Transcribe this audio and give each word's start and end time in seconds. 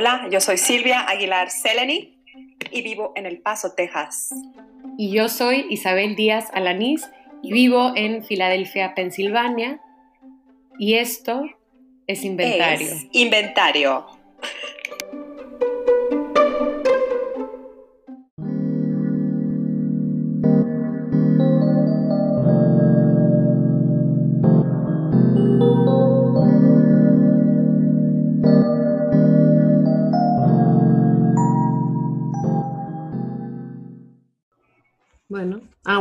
Hola, 0.00 0.28
yo 0.30 0.40
soy 0.40 0.58
Silvia 0.58 1.00
Aguilar 1.00 1.50
Seleni 1.50 2.16
y 2.70 2.82
vivo 2.82 3.12
en 3.16 3.26
El 3.26 3.40
Paso, 3.40 3.72
Texas. 3.72 4.32
Y 4.96 5.10
yo 5.10 5.28
soy 5.28 5.66
Isabel 5.70 6.14
Díaz 6.14 6.50
Alanís 6.52 7.10
y 7.42 7.52
vivo 7.52 7.90
en 7.96 8.22
Filadelfia, 8.22 8.94
Pensilvania. 8.94 9.80
Y 10.78 10.94
esto 10.94 11.42
es 12.06 12.22
Inventario. 12.22 12.86
Es 12.86 13.08
inventario. 13.10 14.06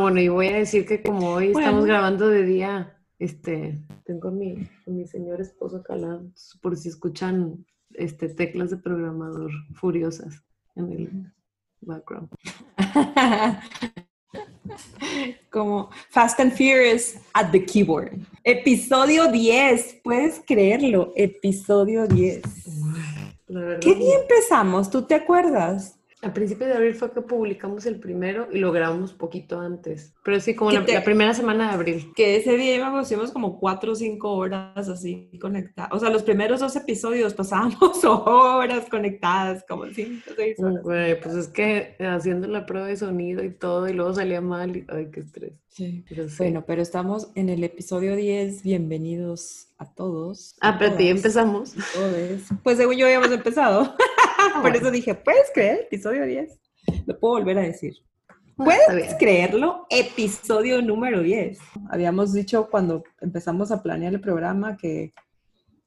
Bueno, 0.08 0.22
y 0.22 0.30
voy 0.30 0.48
a 0.48 0.56
decir 0.56 0.86
que 0.86 1.04
como 1.04 1.34
hoy 1.34 1.48
estamos 1.48 1.84
grabando 1.84 2.30
de 2.30 2.46
día, 2.46 2.98
este, 3.20 3.78
tengo 4.06 4.30
a 4.30 4.32
mi, 4.32 4.66
mi 4.86 5.06
señor 5.06 5.42
esposo 5.42 5.84
calado, 5.84 6.32
por 6.62 6.78
si 6.78 6.88
escuchan 6.88 7.66
este, 7.90 8.30
teclas 8.30 8.70
de 8.70 8.78
programador 8.78 9.52
furiosas 9.74 10.46
en 10.78 10.92
el 10.94 11.34
background. 11.82 12.30
Como 15.52 15.90
Fast 16.10 16.40
and 16.40 16.54
Furious 16.54 17.18
at 17.34 17.52
the 17.52 17.66
keyboard. 17.66 18.18
Episodio 18.46 19.30
10, 19.30 20.04
puedes 20.06 20.42
creerlo, 20.48 21.12
episodio 21.18 22.08
10. 22.08 22.44
¿Qué 23.82 23.94
día 23.94 24.20
empezamos? 24.22 24.90
¿Tú 24.90 25.02
te 25.02 25.16
acuerdas? 25.16 26.00
A 26.28 26.34
principio 26.34 26.68
de 26.68 26.74
abril 26.74 26.94
fue 26.94 27.10
que 27.14 27.22
publicamos 27.22 27.86
el 27.86 28.02
primero 28.02 28.50
y 28.52 28.60
lo 28.60 28.74
grabamos 28.74 29.14
poquito 29.14 29.62
antes. 29.62 30.14
Pero 30.26 30.42
sí, 30.42 30.56
como 30.56 30.72
la, 30.72 30.84
primera 31.02 31.34
semana 31.34 31.70
de 31.70 31.74
abril. 31.76 32.12
Que 32.18 32.36
ese 32.36 32.58
día 32.58 32.76
íbamos, 32.76 33.10
como 33.32 33.58
cuatro 33.58 33.94
o 33.94 33.96
cinco 33.96 34.34
horas 34.34 34.90
así 34.90 35.30
conectadas. 35.40 35.90
O 35.94 36.00
sea, 36.00 36.10
los 36.10 36.24
primeros 36.24 36.60
dos 36.60 36.76
episodios 36.76 37.34
pasábamos 37.34 38.04
horas 38.04 38.90
conectadas, 38.90 39.64
como 39.70 39.86
cinco, 39.86 40.32
seis 40.36 40.60
horas. 40.60 40.82
pues 40.84 41.34
es 41.34 41.48
que 41.48 41.96
haciendo 42.00 42.50
la 42.50 42.66
prueba 42.66 42.88
de 42.88 42.98
sonido 42.98 43.42
y 43.42 43.52
todo, 43.52 43.88
y 43.88 43.94
luego 43.94 44.14
salía 44.14 44.42
mal. 44.42 44.76
Y, 44.76 44.86
ay, 44.90 45.10
qué 45.10 45.22
estrés. 45.22 45.54
Sí. 45.70 46.04
Bueno, 46.40 46.66
pero 46.68 46.82
estamos 46.82 47.30
en 47.36 47.48
el 47.48 47.64
episodio 47.64 48.18
10. 48.18 48.64
Bienvenidos 48.64 49.70
a 49.78 49.86
todos. 49.86 50.56
Ah, 50.60 50.76
pero 50.78 50.94
empezamos. 50.98 51.74
Pues 52.64 52.78
según 52.78 52.98
yo 52.98 53.06
habíamos 53.06 53.32
empezado. 53.32 53.96
Por 54.62 54.76
eso 54.76 54.92
dije, 54.92 55.16
¿puedes 55.16 55.52
creer? 55.54 55.82
Episodio 55.82 56.26
10. 56.26 56.60
Lo 57.06 57.20
puedo 57.20 57.36
volver 57.36 57.58
a 57.60 57.62
decir. 57.62 57.96
Ah, 58.30 58.36
¿Puedes 58.56 59.16
creerlo? 59.16 59.86
Episodio 59.90 60.82
número 60.82 61.22
10. 61.22 61.60
Habíamos 61.90 62.34
dicho 62.34 62.70
cuando 62.70 63.04
empezamos 63.22 63.72
a 63.72 63.84
planear 63.84 64.14
el 64.14 64.22
programa 64.22 64.78
que, 64.78 65.14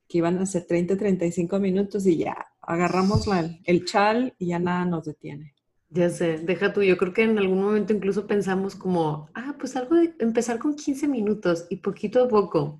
que 0.08 0.18
iban 0.18 0.38
a 0.38 0.46
ser 0.46 0.66
30, 0.66 0.96
35 0.96 1.58
minutos 1.58 2.06
y 2.06 2.18
ya 2.18 2.36
agarramos 2.62 3.26
el 3.64 3.84
chal 3.84 4.34
y 4.38 4.48
ya 4.48 4.58
nada 4.58 4.84
nos 4.84 5.04
detiene. 5.04 5.54
Ya 5.88 6.08
sé, 6.08 6.38
deja 6.38 6.72
tú, 6.72 6.82
yo 6.84 6.96
creo 6.96 7.12
que 7.12 7.24
en 7.24 7.36
algún 7.36 7.62
momento 7.62 7.92
incluso 7.92 8.28
pensamos 8.28 8.76
como, 8.76 9.28
ah, 9.34 9.56
pues 9.58 9.74
algo 9.74 9.96
de 9.96 10.14
empezar 10.20 10.60
con 10.60 10.76
15 10.76 11.08
minutos 11.08 11.66
y 11.68 11.78
poquito 11.78 12.22
a 12.22 12.28
poco 12.28 12.76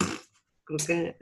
creo 0.76 0.86
que 0.86 1.16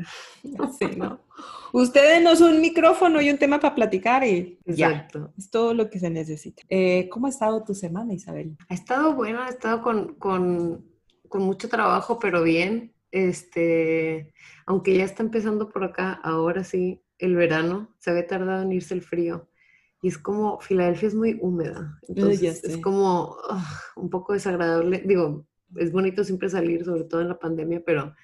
¿no? 0.96 1.20
Ustedes 1.72 2.22
no 2.22 2.34
son 2.36 2.54
un 2.54 2.60
micrófono 2.60 3.20
y 3.20 3.30
un 3.30 3.38
tema 3.38 3.60
para 3.60 3.74
platicar 3.74 4.24
y 4.24 4.58
Exacto. 4.64 5.32
es 5.36 5.50
todo 5.50 5.74
lo 5.74 5.90
que 5.90 5.98
se 5.98 6.10
necesita. 6.10 6.62
Eh, 6.68 7.08
¿Cómo 7.10 7.26
ha 7.26 7.30
estado 7.30 7.62
tu 7.64 7.74
semana, 7.74 8.14
Isabel? 8.14 8.56
Ha 8.68 8.74
estado 8.74 9.14
bueno, 9.14 9.42
ha 9.42 9.48
estado 9.48 9.82
con, 9.82 10.14
con, 10.14 10.86
con, 11.28 11.42
mucho 11.42 11.68
trabajo, 11.68 12.18
pero 12.18 12.42
bien. 12.42 12.94
Este, 13.10 14.34
aunque 14.66 14.96
ya 14.96 15.04
está 15.04 15.22
empezando 15.22 15.68
por 15.68 15.84
acá, 15.84 16.12
ahora 16.22 16.64
sí, 16.64 17.02
el 17.18 17.36
verano, 17.36 17.94
se 17.98 18.10
había 18.10 18.26
tardado 18.26 18.62
en 18.62 18.72
irse 18.72 18.94
el 18.94 19.02
frío. 19.02 19.48
Y 20.00 20.08
es 20.08 20.18
como, 20.18 20.60
Filadelfia 20.60 21.08
es 21.08 21.14
muy 21.14 21.38
húmeda, 21.40 21.98
entonces 22.06 22.62
es 22.62 22.76
como 22.78 23.36
ah, 23.50 23.80
un 23.96 24.08
poco 24.10 24.32
desagradable. 24.32 25.02
Digo, 25.04 25.44
es 25.76 25.90
bonito 25.90 26.22
siempre 26.22 26.48
salir, 26.48 26.84
sobre 26.84 27.04
todo 27.04 27.20
en 27.20 27.28
la 27.28 27.38
pandemia, 27.38 27.82
pero 27.84 28.14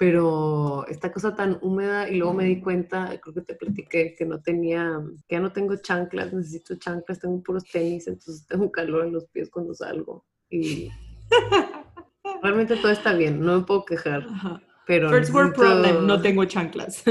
pero 0.00 0.86
esta 0.88 1.12
cosa 1.12 1.36
tan 1.36 1.58
húmeda 1.60 2.08
y 2.08 2.16
luego 2.16 2.32
me 2.32 2.44
di 2.44 2.58
cuenta, 2.58 3.20
creo 3.20 3.34
que 3.34 3.42
te 3.42 3.54
platiqué 3.54 4.14
que 4.14 4.24
no 4.24 4.40
tenía, 4.40 4.98
que 5.28 5.34
ya 5.34 5.40
no 5.40 5.52
tengo 5.52 5.76
chanclas, 5.76 6.32
necesito 6.32 6.76
chanclas, 6.76 7.20
tengo 7.20 7.42
puros 7.42 7.64
tenis, 7.70 8.06
entonces 8.06 8.46
tengo 8.48 8.72
calor 8.72 9.04
en 9.04 9.12
los 9.12 9.26
pies 9.26 9.50
cuando 9.50 9.74
salgo 9.74 10.24
y 10.48 10.88
realmente 12.42 12.76
todo 12.76 12.92
está 12.92 13.12
bien, 13.12 13.42
no 13.42 13.58
me 13.58 13.66
puedo 13.66 13.84
quejar. 13.84 14.26
Pero 14.86 15.10
First 15.10 15.34
world 15.34 15.54
problem, 15.54 16.06
no 16.06 16.22
tengo 16.22 16.46
chanclas. 16.46 17.02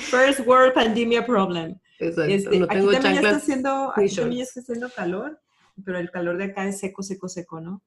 First 0.00 0.40
world 0.44 0.74
pandemia 0.74 1.24
problem. 1.24 1.78
Exacto, 2.00 2.32
este, 2.32 2.58
no 2.58 2.66
tengo 2.66 2.90
aquí 2.90 3.00
chanclas. 3.00 3.24
Está 3.24 3.36
haciendo, 3.36 3.92
aquí 3.94 4.12
también 4.12 4.42
está 4.42 4.58
haciendo 4.58 4.90
calor, 4.90 5.38
pero 5.84 6.00
el 6.00 6.10
calor 6.10 6.36
de 6.36 6.46
acá 6.46 6.66
es 6.66 6.80
seco, 6.80 7.04
seco, 7.04 7.28
seco, 7.28 7.60
¿no? 7.60 7.80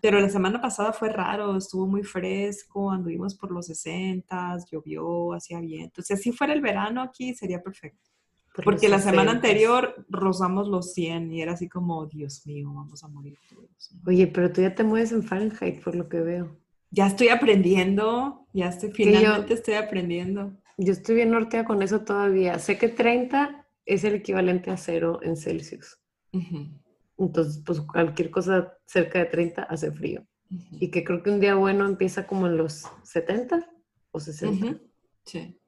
Pero 0.00 0.20
la 0.20 0.28
semana 0.28 0.60
pasada 0.60 0.92
fue 0.92 1.08
raro, 1.10 1.56
estuvo 1.56 1.86
muy 1.86 2.02
fresco, 2.02 2.90
anduvimos 2.90 3.34
por 3.34 3.50
los 3.50 3.66
60, 3.66 4.58
llovió, 4.70 5.32
hacía 5.32 5.60
viento. 5.60 6.02
Si 6.02 6.12
así 6.12 6.32
fuera 6.32 6.52
el 6.52 6.60
verano 6.60 7.02
aquí, 7.02 7.34
sería 7.34 7.62
perfecto. 7.62 8.10
Porque 8.64 8.88
la 8.88 8.98
semana 8.98 9.30
anterior 9.30 10.04
rozamos 10.08 10.68
los 10.68 10.92
100 10.92 11.32
y 11.32 11.42
era 11.42 11.52
así 11.52 11.68
como, 11.68 12.06
Dios 12.06 12.46
mío, 12.46 12.72
vamos 12.74 13.04
a 13.04 13.08
morir 13.08 13.38
todos. 13.48 13.94
Oye, 14.06 14.26
pero 14.26 14.52
tú 14.52 14.62
ya 14.62 14.74
te 14.74 14.84
mueves 14.84 15.12
en 15.12 15.22
Fahrenheit, 15.22 15.82
por 15.82 15.94
lo 15.94 16.08
que 16.08 16.20
veo. 16.20 16.56
Ya 16.90 17.06
estoy 17.06 17.28
aprendiendo, 17.28 18.46
ya 18.52 18.68
estoy, 18.68 18.90
finalmente 18.90 19.54
estoy 19.54 19.74
aprendiendo. 19.74 20.52
Yo 20.76 20.92
estoy 20.92 21.16
bien 21.16 21.30
norteada 21.30 21.66
con 21.66 21.82
eso 21.82 22.00
todavía. 22.00 22.58
Sé 22.58 22.78
que 22.78 22.88
30 22.88 23.66
es 23.84 24.04
el 24.04 24.14
equivalente 24.14 24.70
a 24.70 24.76
cero 24.76 25.20
en 25.22 25.36
Celsius. 25.36 25.98
Entonces, 27.18 27.62
pues 27.64 27.80
cualquier 27.80 28.30
cosa 28.30 28.76
cerca 28.86 29.18
de 29.18 29.26
30 29.26 29.62
hace 29.64 29.90
frío. 29.90 30.26
Y 30.72 30.90
que 30.90 31.04
creo 31.04 31.22
que 31.22 31.30
un 31.30 31.40
día 31.40 31.56
bueno 31.56 31.84
empieza 31.84 32.26
como 32.26 32.46
en 32.46 32.56
los 32.56 32.84
70 33.02 33.68
o 34.12 34.20
60. 34.20 34.80
Sí. 35.24 35.60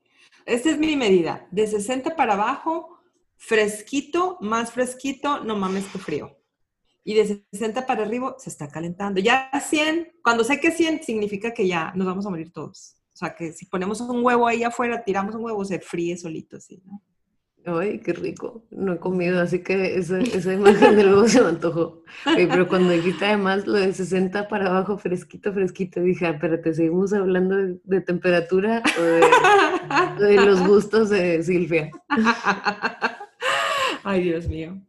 Esta 0.47 0.71
es 0.71 0.78
mi 0.78 0.97
medida. 0.97 1.47
De 1.50 1.66
60 1.66 2.16
para 2.16 2.34
abajo, 2.34 2.99
fresquito, 3.37 4.38
más 4.41 4.72
fresquito, 4.72 5.44
no 5.44 5.56
mames 5.56 5.87
que 5.87 5.99
frío. 5.99 6.37
Y 7.05 7.15
de 7.15 7.44
60 7.53 7.87
para 7.87 8.05
arriba 8.05 8.37
se 8.38 8.50
está 8.50 8.69
calentando. 8.69 9.21
Ya 9.21 9.50
100, 9.53 10.21
cuando 10.22 10.44
sé 10.44 10.61
que 10.61 10.71
100 10.71 11.03
significa 11.03 11.53
que 11.53 11.67
ya 11.67 11.93
nos 11.94 12.06
vamos 12.06 12.25
a 12.27 12.31
morir 12.31 12.53
todos. 12.53 12.97
O 13.12 13.17
sea, 13.17 13.34
que 13.34 13.53
si 13.53 13.67
ponemos 13.67 14.00
un 14.00 14.25
huevo 14.25 14.47
ahí 14.47 14.62
afuera, 14.62 15.03
tiramos 15.05 15.34
un 15.34 15.44
huevo, 15.44 15.65
se 15.65 15.81
fríe 15.81 16.17
solito 16.17 16.56
así, 16.56 16.81
¿no? 16.87 17.03
Ay, 17.66 18.00
qué 18.00 18.15
rico. 18.15 18.65
No 18.71 18.94
he 18.94 18.98
comido, 18.98 19.41
así 19.41 19.62
que 19.62 19.97
esa, 19.97 20.21
imagen 20.53 20.97
de 20.97 21.04
luego 21.04 21.28
se 21.28 21.43
me 21.43 21.48
antojó. 21.48 22.03
pero 22.25 22.66
cuando 22.66 22.91
dijiste 22.91 23.26
además 23.26 23.66
lo 23.66 23.75
de 23.75 23.93
60 23.93 24.48
para 24.48 24.66
abajo, 24.66 24.97
fresquito, 24.97 25.53
fresquito, 25.53 26.00
dije, 26.00 26.26
ah, 26.26 26.31
espérate, 26.31 26.72
¿seguimos 26.72 27.12
hablando 27.12 27.56
de, 27.84 28.00
temperatura 28.00 28.82
o 28.99 30.22
de, 30.22 30.37
los 30.37 30.66
gustos 30.66 31.10
de 31.10 31.43
Silvia? 31.43 31.91
Ay, 34.04 34.22
Dios 34.22 34.49
mío. 34.49 34.81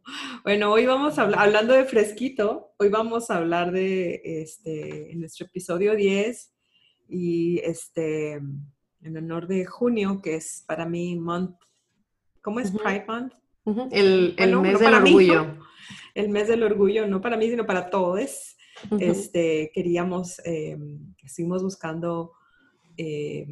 Bueno, 0.42 0.72
hoy 0.72 0.86
vamos 0.86 1.18
a 1.18 1.22
hablar, 1.22 1.40
hablando 1.40 1.74
de 1.74 1.84
fresquito, 1.84 2.72
hoy 2.78 2.88
vamos 2.88 3.30
a 3.30 3.36
hablar 3.36 3.70
de, 3.70 4.22
este, 4.24 5.12
en 5.12 5.20
nuestro 5.20 5.44
episodio 5.44 5.94
10 5.94 6.50
y 7.08 7.58
este, 7.58 8.40
en 9.02 9.16
honor 9.16 9.46
de 9.46 9.66
junio, 9.66 10.22
que 10.22 10.36
es 10.36 10.64
para 10.66 10.86
mí 10.86 11.16
month 11.16 11.56
¿Cómo 12.42 12.58
es 12.58 12.72
Pride 12.72 13.04
Month? 13.06 13.34
El, 13.92 14.34
mes 14.60 14.80
del 14.80 14.94
orgullo. 14.94 15.58
el 16.14 16.28
mes 16.28 16.48
del 16.48 16.64
orgullo, 16.64 17.06
no 17.06 17.20
para 17.20 17.36
mí, 17.36 17.48
sino 17.48 17.64
para 17.64 17.88
todos. 17.88 18.56
este, 18.98 19.70
queríamos, 19.72 20.40
eh, 20.44 20.76
estuvimos 21.22 21.62
buscando 21.62 22.32
eh, 22.96 23.46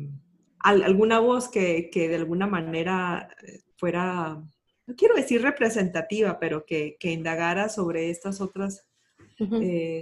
alguna 0.59 1.21
voz 1.21 1.49
que, 1.49 1.89
de 1.93 2.17
alguna 2.17 2.49
manera 2.49 3.29
eh, 3.47 3.61
fuera, 3.77 4.43
no 4.87 4.97
quiero 4.97 5.15
decir 5.15 5.41
representativa, 5.41 6.41
pero 6.41 6.65
que, 6.67 6.97
indagara 7.03 7.69
sobre 7.69 8.11
estas 8.11 8.41
otras 8.41 8.87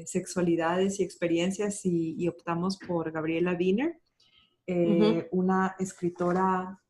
sexualidades 0.07 0.99
y 0.99 1.05
experiencias 1.05 1.83
y, 1.85 2.27
optamos 2.27 2.77
por 2.79 3.13
Gabriela 3.13 3.53
Wiener, 3.53 4.01
una 5.31 5.77
escritora 5.79 6.81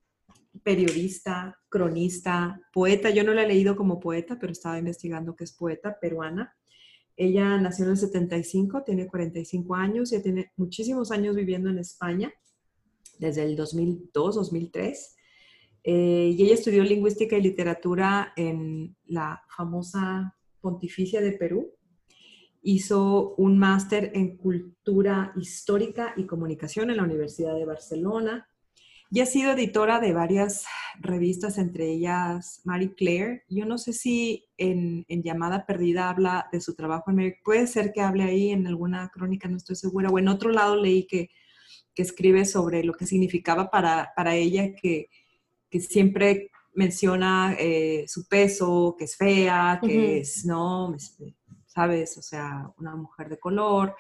periodista, 0.63 1.59
cronista, 1.69 2.61
poeta. 2.73 3.11
Yo 3.11 3.25
no 3.25 3.35
la 3.35 3.43
he 3.43 3.49
leído 3.49 3.77
como 3.77 4.01
poeta, 4.01 4.39
pero 4.39 4.53
estaba 4.53 4.79
investigando 4.79 5.35
que 5.37 5.45
es 5.45 5.53
poeta 5.53 5.99
peruana. 6.01 6.55
Ella 7.17 7.59
nació 7.59 7.85
en 7.85 7.93
el 7.93 7.97
75, 7.97 8.85
tiene 8.85 9.09
45 9.09 9.75
años, 9.75 10.13
y 10.13 10.23
tiene 10.23 10.53
muchísimos 10.57 11.11
años 11.11 11.35
viviendo 11.35 11.69
en 11.69 11.79
España, 11.79 12.33
desde 13.19 13.43
el 13.43 13.57
2002, 13.57 14.37
2003. 14.37 15.17
Eh, 15.83 16.35
y 16.37 16.43
ella 16.43 16.55
estudió 16.55 16.85
lingüística 16.85 17.37
y 17.37 17.43
literatura 17.43 18.33
en 18.37 18.97
la 19.07 19.43
famosa 19.57 20.37
Pontificia 20.61 21.21
de 21.21 21.33
Perú. 21.33 21.75
Hizo 22.63 23.35
un 23.37 23.59
máster 23.59 24.13
en 24.15 24.37
cultura 24.37 25.33
histórica 25.37 26.15
y 26.17 26.27
comunicación 26.27 26.91
en 26.91 26.99
la 26.99 27.05
Universidad 27.05 27.55
de 27.55 27.65
Barcelona 27.65 28.49
y 29.11 29.21
ha 29.21 29.27
sido 29.27 29.53
editora 29.53 30.01
de 30.01 30.13
varias 30.13 30.67
revistas, 31.01 31.57
entre 31.57 31.91
ellas 31.91 32.61
Marie 32.65 32.95
Claire. 32.95 33.45
Yo 33.49 33.65
no 33.65 33.79
sé 33.79 33.95
si 33.95 34.45
en, 34.59 35.07
Llamada 35.09 35.65
Perdida 35.65 36.11
habla 36.11 36.49
de 36.53 36.61
su 36.61 36.75
trabajo 36.75 37.11
en 37.11 37.35
Puede 37.43 37.67
ser 37.67 37.93
que 37.93 38.03
hable 38.03 38.25
ahí 38.25 38.51
en 38.51 38.67
alguna 38.67 39.09
crónica, 39.09 39.49
no 39.49 39.57
estoy 39.57 39.77
segura. 39.77 40.11
O 40.11 40.19
en 40.19 40.29
otro 40.29 40.51
lado 40.51 40.77
leí 40.77 41.07
que, 41.07 41.31
escribe 41.97 42.45
sobre 42.45 42.85
lo 42.85 42.93
que 42.95 43.07
significaba 43.07 43.71
para, 43.71 44.37
ella 44.37 44.73
que, 44.73 45.09
siempre 45.81 46.51
menciona 46.73 47.57
eh, 47.59 48.05
su 48.07 48.29
peso, 48.29 48.95
que 48.97 49.07
es 49.07 49.17
fea, 49.17 49.81
que 49.83 50.19
es, 50.19 50.45
¿no? 50.45 50.95
¿Sabes? 51.67 52.17
O 52.17 52.23
sea, 52.23 52.71
una 52.79 52.95
mujer 52.95 53.29
de 53.29 53.41
color 53.41 53.97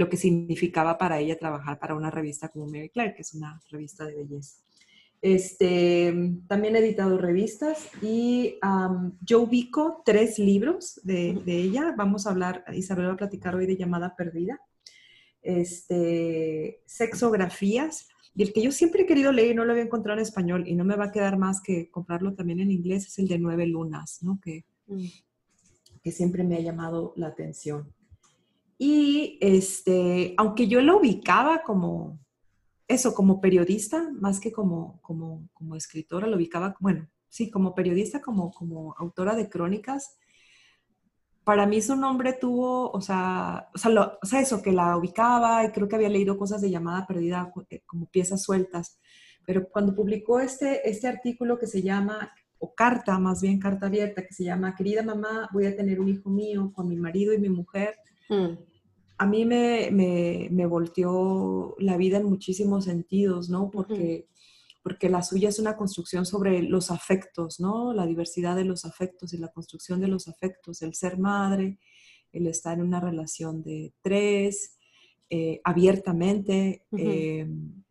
lo 0.00 0.08
que 0.08 0.16
significaba 0.16 0.96
para 0.96 1.20
ella 1.20 1.38
trabajar 1.38 1.78
para 1.78 1.94
una 1.94 2.10
revista 2.10 2.48
como 2.48 2.64
Mary 2.66 2.88
Claire, 2.88 3.14
que 3.14 3.20
es 3.20 3.34
una 3.34 3.60
revista 3.68 4.06
de 4.06 4.16
belleza. 4.16 4.56
Este, 5.20 6.32
también 6.48 6.74
he 6.74 6.78
editado 6.78 7.18
revistas 7.18 7.90
y 8.00 8.58
yo 9.20 9.42
ubico 9.42 10.02
tres 10.06 10.38
libros 10.38 10.98
de, 11.04 11.38
ella. 11.46 11.94
Vamos 11.98 12.26
a 12.26 12.30
hablar, 12.30 12.64
Isabel 12.72 13.08
va 13.08 13.12
a 13.12 13.16
platicar 13.18 13.54
hoy 13.54 13.66
de 13.66 13.76
Llamada 13.76 14.16
Perdida. 14.16 14.58
Este, 15.42 16.82
sexografías, 16.86 18.08
y 18.34 18.42
el 18.42 18.54
que 18.54 18.62
yo 18.62 18.72
siempre 18.72 19.02
he 19.02 19.06
querido 19.06 19.32
leer 19.32 19.50
y 19.50 19.54
no 19.54 19.66
lo 19.66 19.72
había 19.72 19.84
encontrado 19.84 20.18
en 20.18 20.22
español 20.22 20.64
y 20.66 20.76
no 20.76 20.84
me 20.84 20.96
va 20.96 21.06
a 21.06 21.12
quedar 21.12 21.36
más 21.36 21.60
que 21.60 21.90
comprarlo 21.90 22.34
también 22.34 22.60
en 22.60 22.70
inglés, 22.70 23.06
es 23.06 23.18
el 23.18 23.28
de 23.28 23.38
Nueve 23.38 23.66
Lunas, 23.66 24.22
¿no? 24.22 24.40
Que, 24.42 24.64
mm. 24.86 25.06
que 26.02 26.10
siempre 26.10 26.42
me 26.42 26.56
ha 26.56 26.60
llamado 26.60 27.12
la 27.16 27.26
atención. 27.26 27.92
Y 28.82 29.36
este, 29.42 30.32
aunque 30.38 30.66
yo 30.66 30.80
lo 30.80 31.00
ubicaba 31.00 31.62
como 31.64 32.18
eso, 32.88 33.12
como 33.14 33.38
periodista, 33.38 34.10
más 34.18 34.40
que 34.40 34.52
como, 34.52 35.02
como, 35.02 35.50
como 35.52 35.76
escritora, 35.76 36.26
lo 36.26 36.38
ubicaba, 36.38 36.74
bueno, 36.80 37.06
sí, 37.28 37.50
como 37.50 37.74
periodista, 37.74 38.22
como, 38.22 38.50
como 38.50 38.94
autora 38.96 39.34
de 39.36 39.50
crónicas, 39.50 40.16
para 41.44 41.66
mí 41.66 41.82
su 41.82 41.94
nombre 41.94 42.32
tuvo, 42.32 42.90
o 42.90 43.02
sea, 43.02 43.68
o 43.74 43.76
sea, 43.76 44.18
o 44.22 44.24
sea, 44.24 44.40
eso, 44.40 44.62
que 44.62 44.72
la 44.72 44.96
ubicaba 44.96 45.62
y 45.62 45.72
creo 45.72 45.86
que 45.86 45.96
había 45.96 46.08
leído 46.08 46.38
cosas 46.38 46.62
de 46.62 46.70
llamada 46.70 47.06
perdida 47.06 47.52
eh, 47.68 47.82
como 47.84 48.06
piezas 48.06 48.42
sueltas, 48.42 48.98
pero 49.44 49.68
cuando 49.68 49.94
publicó 49.94 50.40
este, 50.40 50.88
este 50.88 51.06
artículo 51.06 51.58
que 51.58 51.66
se 51.66 51.82
llama, 51.82 52.32
o 52.58 52.74
carta, 52.74 53.18
más 53.18 53.42
bien 53.42 53.60
carta 53.60 53.88
abierta, 53.88 54.22
que 54.26 54.32
se 54.32 54.44
llama, 54.44 54.74
querida 54.74 55.02
mamá, 55.02 55.50
voy 55.52 55.66
a 55.66 55.76
tener 55.76 56.00
un 56.00 56.08
hijo 56.08 56.30
mío 56.30 56.72
con 56.74 56.88
mi 56.88 56.96
marido 56.96 57.34
y 57.34 57.38
mi 57.38 57.50
mujer, 57.50 57.96
mm 58.30 58.69
a 59.20 59.26
mí 59.26 59.44
me, 59.44 59.90
me, 59.90 60.64
volteó 60.64 61.76
la 61.78 61.98
vida 61.98 62.16
en 62.16 62.24
muchísimos 62.24 62.86
sentidos, 62.86 63.50
¿no? 63.50 63.70
Porque, 63.70 64.28
porque 64.82 65.10
la 65.10 65.22
suya 65.22 65.50
es 65.50 65.58
una 65.58 65.76
construcción 65.76 66.24
sobre 66.24 66.62
los 66.62 66.90
afectos, 66.90 67.60
¿no? 67.60 67.92
La 67.92 68.06
diversidad 68.06 68.56
de 68.56 68.64
los 68.64 68.86
afectos 68.86 69.34
y 69.34 69.36
la 69.36 69.48
construcción 69.48 70.00
de 70.00 70.08
los 70.08 70.26
afectos, 70.26 70.80
el 70.80 70.94
ser 70.94 71.18
madre, 71.18 71.78
el 72.32 72.46
estar 72.46 72.78
en 72.78 72.84
una 72.86 72.98
relación 72.98 73.62
de 73.62 73.92
tres, 74.00 74.78
eh, 75.28 75.60
abiertamente, 75.64 76.86
eh, 76.96 77.46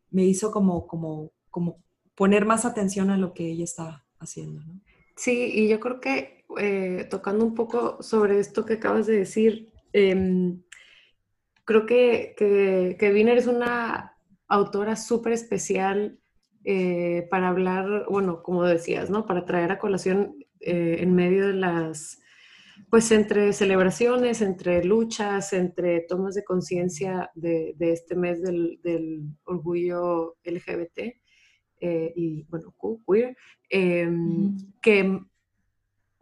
me 0.09 0.25
hizo 0.25 0.49
como, 0.49 0.87
como, 0.87 1.31
como 1.51 1.77
poner 2.15 2.47
más 2.47 2.65
atención 2.65 3.11
a 3.11 3.17
lo 3.17 3.35
que 3.35 3.51
ella 3.51 3.65
está 3.65 4.03
haciendo, 4.17 4.61
¿no? 4.61 4.81
Sí, 5.15 5.51
y 5.53 5.67
yo 5.67 5.79
creo 5.79 6.01
que 6.01 6.43
eh, 6.57 7.05
tocando 7.07 7.45
un 7.45 7.53
poco 7.53 8.01
sobre 8.01 8.39
esto 8.39 8.65
que 8.65 8.73
acabas 8.73 9.05
de 9.05 9.17
decir, 9.17 9.69
em, 9.93 10.63
creo 11.69 11.86
que, 11.86 12.33
que, 12.98 13.13
Wiener 13.13 13.38
es 13.38 13.45
una 13.45 14.18
autora 14.48 14.95
súper 14.95 15.33
especial 15.33 16.19
eh, 16.63 17.27
para 17.30 17.50
hablar, 17.50 18.07
bueno, 18.10 18.42
como 18.42 18.63
decías, 18.63 19.12
¿no? 19.12 19.27
Para 19.27 19.45
traer 19.45 19.71
a 19.71 19.77
colación 19.77 20.33
eh, 20.62 20.98
en 21.01 21.13
medio 21.13 21.45
de 21.45 21.54
las, 21.54 22.24
pues 22.89 23.12
entre 23.12 23.54
celebraciones, 23.54 24.42
entre 24.42 24.83
luchas, 24.83 25.54
entre 25.54 26.01
tomas 26.10 26.33
de 26.33 26.44
conciencia 26.44 27.30
de, 27.36 27.75
de, 27.77 27.92
este 27.92 28.15
mes 28.15 28.42
del, 28.42 28.80
del 28.81 29.22
orgullo 29.44 30.38
LGBT 30.44 31.22
eh, 31.81 32.13
y, 32.15 32.45
bueno, 32.45 32.74
queer, 33.06 33.38
em, 33.69 34.57
que, 34.81 35.19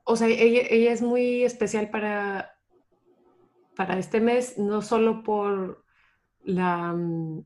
o 0.04 0.16
sea, 0.18 0.28
ella, 0.28 0.64
ella 0.70 0.92
es 0.92 1.02
muy 1.02 1.44
especial 1.44 1.90
para 1.90 2.57
para 3.78 4.00
este 4.00 4.20
mes, 4.20 4.58
no 4.58 4.82
solo 4.82 5.24
por 5.24 5.86
la, 6.44 6.94
mm, 6.94 7.46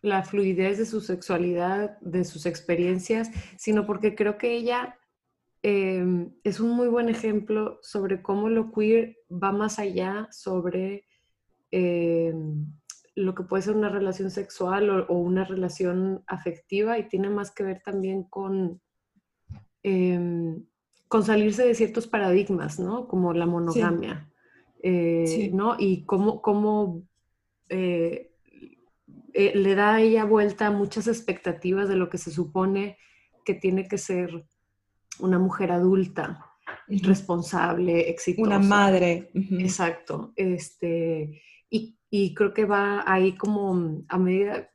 la 0.00 0.22
fluidez 0.24 0.78
de 0.78 0.86
su 0.86 1.02
sexualidad, 1.02 1.98
de 2.00 2.24
sus 2.24 2.46
experiencias, 2.46 3.30
sino 3.58 3.86
porque 3.86 4.14
creo 4.14 4.38
que 4.38 4.54
ella 4.54 4.98
em, 5.64 6.32
es 6.42 6.58
un 6.58 6.70
muy 6.70 6.88
buen 6.88 7.08
ejemplo 7.08 7.78
sobre 7.82 8.20
cómo 8.20 8.48
lo 8.48 8.72
queer 8.72 9.18
va 9.30 9.52
más 9.52 9.78
allá 9.78 10.26
sobre 10.32 11.04
em, 11.70 12.66
lo 13.14 13.34
que 13.36 13.44
puede 13.44 13.62
ser 13.62 13.76
una 13.76 13.88
relación 13.88 14.30
sexual 14.32 15.06
o, 15.08 15.18
una 15.18 15.44
relación 15.44 16.24
afectiva 16.26 16.98
y 16.98 17.06
tiene 17.06 17.30
más 17.30 17.52
que 17.52 17.62
ver 17.62 17.80
también 17.84 18.24
con, 18.24 18.80
em, 19.84 20.64
con 21.06 21.22
salirse 21.22 21.64
de 21.64 21.76
ciertos 21.76 22.08
paradigmas, 22.08 22.80
¿no? 22.80 23.06
Como 23.06 23.32
la 23.32 23.46
monogamia. 23.46 24.31
Eh, 24.82 25.50
¿no? 25.52 25.76
Y 25.78 26.04
cómo, 26.04 26.42
cómo 26.42 27.06
eh, 27.68 28.32
eh, 29.32 29.52
le 29.54 29.74
da 29.74 29.94
a 29.94 30.00
ella 30.00 30.24
vuelta 30.24 30.70
muchas 30.70 31.06
expectativas 31.06 31.88
de 31.88 31.96
lo 31.96 32.10
que 32.10 32.18
se 32.18 32.32
supone 32.32 32.98
que 33.44 33.54
tiene 33.54 33.86
que 33.86 33.96
ser 33.96 34.44
una 35.20 35.38
mujer 35.38 35.70
adulta, 35.70 36.44
responsable, 36.88 38.10
exitosa. 38.10 38.46
Una 38.46 38.58
madre. 38.58 39.30
Exacto. 39.34 40.32
Este, 40.34 41.40
y, 41.70 41.96
y, 42.10 42.34
creo 42.34 42.52
que 42.52 42.64
va 42.64 43.04
ahí 43.06 43.36
como 43.36 44.02
a 44.08 44.18
medida, 44.18 44.68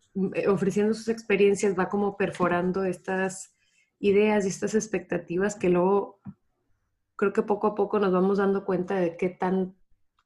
ofreciendo 0.48 0.94
sus 0.94 1.10
experiencias, 1.10 1.78
va 1.78 1.90
como 1.90 2.16
perforando 2.18 2.84
estas 2.86 3.54
ideas 4.00 4.46
y 4.46 4.50
estas 4.50 4.74
expectativas 4.74 5.56
que 5.56 5.70
luego 5.70 6.22
creo 7.16 7.34
que 7.34 7.42
poco 7.42 7.68
a 7.68 7.76
poco 7.76 8.00
nos 8.00 8.12
vamos 8.12 8.38
dando 8.38 8.64
cuenta 8.64 8.96
de 8.96 9.18
qué 9.18 9.30
tan 9.30 9.76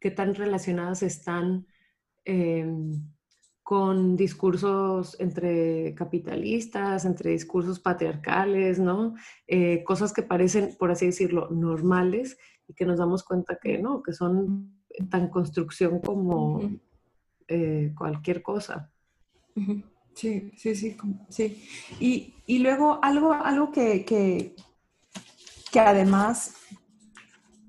qué 0.01 0.11
tan 0.11 0.35
relacionadas 0.35 1.03
están 1.03 1.67
em, 2.25 3.07
con 3.63 4.17
discursos 4.17 5.15
entre 5.19 5.93
capitalistas, 5.95 7.05
entre 7.05 7.31
discursos 7.31 7.79
patriarcales, 7.79 8.79
¿no? 8.79 9.15
Eh, 9.47 9.83
cosas 9.85 10.11
que 10.11 10.23
parecen, 10.23 10.75
por 10.77 10.91
así 10.91 11.05
decirlo, 11.05 11.49
normales 11.51 12.37
y 12.67 12.73
que 12.73 12.85
nos 12.85 12.97
damos 12.97 13.23
cuenta 13.23 13.59
que 13.61 13.77
no, 13.77 14.01
que 14.01 14.11
son 14.11 14.81
tan 15.09 15.29
construcción 15.29 15.99
como 16.01 16.59
eh, 17.47 17.93
cualquier 17.95 18.41
cosa. 18.41 18.91
Sí, 20.15 20.51
sí, 20.57 20.75
sí, 20.75 20.97
sí. 21.29 21.63
Y, 21.99 22.59
luego 22.59 22.99
algo, 23.03 23.33
algo 23.33 23.71
que, 23.71 24.03
que, 24.03 24.55
que 25.71 25.79
además 25.79 26.55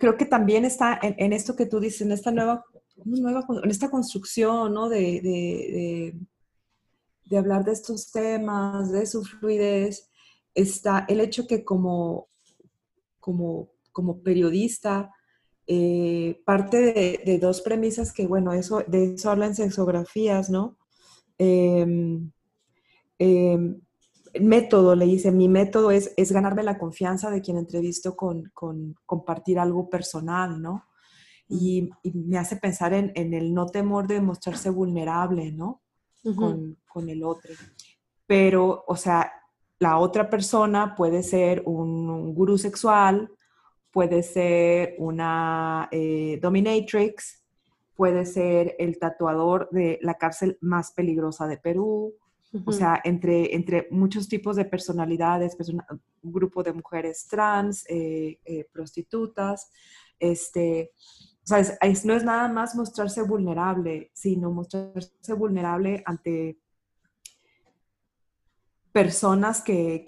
creo 0.03 0.17
que 0.17 0.27
también 0.27 0.65
está 0.65 0.99
en, 1.01 1.33
esto 1.33 1.55
que 1.55 1.65
tú 1.65 1.79
dices, 1.79 2.01
en 2.01 2.11
esta 2.11 2.33
nueva, 2.33 2.65
nueva 3.05 3.47
en 3.63 3.71
esta 3.71 3.89
construcción, 3.89 4.75
¿no? 4.75 4.89
De, 4.89 6.19
de, 7.25 7.39
hablar 7.39 7.65
de 7.65 7.71
estos 7.71 8.11
temas, 8.11 8.91
de 8.91 9.07
su 9.07 9.23
fluidez, 9.23 10.11
está 10.57 11.07
el 11.09 11.21
hecho 11.21 11.47
que 11.47 11.65
como, 11.65 12.27
como, 13.21 13.69
como 13.93 14.25
periodista, 14.25 15.13
eh, 15.69 16.43
parte 16.45 17.23
de, 17.25 17.39
dos 17.39 17.61
premisas 17.61 18.13
que, 18.13 18.27
bueno, 18.27 18.53
eso, 18.53 18.83
de 18.89 19.15
eso 19.15 19.31
hablan 19.31 19.55
sexografías, 19.55 20.51
¿no? 20.51 20.79
Em, 21.39 22.33
em, 23.21 23.81
método, 24.41 24.95
le 24.95 25.07
dice, 25.07 25.31
mi 25.33 25.49
método 25.49 25.91
es, 25.91 26.13
es 26.17 26.33
ganarme 26.33 26.63
la 26.63 26.79
confianza 26.79 27.31
de 27.31 27.41
quien 27.41 27.59
entrevisto 27.59 28.17
con, 28.17 28.51
con 28.55 28.95
compartir 29.07 29.59
algo 29.59 29.91
personal, 29.91 30.61
¿no? 30.61 30.85
Y, 31.49 31.91
me 32.03 32.39
hace 32.39 32.57
pensar 32.57 32.95
en, 32.95 33.13
en, 33.15 33.35
el 33.35 33.53
no 33.53 33.67
temor 33.67 34.07
de 34.07 34.21
mostrarse 34.21 34.71
vulnerable, 34.71 35.53
¿no? 35.53 35.83
con, 36.37 36.79
con, 36.89 37.09
el 37.09 37.25
otro. 37.25 37.53
Pero, 38.27 38.85
o 38.87 38.97
sea, 38.97 39.31
la 39.79 39.99
otra 39.99 40.31
persona 40.31 40.95
puede 40.95 41.23
ser 41.23 41.63
un, 41.67 42.35
gurú 42.35 42.57
sexual, 42.57 43.31
puede 43.91 44.23
ser 44.23 44.95
una 44.99 45.89
eh, 45.91 46.39
dominatrix, 46.41 47.45
puede 47.95 48.25
ser 48.25 48.77
el 48.79 48.99
tatuador 48.99 49.69
de 49.71 49.99
la 50.01 50.15
cárcel 50.15 50.57
más 50.61 50.93
peligrosa 50.93 51.47
de 51.47 51.59
Perú, 51.59 52.15
O 52.67 52.73
sea, 52.73 53.01
entre, 53.05 53.55
entre 53.55 53.89
muchos 53.91 54.29
tipos 54.29 54.57
de 54.57 54.67
personalidades, 54.67 55.57
un 55.71 56.33
grupo 56.33 56.63
de 56.63 56.75
mujeres 56.75 57.27
trans, 57.27 57.87
eh, 57.89 58.39
eh, 58.45 58.69
prostitutas, 58.71 59.71
este, 60.19 60.93
o 61.45 61.47
sea, 61.47 61.63
no 62.05 62.15
es 62.15 62.25
nada 62.25 62.49
más 62.49 62.77
mostrarse 62.77 63.23
vulnerable, 63.23 64.11
sino 64.13 64.51
mostrarse 64.51 65.33
vulnerable 65.33 66.03
ante 66.05 66.59
personas 68.93 69.63
que, 69.63 70.05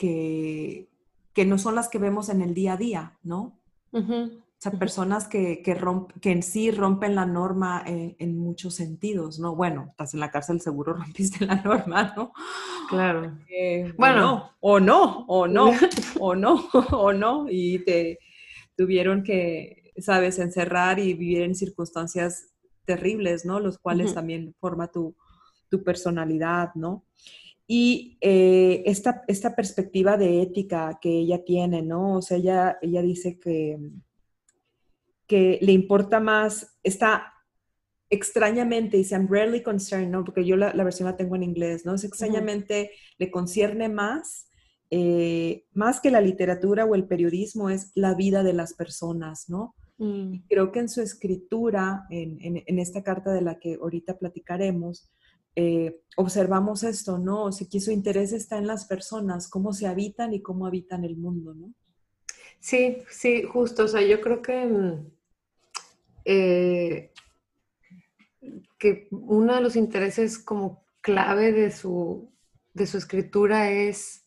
que, 1.34 1.44
no 1.46 1.58
son 1.58 1.74
las 1.74 1.88
que 1.88 1.98
vemos 1.98 2.28
en 2.28 2.42
el 2.42 2.52
día 2.52 2.74
a 2.74 2.76
día, 2.76 3.18
¿no? 3.22 3.58
O 3.90 4.43
sea, 4.70 4.78
personas 4.78 5.28
que, 5.28 5.62
que, 5.62 5.78
que 6.20 6.30
en 6.30 6.42
sí 6.42 6.70
rompen 6.70 7.14
la 7.14 7.26
norma 7.26 7.84
en, 7.86 8.38
muchos 8.38 8.74
sentidos, 8.74 9.38
¿no? 9.38 9.54
Bueno, 9.54 9.88
estás 9.90 10.14
en 10.14 10.20
la 10.20 10.30
cárcel, 10.30 10.60
seguro 10.60 10.92
rompiste 10.94 11.44
la 11.44 11.56
norma, 11.56 12.14
¿no? 12.16 12.32
Claro. 12.88 13.38
Eh, 13.48 13.92
bueno, 13.98 14.52
o 14.60 14.80
no, 14.80 15.24
o 15.26 15.46
no, 15.46 15.72
o 16.18 16.34
no, 16.34 16.68
o 16.92 17.12
no, 17.12 17.46
y 17.48 17.80
te 17.80 18.18
tuvieron 18.76 19.22
que, 19.22 19.92
sabes, 19.98 20.38
encerrar 20.38 20.98
y 20.98 21.14
vivir 21.14 21.42
en 21.42 21.54
circunstancias 21.54 22.54
terribles, 22.84 23.44
¿no? 23.44 23.60
Los 23.60 23.78
cuales 23.78 24.14
también 24.14 24.54
forma 24.60 24.88
tu, 24.88 25.14
tu, 25.68 25.82
personalidad, 25.82 26.74
¿no? 26.74 27.04
Y 27.66 28.18
eh, 28.20 28.82
esta, 28.86 29.24
esta 29.26 29.54
perspectiva 29.54 30.16
de 30.16 30.42
ética 30.42 30.98
que 31.00 31.10
ella 31.10 31.44
tiene, 31.44 31.82
¿no? 31.82 32.16
O 32.16 32.22
sea, 32.22 32.36
ella, 32.36 32.78
ella 32.82 33.00
dice 33.00 33.38
que 33.38 33.78
que 35.26 35.58
le 35.62 35.72
importa 35.72 36.20
más, 36.20 36.78
está 36.82 37.32
extrañamente, 38.10 38.96
dice, 38.96 39.14
I'm 39.14 39.28
rarely 39.28 39.62
concerned, 39.62 40.10
¿no? 40.10 40.24
Porque 40.24 40.44
yo 40.44 40.56
la, 40.56 40.72
versión 40.72 41.08
la 41.08 41.16
tengo 41.16 41.36
en 41.36 41.42
inglés, 41.42 41.84
¿no? 41.84 41.94
Es 41.94 42.04
extrañamente, 42.04 42.90
le 43.18 43.30
concierne 43.30 43.88
más, 43.88 44.48
eh, 44.90 45.64
más 45.72 46.00
que 46.00 46.10
la 46.10 46.20
literatura 46.20 46.84
o 46.84 46.94
el 46.94 47.06
periodismo, 47.06 47.70
es 47.70 47.90
la 47.94 48.14
vida 48.14 48.42
de 48.42 48.52
las 48.52 48.74
personas, 48.74 49.48
¿no? 49.48 49.74
Mm. 49.98 50.40
Creo 50.48 50.72
que 50.72 50.80
en 50.80 50.88
su 50.88 51.00
escritura, 51.00 52.06
en, 52.10 52.78
esta 52.78 53.02
carta 53.02 53.32
de 53.32 53.42
la 53.42 53.58
que 53.58 53.74
ahorita 53.74 54.18
platicaremos, 54.18 55.10
eh, 55.56 56.00
observamos 56.16 56.82
esto, 56.82 57.18
¿no? 57.18 57.44
O 57.44 57.52
sea, 57.52 57.66
que 57.70 57.80
su 57.80 57.90
interés 57.90 58.32
está 58.32 58.58
en 58.58 58.66
las 58.66 58.86
personas, 58.86 59.48
cómo 59.48 59.72
se 59.72 59.86
habitan 59.86 60.34
y 60.34 60.42
cómo 60.42 60.66
habitan 60.66 61.04
el 61.04 61.16
mundo, 61.16 61.54
¿no? 61.54 61.72
Sí, 62.60 62.98
sí, 63.10 63.42
justo. 63.42 63.84
O 63.84 63.88
sea, 63.88 64.02
yo 64.02 64.20
creo 64.20 64.42
que, 64.42 64.66
mm, 64.66 65.10
eh, 66.24 67.12
que 68.78 69.08
uno 69.10 69.54
de 69.54 69.60
los 69.60 69.76
intereses 69.76 70.38
como 70.38 70.84
clave 71.00 71.52
de 71.52 71.70
su, 71.70 72.32
de 72.72 72.86
su 72.86 72.98
escritura 72.98 73.70
es 73.70 74.26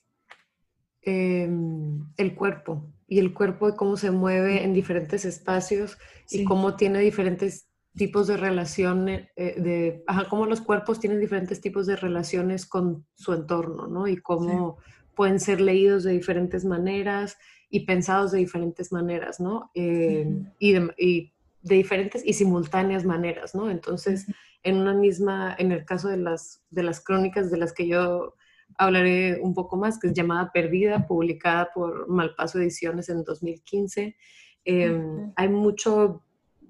em, 1.01 2.07
el 2.17 2.35
cuerpo 2.35 2.91
y 3.07 3.19
el 3.19 3.33
cuerpo 3.33 3.69
y 3.69 3.75
cómo 3.75 3.97
se 3.97 4.11
mueve 4.11 4.63
en 4.63 4.73
diferentes 4.73 5.25
espacios 5.25 5.97
y 6.29 6.43
cómo 6.43 6.75
tiene 6.75 6.99
diferentes 6.99 7.67
tipos 7.95 8.27
de 8.27 8.37
relaciones, 8.37 9.29
eh, 9.35 9.59
de, 9.59 10.03
ajá, 10.07 10.27
cómo 10.29 10.45
los 10.45 10.61
cuerpos 10.61 10.99
tienen 10.99 11.19
diferentes 11.19 11.61
tipos 11.61 11.87
de 11.87 11.95
relaciones 11.95 12.65
con 12.65 13.05
su 13.15 13.33
entorno, 13.33 13.87
¿no? 13.87 14.07
Y 14.07 14.17
cómo 14.17 14.77
pueden 15.15 15.39
ser 15.39 15.59
leídos 15.59 16.03
de 16.03 16.11
diferentes 16.11 16.63
maneras 16.63 17.37
y 17.69 17.85
pensados 17.85 18.31
de 18.31 18.37
diferentes 18.37 18.91
maneras, 18.91 19.39
¿no? 19.39 19.71
Eh, 19.73 20.29
y, 20.59 20.73
de, 20.73 21.33
diferentes 21.75 22.23
y 22.25 22.33
simultáneas 22.33 23.05
maneras, 23.05 23.55
¿no? 23.55 23.69
Entonces, 23.69 24.27
en 24.63 24.77
una 24.77 24.93
misma, 24.93 25.55
en 25.57 25.71
el 25.71 25.85
caso 25.85 26.09
de 26.09 26.17
las, 26.17 26.63
de 26.69 26.83
las 26.83 27.03
crónicas 27.03 27.51
de 27.51 27.57
las 27.57 27.73
que 27.73 27.87
yo 27.87 28.35
hablaré 28.77 29.39
un 29.41 29.53
poco 29.53 29.77
más, 29.77 29.99
que 29.99 30.07
es 30.07 30.13
llamada 30.13 30.51
Perdida, 30.51 31.07
publicada 31.07 31.69
por 31.73 32.07
Malpaso 32.09 32.59
Ediciones 32.59 33.09
en 33.09 33.23
2015, 33.23 34.15
em, 34.65 35.31
hay 35.35 35.49
mucho, 35.49 36.23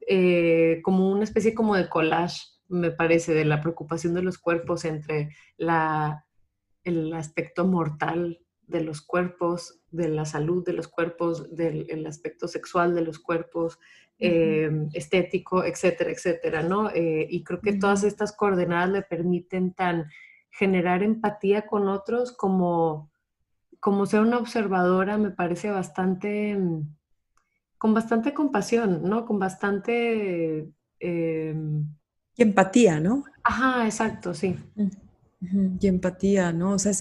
eh, 0.07 0.79
como 0.83 1.11
una 1.11 1.23
especie 1.23 1.53
como 1.53 1.75
de 1.75 1.89
collage, 1.89 2.43
me 2.69 2.91
parece, 2.91 3.33
de 3.33 3.45
la 3.45 3.61
preocupación 3.61 4.13
de 4.13 4.21
los 4.21 4.37
cuerpos 4.37 4.85
entre 4.85 5.29
la, 5.57 6.25
el 6.83 7.13
aspecto 7.13 7.65
mortal 7.65 8.39
de 8.67 8.81
los 8.81 9.01
cuerpos, 9.01 9.76
de 9.91 10.09
la 10.09 10.25
salud 10.25 10.65
de 10.65 10.73
los 10.73 10.87
cuerpos, 10.87 11.55
del 11.55 12.05
aspecto 12.05 12.47
sexual 12.47 12.93
de 12.93 13.01
los 13.01 13.19
cuerpos, 13.19 13.79
eh, 14.19 14.87
estético, 14.93 15.63
etcétera, 15.63 16.11
etcétera, 16.11 16.63
¿no? 16.63 16.89
Eh, 16.89 17.27
y 17.29 17.43
creo 17.43 17.61
que 17.61 17.73
todas 17.73 18.03
estas 18.03 18.31
coordenadas 18.31 18.89
le 18.89 19.01
permiten 19.03 19.73
tan 19.73 20.09
generar 20.49 21.03
empatía 21.03 21.67
con 21.67 21.87
otros 21.87 22.31
como, 22.31 23.11
como 23.79 24.05
ser 24.07 24.21
una 24.21 24.39
observadora, 24.39 25.17
me 25.17 25.29
parece 25.29 25.69
bastante, 25.69 26.57
con 27.77 27.93
bastante 27.93 28.33
compasión, 28.33 29.03
¿no? 29.03 29.25
Con 29.25 29.37
bastante... 29.37 30.67
Em, 30.99 31.85
y 32.35 32.41
empatía, 32.41 32.99
¿no? 32.99 33.23
Ajá, 33.43 33.85
exacto, 33.85 34.33
sí. 34.33 34.55
Y 35.39 35.87
empatía, 35.87 36.51
¿no? 36.51 36.73
O 36.73 36.79
sea, 36.79 36.91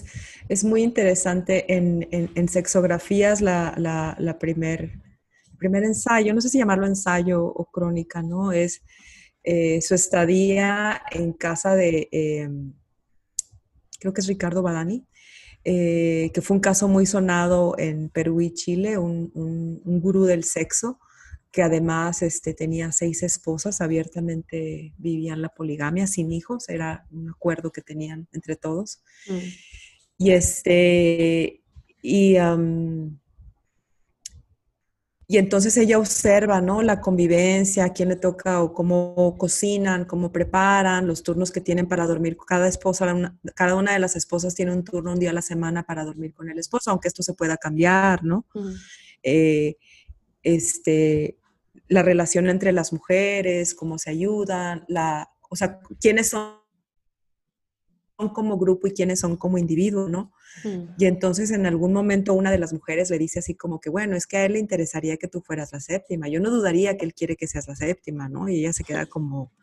es, 0.47 0.63
muy 0.63 0.83
interesante 0.83 1.73
en, 1.73 2.47
sexografías 2.47 3.41
la, 3.41 3.73
la, 4.19 4.37
primer, 4.37 4.99
primer 5.57 5.83
ensayo, 5.83 6.35
no 6.35 6.41
sé 6.41 6.49
si 6.49 6.59
llamarlo 6.59 6.85
ensayo 6.85 7.43
o 7.43 7.65
crónica, 7.71 8.21
¿no? 8.21 8.51
Es 8.51 8.83
eh, 9.43 9.81
su 9.81 9.95
estadía 9.95 11.01
en 11.11 11.33
casa 11.33 11.75
de, 11.75 12.09
em, 12.11 12.73
creo 13.99 14.13
que 14.13 14.21
es 14.21 14.27
Ricardo 14.27 14.61
Badani, 14.61 15.07
eh, 15.63 16.29
que 16.31 16.41
fue 16.41 16.55
un 16.55 16.61
caso 16.61 16.87
muy 16.87 17.07
sonado 17.07 17.75
en 17.79 18.09
Perú 18.09 18.41
y 18.41 18.53
Chile, 18.53 18.99
un, 18.99 19.31
un 19.33 19.99
gurú 19.99 20.25
del 20.25 20.43
sexo, 20.43 20.99
que 21.57 21.63
además 21.63 22.21
este, 22.21 22.53
tenía 22.53 22.91
seis 22.91 23.23
esposas, 23.23 23.81
abiertamente 23.81 24.93
vivían 24.99 25.41
la 25.41 25.49
poligamia 25.49 26.05
sin 26.05 26.31
hijos, 26.31 26.69
era 26.69 27.07
un 27.09 27.31
acuerdo 27.31 27.71
que 27.71 27.81
tenían 27.81 28.27
entre 28.31 28.55
todos. 28.57 29.01
Mm. 29.27 29.39
Y 30.19 30.31
este, 30.33 31.63
y, 32.03 32.35
y 35.27 35.37
entonces 35.39 35.75
ella 35.77 35.97
observa, 35.97 36.61
¿no? 36.61 36.83
La 36.83 37.01
convivencia, 37.01 37.85
a 37.85 37.93
quién 37.93 38.09
le 38.09 38.17
toca 38.17 38.61
o 38.61 38.71
cómo 38.71 39.35
cocinan, 39.39 40.05
cómo 40.05 40.31
preparan, 40.31 41.07
los 41.07 41.23
turnos 41.23 41.49
que 41.49 41.61
tienen 41.61 41.87
para 41.87 42.05
dormir. 42.05 42.37
Cada 42.45 42.67
esposa, 42.67 43.15
cada 43.55 43.73
una 43.73 43.93
de 43.93 43.99
las 43.99 44.15
esposas 44.15 44.53
tiene 44.53 44.73
un 44.73 44.83
turno 44.83 45.11
un 45.11 45.19
día 45.19 45.31
a 45.31 45.33
la 45.33 45.41
semana 45.41 45.81
para 45.81 46.05
dormir 46.05 46.35
con 46.35 46.51
el 46.51 46.59
esposo, 46.59 46.91
aunque 46.91 47.07
esto 47.07 47.23
se 47.23 47.33
pueda 47.33 47.57
cambiar, 47.57 48.23
¿no? 48.23 48.45
Mm. 48.53 48.73
Eh, 49.23 49.77
este, 50.43 51.39
la 51.87 52.03
relación 52.03 52.49
entre 52.49 52.71
las 52.71 52.93
mujeres, 52.93 53.73
cómo 53.73 53.97
se 53.97 54.09
ayudan, 54.09 54.85
la, 54.87 55.29
o 55.49 55.55
sea, 55.55 55.79
quiénes 55.99 56.29
son 56.29 56.57
como 58.33 58.57
grupo 58.57 58.87
y 58.87 58.91
quiénes 58.91 59.19
son 59.19 59.37
como 59.37 59.57
individuo, 59.57 60.09
¿no? 60.09 60.33
Y 60.97 61.05
entonces 61.05 61.51
en 61.51 61.67
algún 61.67 61.93
momento 61.93 62.33
una 62.33 62.49
de 62.49 62.57
las 62.57 62.73
mujeres 62.73 63.11
le 63.11 63.19
dice 63.19 63.39
así 63.39 63.53
como 63.53 63.79
que, 63.79 63.91
bueno, 63.91 64.15
es 64.15 64.25
que 64.25 64.37
a 64.37 64.45
él 64.45 64.53
le 64.53 64.59
interesaría 64.59 65.17
que 65.17 65.27
tú 65.27 65.41
fueras 65.41 65.71
la 65.71 65.79
séptima. 65.79 66.27
Yo 66.27 66.39
no 66.39 66.49
dudaría 66.49 66.97
que 66.97 67.05
él 67.05 67.13
quiere 67.13 67.35
que 67.35 67.47
seas 67.47 67.67
la 67.67 67.75
séptima, 67.75 68.27
¿no? 68.27 68.49
Y 68.49 68.61
ella 68.61 68.73
se 68.73 68.83
queda 68.83 69.05
como, 69.05 69.53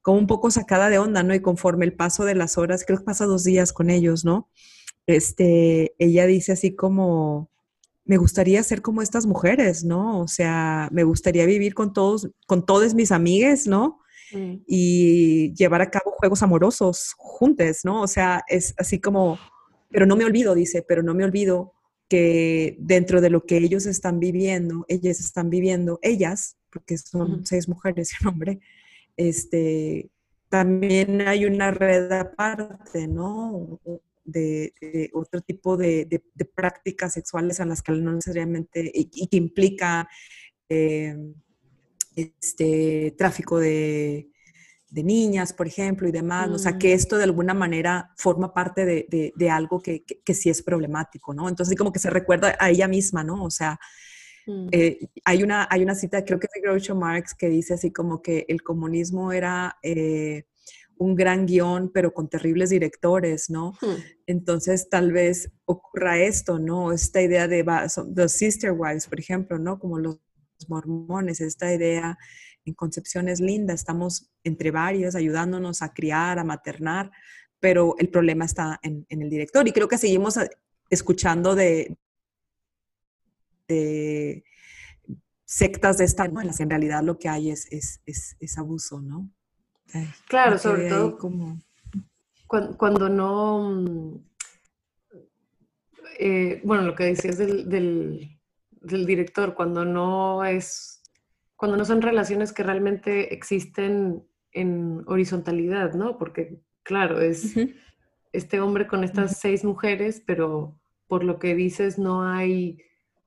como 0.00 0.18
un 0.18 0.26
poco 0.26 0.50
sacada 0.50 0.88
de 0.88 0.98
onda, 0.98 1.22
¿no? 1.22 1.34
Y 1.34 1.40
conforme 1.40 1.84
el 1.84 1.94
paso 1.94 2.24
de 2.24 2.34
las 2.34 2.56
horas, 2.56 2.84
creo 2.86 2.98
que 2.98 3.04
pasa 3.04 3.26
dos 3.26 3.44
días 3.44 3.72
con 3.74 3.90
ellos, 3.90 4.24
¿no? 4.24 4.48
Este, 5.06 5.94
ella 5.98 6.26
dice 6.26 6.52
así 6.52 6.74
como, 6.74 7.50
me 8.04 8.16
gustaría 8.16 8.62
ser 8.62 8.82
como 8.82 9.02
estas 9.02 9.26
mujeres, 9.26 9.84
¿no? 9.84 10.20
O 10.20 10.28
sea, 10.28 10.88
me 10.92 11.04
gustaría 11.04 11.46
vivir 11.46 11.74
con 11.74 11.92
todos, 11.92 12.28
con 12.46 12.66
todas 12.66 12.94
mis 12.94 13.12
amigas, 13.12 13.66
¿no? 13.66 14.00
Mm. 14.32 14.56
Y 14.66 15.54
llevar 15.54 15.80
a 15.80 15.90
cabo 15.90 16.12
juegos 16.18 16.42
amorosos 16.42 17.14
juntos, 17.16 17.80
¿no? 17.84 18.02
O 18.02 18.06
sea, 18.06 18.44
es 18.48 18.74
así 18.78 19.00
como, 19.00 19.38
pero 19.90 20.06
no 20.06 20.16
me 20.16 20.24
olvido, 20.24 20.54
dice, 20.54 20.84
pero 20.86 21.02
no 21.02 21.14
me 21.14 21.24
olvido 21.24 21.72
que 22.08 22.76
dentro 22.78 23.20
de 23.20 23.30
lo 23.30 23.44
que 23.44 23.56
ellos 23.56 23.86
están 23.86 24.20
viviendo, 24.20 24.84
ellas 24.88 25.20
están 25.20 25.48
viviendo, 25.48 25.98
ellas, 26.02 26.56
porque 26.70 26.98
son 26.98 27.46
seis 27.46 27.68
mujeres 27.68 28.12
y 28.12 28.22
un 28.22 28.34
hombre, 28.34 28.60
este, 29.16 30.10
también 30.50 31.22
hay 31.22 31.46
una 31.46 31.70
red 31.70 32.12
aparte, 32.12 33.08
¿no? 33.08 33.80
De, 34.24 35.10
otro 35.12 35.40
tipo 35.40 35.76
de, 35.76 36.22
prácticas 36.54 37.12
sexuales 37.12 37.60
a 37.60 37.66
las 37.66 37.82
que 37.82 37.92
no 37.92 38.12
necesariamente, 38.12 38.90
y, 38.92 39.26
que 39.28 39.36
implica 39.36 40.08
em, 40.68 41.34
este, 42.16 43.14
tráfico 43.18 43.58
de, 43.58 44.30
niñas, 44.90 45.52
por 45.52 45.66
ejemplo, 45.66 46.08
y 46.08 46.12
demás. 46.12 46.50
O 46.50 46.58
sea, 46.58 46.78
que 46.78 46.94
mm. 46.94 46.96
esto 46.96 47.18
de 47.18 47.24
alguna 47.24 47.52
manera 47.52 48.12
forma 48.16 48.54
parte 48.54 48.84
de, 48.84 49.50
algo 49.50 49.80
que, 49.80 50.04
sí 50.32 50.50
es 50.50 50.62
problemático, 50.62 51.34
¿no? 51.34 51.48
Entonces, 51.48 51.76
como 51.76 51.92
que 51.92 51.98
se 51.98 52.10
recuerda 52.10 52.56
a 52.58 52.70
ella 52.70 52.88
misma, 52.88 53.24
¿no? 53.24 53.44
O 53.44 53.50
sea, 53.50 53.78
mm. 54.46 54.68
eh, 54.72 54.98
hay, 55.24 55.42
una, 55.42 55.66
hay 55.70 55.82
una 55.82 55.94
cita, 55.94 56.24
creo 56.24 56.38
que 56.38 56.46
es 56.46 56.52
de 56.54 56.66
Groucho 56.66 56.94
Marx, 56.94 57.34
que 57.34 57.48
dice 57.48 57.74
así 57.74 57.92
como 57.92 58.22
que 58.22 58.46
el 58.48 58.62
comunismo 58.62 59.32
era... 59.32 59.76
Eh, 59.82 60.44
un 60.98 61.14
gran 61.14 61.46
guion, 61.46 61.90
pero 61.92 62.12
con 62.12 62.28
terribles 62.28 62.70
directores, 62.70 63.50
¿no? 63.50 63.72
Hmm. 63.80 63.96
Entonces, 64.26 64.88
tal 64.88 65.12
vez 65.12 65.50
ocurra 65.64 66.18
esto, 66.18 66.58
¿no? 66.58 66.92
Esta 66.92 67.22
idea 67.22 67.48
de 67.48 67.64
los 68.16 68.32
sister 68.32 68.72
wives, 68.72 69.06
por 69.06 69.20
ejemplo, 69.20 69.58
¿no? 69.58 69.78
Como 69.78 69.98
los 69.98 70.20
mormones, 70.68 71.40
esta 71.40 71.72
idea 71.72 72.16
en 72.64 72.74
concepciones 72.74 73.40
lindas, 73.40 73.80
estamos 73.80 74.30
entre 74.42 74.70
varios 74.70 75.14
ayudándonos 75.14 75.82
a 75.82 75.92
criar, 75.92 76.38
a 76.38 76.44
maternar, 76.44 77.10
pero 77.60 77.94
el 77.98 78.08
problema 78.08 78.44
está 78.44 78.80
en, 78.82 79.06
el 79.08 79.30
director. 79.30 79.66
Y 79.68 79.72
creo 79.72 79.88
que 79.88 79.98
seguimos 79.98 80.36
eh, 80.36 80.48
escuchando 80.90 81.54
de, 81.54 81.96
de 83.68 84.44
sectas 85.44 85.98
de 85.98 86.04
esta, 86.04 86.24
en 86.24 86.34
las 86.34 86.56
que 86.56 86.62
en 86.62 86.70
realidad 86.70 87.02
lo 87.02 87.18
que 87.18 87.28
hay 87.28 87.50
es, 87.50 87.68
es, 87.70 88.58
abuso, 88.58 89.00
¿no? 89.00 89.30
Claro, 90.28 90.58
sobre 90.58 90.88
todo 90.88 91.18
como... 91.18 91.60
cuando, 92.46 93.08
no... 93.08 93.82
Mm, 93.82 94.16
eh, 96.18 96.60
bueno, 96.64 96.82
lo 96.82 96.94
que 96.94 97.04
decías 97.04 97.38
del, 97.38 97.68
del, 97.68 98.38
del 98.70 99.06
director, 99.06 99.54
cuando 99.54 99.84
no 99.84 100.44
es 100.44 100.94
cuando 101.56 101.78
no 101.78 101.84
son 101.84 102.02
relaciones 102.02 102.52
que 102.52 102.62
realmente 102.62 103.32
existen 103.32 104.22
en 104.52 105.02
horizontalidad, 105.06 105.94
¿no? 105.94 106.18
Porque, 106.18 106.60
claro, 106.82 107.20
es 107.20 107.54
este 108.32 108.60
hombre 108.60 108.86
con 108.86 109.04
estas 109.04 109.38
seis 109.38 109.64
mujeres, 109.64 110.22
pero 110.26 110.78
por 111.06 111.24
lo 111.24 111.38
que 111.38 111.54
dices, 111.54 111.98
no 111.98 112.28
hay 112.28 112.82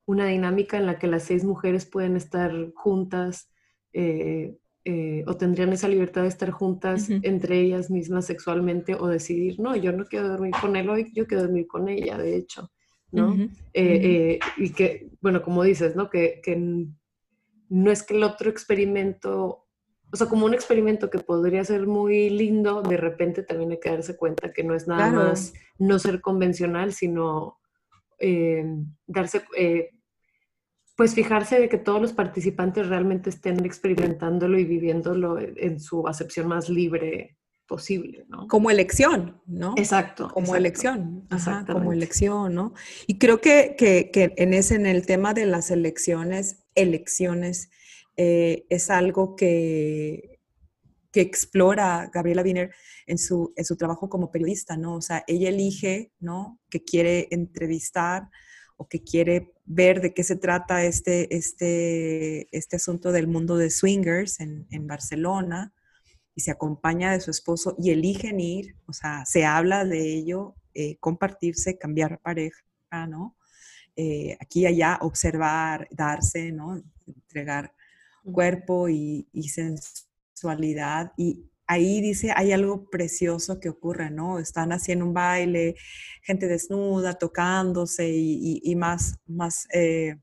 una 0.05 0.27
dinámica 0.27 0.77
en 0.77 0.85
la 0.85 0.99
que 0.99 1.07
las 1.07 1.23
seis 1.23 1.43
mujeres 1.43 1.85
pueden 1.85 2.15
estar 2.15 2.53
juntas 2.75 3.49
eh, 3.93 4.57
eh, 4.89 5.25
o 5.27 5.36
tendrían 5.36 5.74
esa 5.74 5.89
libertad 5.89 6.22
de 6.22 6.29
estar 6.29 6.50
juntas 6.50 7.10
entre 7.10 7.60
ellas 7.60 7.91
mismas 7.91 8.25
sexualmente 8.25 8.96
o 8.96 9.08
decidir, 9.08 9.60
no, 9.60 9.75
yo 9.75 9.91
no 9.91 10.06
quiero 10.06 10.29
dormir 10.29 10.53
con 10.62 10.77
él 10.77 10.88
hoy, 10.89 11.12
yo 11.13 11.27
quiero 11.27 11.44
dormir 11.44 11.67
con 11.67 11.89
ella, 11.89 12.17
de 12.17 12.38
hecho, 12.38 12.72
¿no? 13.12 13.36
Eh, 13.74 14.39
y 14.56 14.70
que, 14.70 15.10
bueno, 15.20 15.41
como 15.41 15.63
dices, 15.63 15.98
¿no? 15.98 16.10
Que, 16.10 16.39
que 16.41 16.56
no 17.67 17.91
es 17.91 18.01
que 18.01 18.15
el 18.15 18.24
otro 18.24 18.50
experimento, 18.50 19.65
o 20.10 20.15
sea, 20.15 20.27
como 20.27 20.46
un 20.46 20.53
experimento 20.53 21.10
que 21.10 21.20
podría 21.20 21.65
ser 21.65 21.86
muy 21.86 22.29
lindo, 22.29 22.82
de 22.82 22.96
repente 22.96 23.44
también 23.44 23.72
hay 23.72 23.82
que 23.82 23.89
darse 23.89 24.15
cuenta 24.15 24.53
que 24.53 24.63
no 24.63 24.74
es 24.74 24.88
nada 24.88 25.12
más 25.12 25.53
no 25.77 26.00
ser 26.00 26.22
convencional, 26.22 26.94
sino 26.94 27.60
eh, 28.20 28.63
darse, 29.06 29.41
eh, 29.58 29.89
pues 30.97 31.13
fijarse 31.13 31.59
de 31.59 31.69
que 31.69 31.77
todos 31.77 32.01
los 32.01 32.11
participantes 32.11 32.87
realmente 32.87 33.29
estén 33.29 33.63
experimentándolo 33.63 34.57
y 34.57 34.65
viviéndolo 34.65 35.37
en 35.39 35.79
su 35.79 36.07
acepción 36.07 36.47
más 36.47 36.69
libre 36.69 37.37
posible, 37.67 38.25
¿no? 38.29 38.47
Como 38.47 38.71
elección, 38.71 39.39
¿no? 39.45 39.75
Exacto. 39.77 40.27
Como 40.33 40.55
elección, 40.55 41.27
Ajá, 41.29 41.65
como 41.71 41.93
elección, 41.93 42.55
¿no? 42.55 42.73
Y 43.05 43.19
creo 43.19 43.39
que, 43.41 43.75
que, 43.77 44.09
que, 44.11 44.33
en 44.37 44.55
ese, 44.55 44.73
en 44.73 44.87
el 44.87 45.05
tema 45.05 45.35
de 45.35 45.45
las 45.45 45.69
elecciones, 45.69 46.65
elecciones, 46.73 47.69
eh, 48.15 48.65
es 48.69 48.89
algo 48.89 49.35
que, 49.35 50.39
que 51.11 51.21
explora 51.21 52.09
Gabriela 52.11 52.41
Wiener 52.41 52.73
en 53.05 53.19
su, 53.19 53.53
en 53.55 53.65
su 53.65 53.77
trabajo 53.77 54.09
como 54.09 54.31
periodista, 54.31 54.77
¿no? 54.77 54.95
O 54.95 55.01
sea, 55.01 55.23
ella 55.27 55.49
elige, 55.49 56.11
¿no? 56.19 56.59
Que 56.71 56.83
quiere 56.83 57.27
entrevistar 57.29 58.29
o 58.77 58.88
que 58.88 59.03
quiere 59.03 59.53
ver 59.65 60.01
de 60.01 60.13
qué 60.13 60.24
se 60.24 60.36
trata 60.36 60.84
este, 60.86 61.36
este, 61.36 62.48
este 62.55 62.75
asunto 62.77 63.12
del 63.12 63.27
mundo 63.27 63.57
de 63.57 63.69
swingers 63.69 64.39
en, 64.39 64.67
en 64.72 64.88
Barcelona 64.88 65.74
y 66.36 66.41
se 66.41 66.51
acompaña 66.51 67.12
de 67.12 67.19
su 67.19 67.31
esposo 67.31 67.75
y 67.79 67.89
eligen 67.89 68.39
ir, 68.39 68.75
o 68.86 68.93
sea, 68.93 69.25
se 69.25 69.46
habla 69.46 69.86
de 69.86 70.13
ello, 70.13 70.55
eh, 70.75 70.98
compartirse, 71.00 71.80
cambiar 71.80 72.19
pareja, 72.19 72.62
¿no? 73.10 73.36
Eh, 73.95 74.38
aquí 74.39 74.60
y 74.62 74.65
allá, 74.67 74.99
observar, 75.01 75.88
darse, 75.89 76.51
¿no? 76.51 76.84
Entregar 77.08 77.73
cuerpo 78.32 78.88
y, 78.88 79.28
sensualidad. 79.49 81.13
Y 81.17 81.49
ahí 81.67 82.01
dice, 82.01 82.32
hay 82.36 82.53
algo 82.53 82.89
precioso 82.89 83.60
que 83.60 83.69
ocurre, 83.69 84.10
¿no? 84.10 84.39
Están 84.39 84.71
haciendo 84.71 85.06
un 85.06 85.13
baile, 85.13 85.75
gente 86.21 86.47
desnuda, 86.47 87.13
tocándose 87.13 88.10
y, 88.10 88.75
más, 88.75 89.19
más 89.27 89.67
eh, 89.73 90.17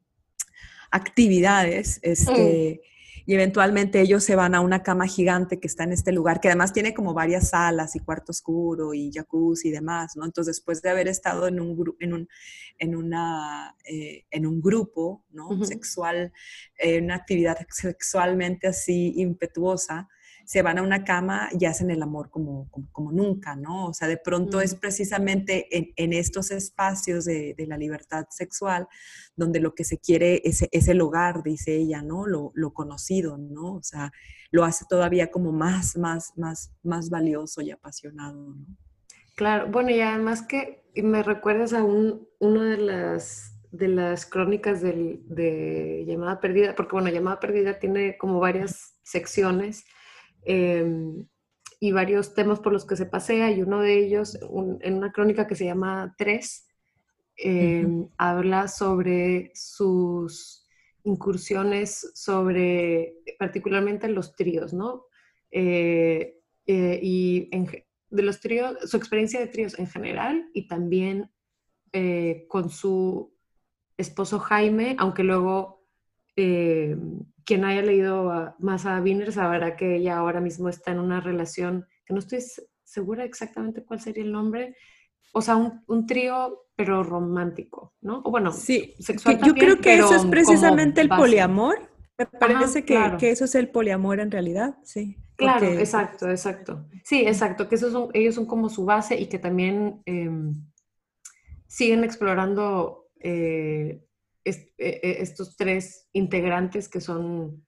actividades. 0.90 2.00
Este, 2.02 2.80
y 3.26 3.34
eventualmente 3.34 4.00
ellos 4.00 4.22
se 4.22 4.36
van 4.36 4.54
a 4.54 4.60
una 4.60 4.82
cama 4.82 5.06
gigante 5.06 5.58
que 5.58 5.66
está 5.66 5.84
en 5.84 5.92
este 5.92 6.12
lugar, 6.12 6.40
que 6.40 6.48
además 6.48 6.72
tiene 6.72 6.92
como 6.92 7.14
varias 7.14 7.50
salas 7.50 7.96
y 7.96 8.00
cuarto 8.00 8.32
oscuro 8.32 8.92
y 8.92 9.10
jacuzzi 9.12 9.68
y 9.68 9.72
demás, 9.72 10.16
¿no? 10.16 10.24
Entonces, 10.24 10.56
después 10.56 10.82
de 10.82 10.90
haber 10.90 11.08
estado 11.08 11.46
en 11.46 11.60
un, 11.60 11.96
en 12.00 12.12
un, 12.12 12.28
en 12.78 12.96
una, 12.96 13.76
eh, 13.84 14.24
en 14.30 14.46
un 14.46 14.60
grupo, 14.60 15.24
¿no? 15.30 15.64
Sexual, 15.64 16.32
eh, 16.78 17.00
una 17.00 17.14
actividad 17.16 17.56
sexualmente 17.70 18.66
así 18.66 19.14
impetuosa, 19.16 20.08
se 20.44 20.62
van 20.62 20.78
a 20.78 20.82
una 20.82 21.04
cama 21.04 21.48
y 21.58 21.64
hacen 21.64 21.90
el 21.90 22.02
amor 22.02 22.30
como, 22.30 22.68
como, 22.92 23.12
nunca, 23.12 23.56
¿no? 23.56 23.86
O 23.86 23.94
sea, 23.94 24.08
de 24.08 24.16
pronto 24.16 24.60
es 24.60 24.74
precisamente 24.74 25.66
en, 25.70 26.12
estos 26.12 26.50
espacios 26.50 27.24
de, 27.24 27.54
la 27.66 27.78
libertad 27.78 28.26
sexual 28.30 28.86
donde 29.36 29.60
lo 29.60 29.74
que 29.74 29.84
se 29.84 29.98
quiere 29.98 30.42
es, 30.44 30.66
es 30.70 30.88
el 30.88 31.00
hogar, 31.00 31.42
dice 31.42 31.74
ella, 31.76 32.02
¿no? 32.02 32.26
Lo, 32.26 32.52
conocido, 32.74 33.38
¿no? 33.38 33.74
O 33.74 33.82
sea, 33.82 34.12
lo 34.50 34.64
hace 34.64 34.84
todavía 34.88 35.30
como 35.30 35.52
más, 35.52 35.96
más, 35.96 36.32
más, 36.36 36.72
más 36.82 37.08
valioso 37.08 37.62
y 37.62 37.70
apasionado, 37.70 38.54
¿no? 38.54 38.66
Claro, 39.36 39.68
bueno, 39.70 39.90
y 39.90 40.00
además 40.00 40.42
que 40.42 40.84
me 40.96 41.22
recuerdas 41.22 41.72
a 41.72 41.82
un, 41.82 42.28
una 42.38 42.64
de 42.64 42.76
las 42.76 43.50
de 43.72 43.88
las 43.88 44.24
crónicas 44.24 44.82
de 44.82 46.04
Llamada 46.06 46.38
Perdida, 46.38 46.76
porque 46.76 46.92
bueno, 46.92 47.10
Llamada 47.10 47.40
Perdida 47.40 47.80
tiene 47.80 48.16
como 48.16 48.38
varias 48.38 48.94
secciones 49.02 49.84
Em, 50.44 51.26
y 51.80 51.92
varios 51.92 52.34
temas 52.34 52.60
por 52.60 52.72
los 52.72 52.86
que 52.86 52.96
se 52.96 53.06
pasea, 53.06 53.50
y 53.50 53.62
uno 53.62 53.80
de 53.80 53.98
ellos, 53.98 54.38
en 54.80 54.94
una 54.94 55.12
crónica 55.12 55.46
que 55.46 55.54
se 55.54 55.66
llama 55.66 56.14
Tres, 56.16 56.66
em, 57.36 58.08
habla 58.16 58.68
sobre 58.68 59.50
sus 59.54 60.64
incursiones 61.04 62.10
sobre 62.14 63.16
particularmente 63.38 64.08
los 64.08 64.34
tríos, 64.34 64.72
¿no? 64.72 65.06
Eh, 65.50 66.40
eh, 66.66 66.98
y 67.02 67.50
de 68.10 68.22
los 68.22 68.40
tríos, 68.40 68.76
su 68.90 68.96
experiencia 68.96 69.40
de 69.40 69.48
tríos 69.48 69.78
en 69.78 69.86
general 69.86 70.48
y 70.54 70.66
también 70.66 71.30
eh, 71.92 72.46
con 72.48 72.70
su 72.70 73.34
esposo 73.96 74.38
Jaime, 74.38 74.96
aunque 74.98 75.22
luego 75.22 75.84
quien 77.44 77.64
haya 77.64 77.82
leído 77.82 78.54
más 78.58 78.86
a 78.86 79.00
Wiener 79.00 79.32
sabrá 79.32 79.76
que 79.76 79.96
ella 79.96 80.18
ahora 80.18 80.40
mismo 80.40 80.68
está 80.68 80.92
en 80.92 80.98
una 80.98 81.20
relación 81.20 81.86
que 82.04 82.14
no 82.14 82.20
estoy 82.20 82.40
segura 82.84 83.24
exactamente 83.24 83.84
cuál 83.84 84.00
sería 84.00 84.24
el 84.24 84.32
nombre. 84.32 84.76
O 85.32 85.42
sea, 85.42 85.56
un, 85.56 86.06
trío, 86.06 86.66
pero 86.76 87.02
romántico, 87.02 87.94
¿no? 88.00 88.22
O 88.24 88.30
bueno, 88.30 88.52
sí. 88.52 88.94
sexual. 89.00 89.40
Yo 89.44 89.54
creo 89.54 89.80
que 89.80 89.96
eso 89.96 90.14
es 90.14 90.24
precisamente 90.26 91.00
el 91.00 91.08
poliamor. 91.08 91.90
Me 92.16 92.26
parece 92.26 92.84
que, 92.84 93.16
que, 93.18 93.30
eso 93.30 93.44
es 93.44 93.56
el 93.56 93.68
poliamor 93.68 94.20
en 94.20 94.30
realidad, 94.30 94.78
sí. 94.84 95.16
Claro, 95.36 95.66
exacto, 95.66 96.30
exacto. 96.30 96.86
Sí, 97.02 97.22
exacto, 97.26 97.68
que 97.68 97.74
esos 97.74 97.92
son, 97.92 98.08
ellos 98.12 98.36
son 98.36 98.46
como 98.46 98.68
su 98.68 98.84
base 98.84 99.18
y 99.20 99.26
que 99.26 99.40
también 99.40 100.00
em, 100.06 100.54
siguen 101.66 102.04
explorando 102.04 103.08
eh, 103.18 104.04
e, 104.44 104.74
e, 104.78 105.22
estos 105.22 105.56
tres 105.56 106.08
integrantes 106.12 106.88
que 106.88 107.00
son 107.00 107.64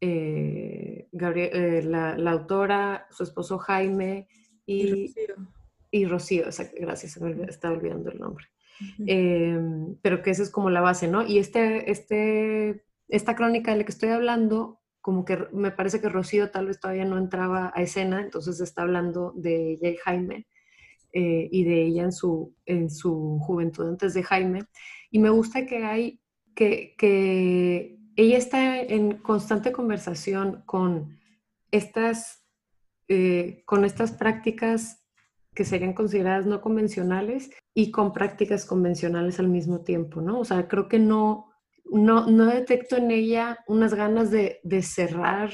eh, 0.00 1.08
eh, 1.12 1.82
la, 1.84 2.30
autora, 2.30 3.06
su 3.10 3.22
esposo 3.22 3.58
Jaime 3.58 4.28
y, 4.66 5.14
y 5.90 6.04
Rocío. 6.06 6.44
gracias, 6.76 7.20
me 7.20 7.44
estaba 7.44 7.74
olvidando 7.74 8.10
el 8.10 8.18
nombre. 8.18 8.46
Em, 9.06 9.96
pero 10.02 10.22
que 10.22 10.30
esa 10.30 10.42
es 10.42 10.50
como 10.50 10.70
la 10.70 10.80
base, 10.80 11.08
¿no? 11.08 11.26
Y 11.26 11.38
este, 11.38 11.90
este, 11.90 12.84
esta 13.08 13.34
crónica 13.34 13.72
de 13.72 13.78
la 13.78 13.84
que 13.84 13.92
estoy 13.92 14.10
hablando, 14.10 14.80
como 15.00 15.24
que 15.24 15.38
me 15.52 15.70
parece 15.70 16.00
que 16.00 16.08
Rocío 16.08 16.50
tal 16.50 16.66
vez 16.66 16.78
todavía 16.78 17.04
no 17.04 17.18
entraba 17.18 17.72
a 17.74 17.82
escena, 17.82 18.20
entonces 18.20 18.60
está 18.60 18.82
hablando 18.82 19.32
de 19.36 19.72
ella 19.72 19.88
y 19.88 19.96
Jaime 19.96 20.46
eh, 21.12 21.48
y 21.50 21.64
de 21.64 21.86
ella 21.86 22.04
en 22.04 22.12
su, 22.12 22.54
en 22.66 22.90
su 22.90 23.38
juventud 23.40 23.88
antes 23.88 24.14
de 24.14 24.22
Jaime. 24.22 24.64
Y 25.10 25.18
me 25.18 25.30
gusta 25.30 25.66
que 25.66 25.84
hay, 25.84 26.20
que, 26.54 26.94
que 26.98 27.98
ella 28.16 28.36
está 28.36 28.80
en 28.80 29.18
constante 29.18 29.72
conversación 29.72 30.62
con 30.66 31.18
estas, 31.70 32.44
eh, 33.08 33.62
con 33.64 33.84
estas 33.84 34.12
prácticas 34.12 35.04
que 35.54 35.64
serían 35.64 35.92
consideradas 35.92 36.46
no 36.46 36.60
convencionales 36.60 37.50
y 37.74 37.90
con 37.90 38.12
prácticas 38.12 38.64
convencionales 38.64 39.38
al 39.40 39.48
mismo 39.48 39.80
tiempo, 39.80 40.20
¿no? 40.20 40.40
O 40.40 40.44
sea, 40.44 40.68
creo 40.68 40.88
que 40.88 40.98
no, 40.98 41.50
no, 41.84 42.26
no 42.26 42.46
detecto 42.46 42.96
en 42.96 43.10
ella 43.10 43.58
unas 43.66 43.94
ganas 43.94 44.30
de, 44.30 44.60
de 44.62 44.82
cerrar 44.82 45.52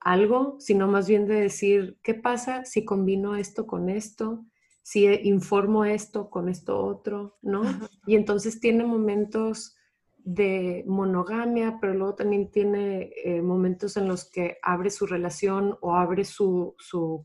algo, 0.00 0.56
sino 0.60 0.88
más 0.88 1.08
bien 1.08 1.26
de 1.26 1.40
decir, 1.40 1.98
¿qué 2.02 2.14
pasa 2.14 2.64
si 2.64 2.84
combino 2.84 3.36
esto 3.36 3.66
con 3.66 3.88
esto? 3.88 4.44
Si 4.88 5.04
informo 5.24 5.84
esto 5.84 6.30
con 6.30 6.48
esto 6.48 6.82
otro, 6.82 7.36
¿no? 7.42 7.60
Y 8.06 8.16
entonces 8.16 8.58
tiene 8.58 8.84
momentos 8.84 9.76
de 10.16 10.82
monogamia, 10.86 11.76
pero 11.78 11.92
luego 11.92 12.14
también 12.14 12.50
tiene 12.50 13.12
eh, 13.22 13.42
momentos 13.42 13.98
en 13.98 14.08
los 14.08 14.30
que 14.30 14.56
abre 14.62 14.88
su 14.88 15.04
relación 15.04 15.76
o 15.82 15.94
abre 15.94 16.24
su, 16.24 16.74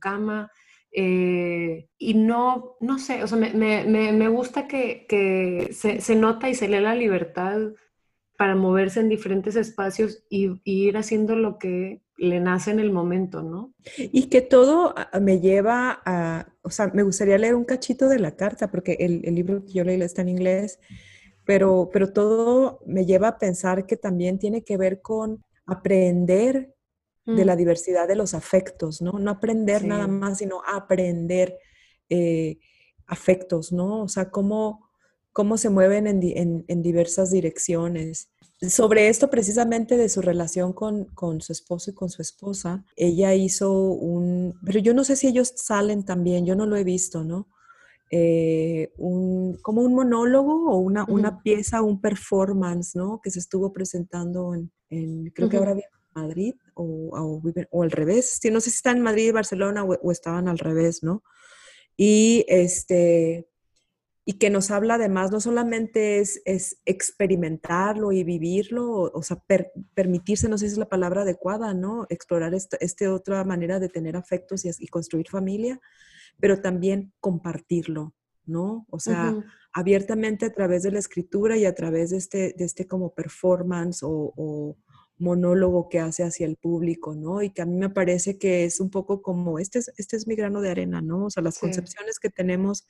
cama. 0.02 0.52
Eh, 0.92 1.88
y 1.98 2.16
no, 2.16 2.76
no 2.82 3.00
sé, 3.00 3.24
o 3.24 3.28
sea, 3.28 3.38
me, 3.38 4.28
gusta 4.28 4.68
que, 4.68 5.70
se, 5.72 6.16
nota 6.18 6.50
y 6.50 6.56
se 6.56 6.68
lee 6.68 6.82
la 6.82 6.96
libertad 6.96 7.62
para 8.38 8.58
moverse 8.58 9.00
en 9.00 9.08
diferentes 9.08 9.56
espacios 9.56 10.26
y, 10.30 10.60
ir 10.66 10.98
haciendo 10.98 11.38
lo 11.38 11.60
que 11.60 12.03
le 12.18 12.40
nace 12.40 12.72
en 12.72 12.80
el 12.80 12.92
momento, 12.92 13.42
¿no? 13.42 13.74
Y 13.98 14.30
que 14.30 14.42
todo 14.42 14.94
ah, 14.96 15.20
me 15.20 15.40
lleva 15.40 16.02
a, 16.06 16.48
o 16.62 16.70
sea, 16.70 16.88
me 16.94 17.04
gustaría 17.04 17.38
leer 17.38 17.56
un 17.56 17.66
cachito 17.66 18.08
de 18.08 18.20
la 18.20 18.36
carta, 18.36 18.70
porque 18.70 18.98
el, 19.00 19.22
el 19.26 19.36
libro 19.36 19.66
que 19.66 19.74
yo 19.74 19.84
leí 19.84 20.02
está 20.02 20.22
en 20.22 20.30
inglés, 20.30 20.80
pero, 21.46 21.90
pero 21.92 22.14
todo 22.14 22.82
me 22.86 23.06
lleva 23.06 23.30
a 23.30 23.38
pensar 23.38 23.86
que 23.86 23.98
también 23.98 24.40
tiene 24.40 24.64
que 24.64 24.78
ver 24.78 25.02
con 25.02 25.44
aprender 25.66 26.74
de 27.26 27.46
la 27.46 27.56
mm. 27.56 27.58
diversidad 27.58 28.08
de 28.08 28.16
los 28.16 28.34
afectos, 28.34 29.02
¿no? 29.02 29.14
No 29.14 29.32
aprender 29.32 29.86
nada 29.86 30.08
más, 30.08 30.40
sino 30.40 30.62
aprender 30.66 31.58
eh, 32.10 32.60
afectos, 33.08 33.72
¿no? 33.72 34.04
O 34.04 34.08
sea, 34.10 34.30
cómo, 34.30 34.90
cómo 35.32 35.58
se 35.58 35.70
mueven 35.70 36.08
en, 36.08 36.66
en, 36.68 36.82
diversas 36.82 37.32
direcciones. 37.32 38.30
Sobre 38.62 39.10
esto 39.10 39.30
precisamente 39.30 39.98
de 39.98 40.08
su 40.08 40.22
relación 40.22 40.74
con, 40.74 41.06
con, 41.06 41.42
su 41.42 41.52
esposo 41.52 41.92
y 41.92 41.94
con 41.94 42.10
su 42.10 42.22
esposa, 42.22 42.86
ella 42.96 43.34
hizo 43.34 43.74
un, 43.74 44.58
pero 44.66 44.80
yo 44.80 44.94
no 44.94 45.04
sé 45.04 45.16
si 45.16 45.28
ellos 45.28 45.54
salen 45.56 46.06
también, 46.06 46.46
yo 46.46 46.56
no 46.56 46.66
lo 46.66 46.78
he 46.78 46.84
visto, 46.84 47.24
¿no? 47.24 47.50
Eh, 48.16 48.94
un, 48.98 49.58
como 49.64 49.82
un 49.82 49.96
monólogo 49.96 50.70
o 50.70 50.78
una, 50.78 51.04
una, 51.08 51.42
pieza, 51.42 51.82
un 51.82 52.00
performance, 52.00 52.96
¿no? 52.96 53.20
Que 53.24 53.32
se 53.32 53.40
estuvo 53.40 53.74
presentando 53.74 54.54
en, 54.54 55.32
creo 55.32 55.50
que 55.50 55.58
ahora 55.58 55.74
vive 55.74 55.88
en 56.16 56.22
Madrid 56.22 56.54
o, 56.76 57.42
o, 57.72 57.84
al 57.84 57.90
revés. 57.90 58.40
no 58.52 58.62
sé 58.62 58.70
si 58.70 58.76
está 58.76 58.92
en 58.92 59.02
Madrid 59.02 59.34
Barcelona 59.34 59.84
o, 59.84 60.12
estaban 60.12 60.48
al 60.48 60.60
revés, 60.60 61.02
¿no? 61.02 61.24
Y 61.98 62.46
este 62.48 63.48
y 64.26 64.34
que 64.34 64.50
nos 64.50 64.72
habla 64.72 64.96
además, 64.96 65.32
no 65.32 65.42
solamente 65.42 66.20
es, 66.20 66.42
es 66.46 66.78
experimentarlo 66.86 68.12
y 68.14 68.24
vivirlo, 68.24 69.12
o, 69.14 69.22
sea, 69.22 69.44
permitirse, 69.94 70.48
no 70.48 70.58
sé 70.58 70.68
si 70.68 70.74
es 70.74 70.78
la 70.78 70.88
palabra 70.88 71.24
adecuada, 71.24 71.74
¿no? 71.74 72.06
Explorar 72.10 72.54
esta, 72.54 72.78
este 72.80 73.10
otra 73.10 73.44
manera 73.44 73.80
de 73.80 73.90
tener 73.90 74.16
afectos 74.16 74.64
y, 74.64 74.72
y 74.80 74.88
construir 74.88 75.28
familia, 75.30 75.82
pero 76.40 76.62
también 76.62 77.12
compartirlo, 77.20 78.14
¿no? 78.46 78.86
O 78.90 79.00
sea, 79.00 79.36
abiertamente 79.74 80.46
a 80.46 80.54
través 80.54 80.84
de 80.84 80.92
la 80.92 81.00
escritura 81.00 81.58
y 81.58 81.66
a 81.66 81.76
través 81.76 82.12
de 82.12 82.18
este, 82.18 82.54
de 82.58 82.64
este 82.64 82.88
como 82.88 83.14
performance 83.14 84.04
o, 84.04 84.78
monólogo 85.18 85.90
que 85.90 86.00
hace 86.00 86.24
hacia 86.24 86.46
el 86.46 86.58
público, 86.58 87.16
¿no? 87.16 87.42
Y 87.42 87.52
que 87.52 87.62
a 87.62 87.66
mí 87.66 87.78
me 87.78 87.90
parece 87.90 88.38
que 88.38 88.66
es 88.66 88.80
un 88.80 88.90
poco 88.90 89.22
como, 89.22 89.60
este 89.60 89.80
es, 89.80 89.92
este 89.98 90.18
es 90.18 90.28
mi 90.28 90.36
grano 90.36 90.62
de 90.62 90.72
arena, 90.72 91.02
¿no? 91.02 91.26
O 91.26 91.30
sea, 91.30 91.44
las 91.44 91.60
concepciones 91.60 92.20
que 92.20 92.30
tenemos 92.30 92.86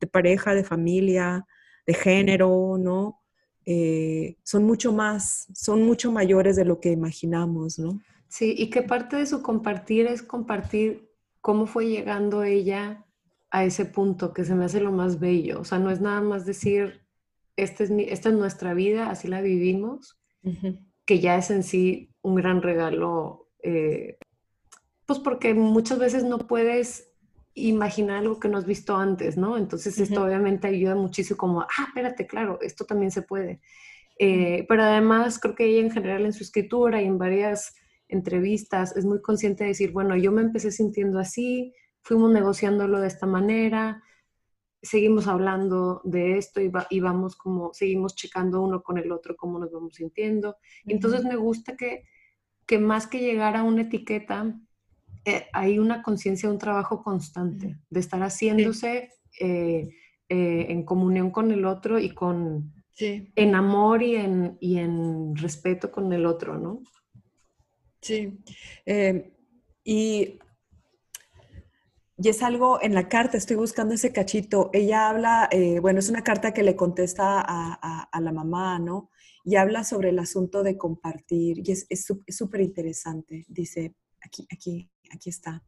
de 0.00 0.06
pareja, 0.06 0.54
de 0.54 0.64
familia, 0.64 1.46
de 1.86 1.94
género, 1.94 2.76
¿no? 2.78 3.20
Eh, 3.66 4.36
son 4.42 4.64
mucho 4.64 4.92
más, 4.92 5.46
son 5.54 5.82
mucho 5.82 6.12
mayores 6.12 6.56
de 6.56 6.64
lo 6.64 6.80
que 6.80 6.90
imaginamos, 6.90 7.78
¿no? 7.78 8.00
Sí, 8.28 8.54
y 8.56 8.70
que 8.70 8.82
parte 8.82 9.16
de 9.16 9.26
su 9.26 9.42
compartir 9.42 10.06
es 10.06 10.22
compartir 10.22 11.10
cómo 11.40 11.66
fue 11.66 11.86
llegando 11.86 12.42
ella 12.42 13.04
a 13.50 13.64
ese 13.64 13.84
punto 13.84 14.32
que 14.32 14.44
se 14.44 14.54
me 14.54 14.64
hace 14.64 14.80
lo 14.80 14.90
más 14.90 15.20
bello. 15.20 15.60
O 15.60 15.64
sea, 15.64 15.78
no 15.78 15.90
es 15.90 16.00
nada 16.00 16.20
más 16.20 16.44
decir, 16.44 17.02
este 17.56 17.84
es 17.84 17.90
esta 17.90 18.30
es 18.30 18.34
nuestra 18.34 18.74
vida, 18.74 19.10
así 19.10 19.28
la 19.28 19.40
vivimos, 19.40 20.18
que 21.04 21.20
ya 21.20 21.36
es 21.36 21.50
en 21.50 21.62
sí 21.62 22.10
un 22.22 22.34
gran 22.34 22.62
regalo. 22.62 23.48
Eh, 23.62 24.18
pues 25.06 25.18
porque 25.18 25.54
muchas 25.54 25.98
veces 25.98 26.24
no 26.24 26.38
puedes 26.38 27.10
imaginar 27.54 28.18
algo 28.18 28.40
que 28.40 28.48
no 28.48 28.58
has 28.58 28.66
visto 28.66 28.96
antes, 28.96 29.36
¿no? 29.36 29.56
Entonces 29.56 29.98
esto 29.98 30.24
obviamente 30.24 30.66
ayuda 30.66 30.94
muchísimo 30.96 31.36
como, 31.36 31.60
ah, 31.62 31.84
espérate, 31.86 32.26
claro, 32.26 32.58
esto 32.62 32.84
también 32.84 33.10
se 33.10 33.22
puede. 33.22 33.60
Eh, 34.18 34.64
pero 34.68 34.82
además 34.82 35.38
creo 35.38 35.54
que 35.54 35.66
ella 35.66 35.80
en 35.80 35.90
general 35.90 36.24
en 36.24 36.32
su 36.32 36.42
escritura 36.42 37.00
y 37.02 37.06
en 37.06 37.18
varias 37.18 37.74
entrevistas, 38.08 38.96
es 38.96 39.04
muy 39.04 39.20
consciente 39.20 39.64
de 39.64 39.68
decir, 39.68 39.92
bueno, 39.92 40.16
yo 40.16 40.32
me 40.32 40.42
empecé 40.42 40.70
sintiendo 40.70 41.18
así, 41.18 41.74
fuimos 42.02 42.30
negociándolo 42.30 43.00
de 43.00 43.08
esta 43.08 43.26
manera, 43.26 44.02
seguimos 44.84 45.26
hablando 45.26 46.02
de 46.04 46.36
esto 46.36 46.60
y, 46.60 47.00
vamos 47.00 47.36
como, 47.36 47.72
seguimos 47.72 48.14
checando 48.14 48.60
uno 48.60 48.82
con 48.82 48.98
el 48.98 49.10
otro 49.10 49.34
cómo 49.34 49.58
nos 49.58 49.72
vamos 49.72 49.94
sintiendo. 49.94 50.56
Entonces 50.86 51.24
me 51.24 51.36
gusta 51.36 51.74
que, 51.76 52.04
que 52.66 52.78
más 52.78 53.06
que 53.06 53.18
llegar 53.18 53.56
a 53.56 53.62
una 53.62 53.82
etiqueta, 53.82 54.54
eh, 55.24 55.46
hay 55.52 55.78
una 55.78 56.02
conciencia, 56.02 56.50
un 56.50 56.58
trabajo 56.58 57.02
constante 57.02 57.78
de 57.88 58.00
estar 58.00 58.20
haciéndose 58.20 59.10
eh, 59.40 59.88
eh, 60.28 60.66
en 60.68 60.84
comunión 60.84 61.30
con 61.30 61.50
el 61.50 61.64
otro 61.64 61.98
y 61.98 62.10
con... 62.10 62.72
En 62.96 63.56
amor 63.56 64.04
y 64.04 64.14
en, 64.14 64.56
y 64.60 64.78
en 64.78 65.34
respeto 65.34 65.90
con 65.90 66.12
el 66.12 66.26
otro, 66.26 66.58
¿no? 66.58 66.80
Sí. 68.00 68.38
Y, 69.82 70.38
y, 72.16 72.28
es 72.28 72.42
algo 72.42 72.82
en 72.82 72.94
la 72.94 73.08
carta, 73.08 73.36
estoy 73.36 73.56
buscando 73.56 73.94
ese 73.94 74.12
cachito. 74.12 74.70
Ella 74.72 75.08
habla, 75.08 75.48
eh, 75.50 75.80
bueno, 75.80 75.98
es 75.98 76.08
una 76.08 76.22
carta 76.22 76.52
que 76.52 76.62
le 76.62 76.76
contesta 76.76 77.42
a, 77.46 78.20
la 78.20 78.32
mamá, 78.32 78.78
¿no? 78.78 79.10
Y 79.44 79.56
habla 79.56 79.84
sobre 79.84 80.10
el 80.10 80.18
asunto 80.18 80.62
de 80.62 80.76
compartir. 80.78 81.58
Y 81.64 81.72
es 81.72 82.06
súper 82.28 82.60
interesante. 82.60 83.44
Dice, 83.48 83.94
aquí, 84.22 84.46
aquí, 84.50 84.90
aquí 85.12 85.30
está. 85.30 85.62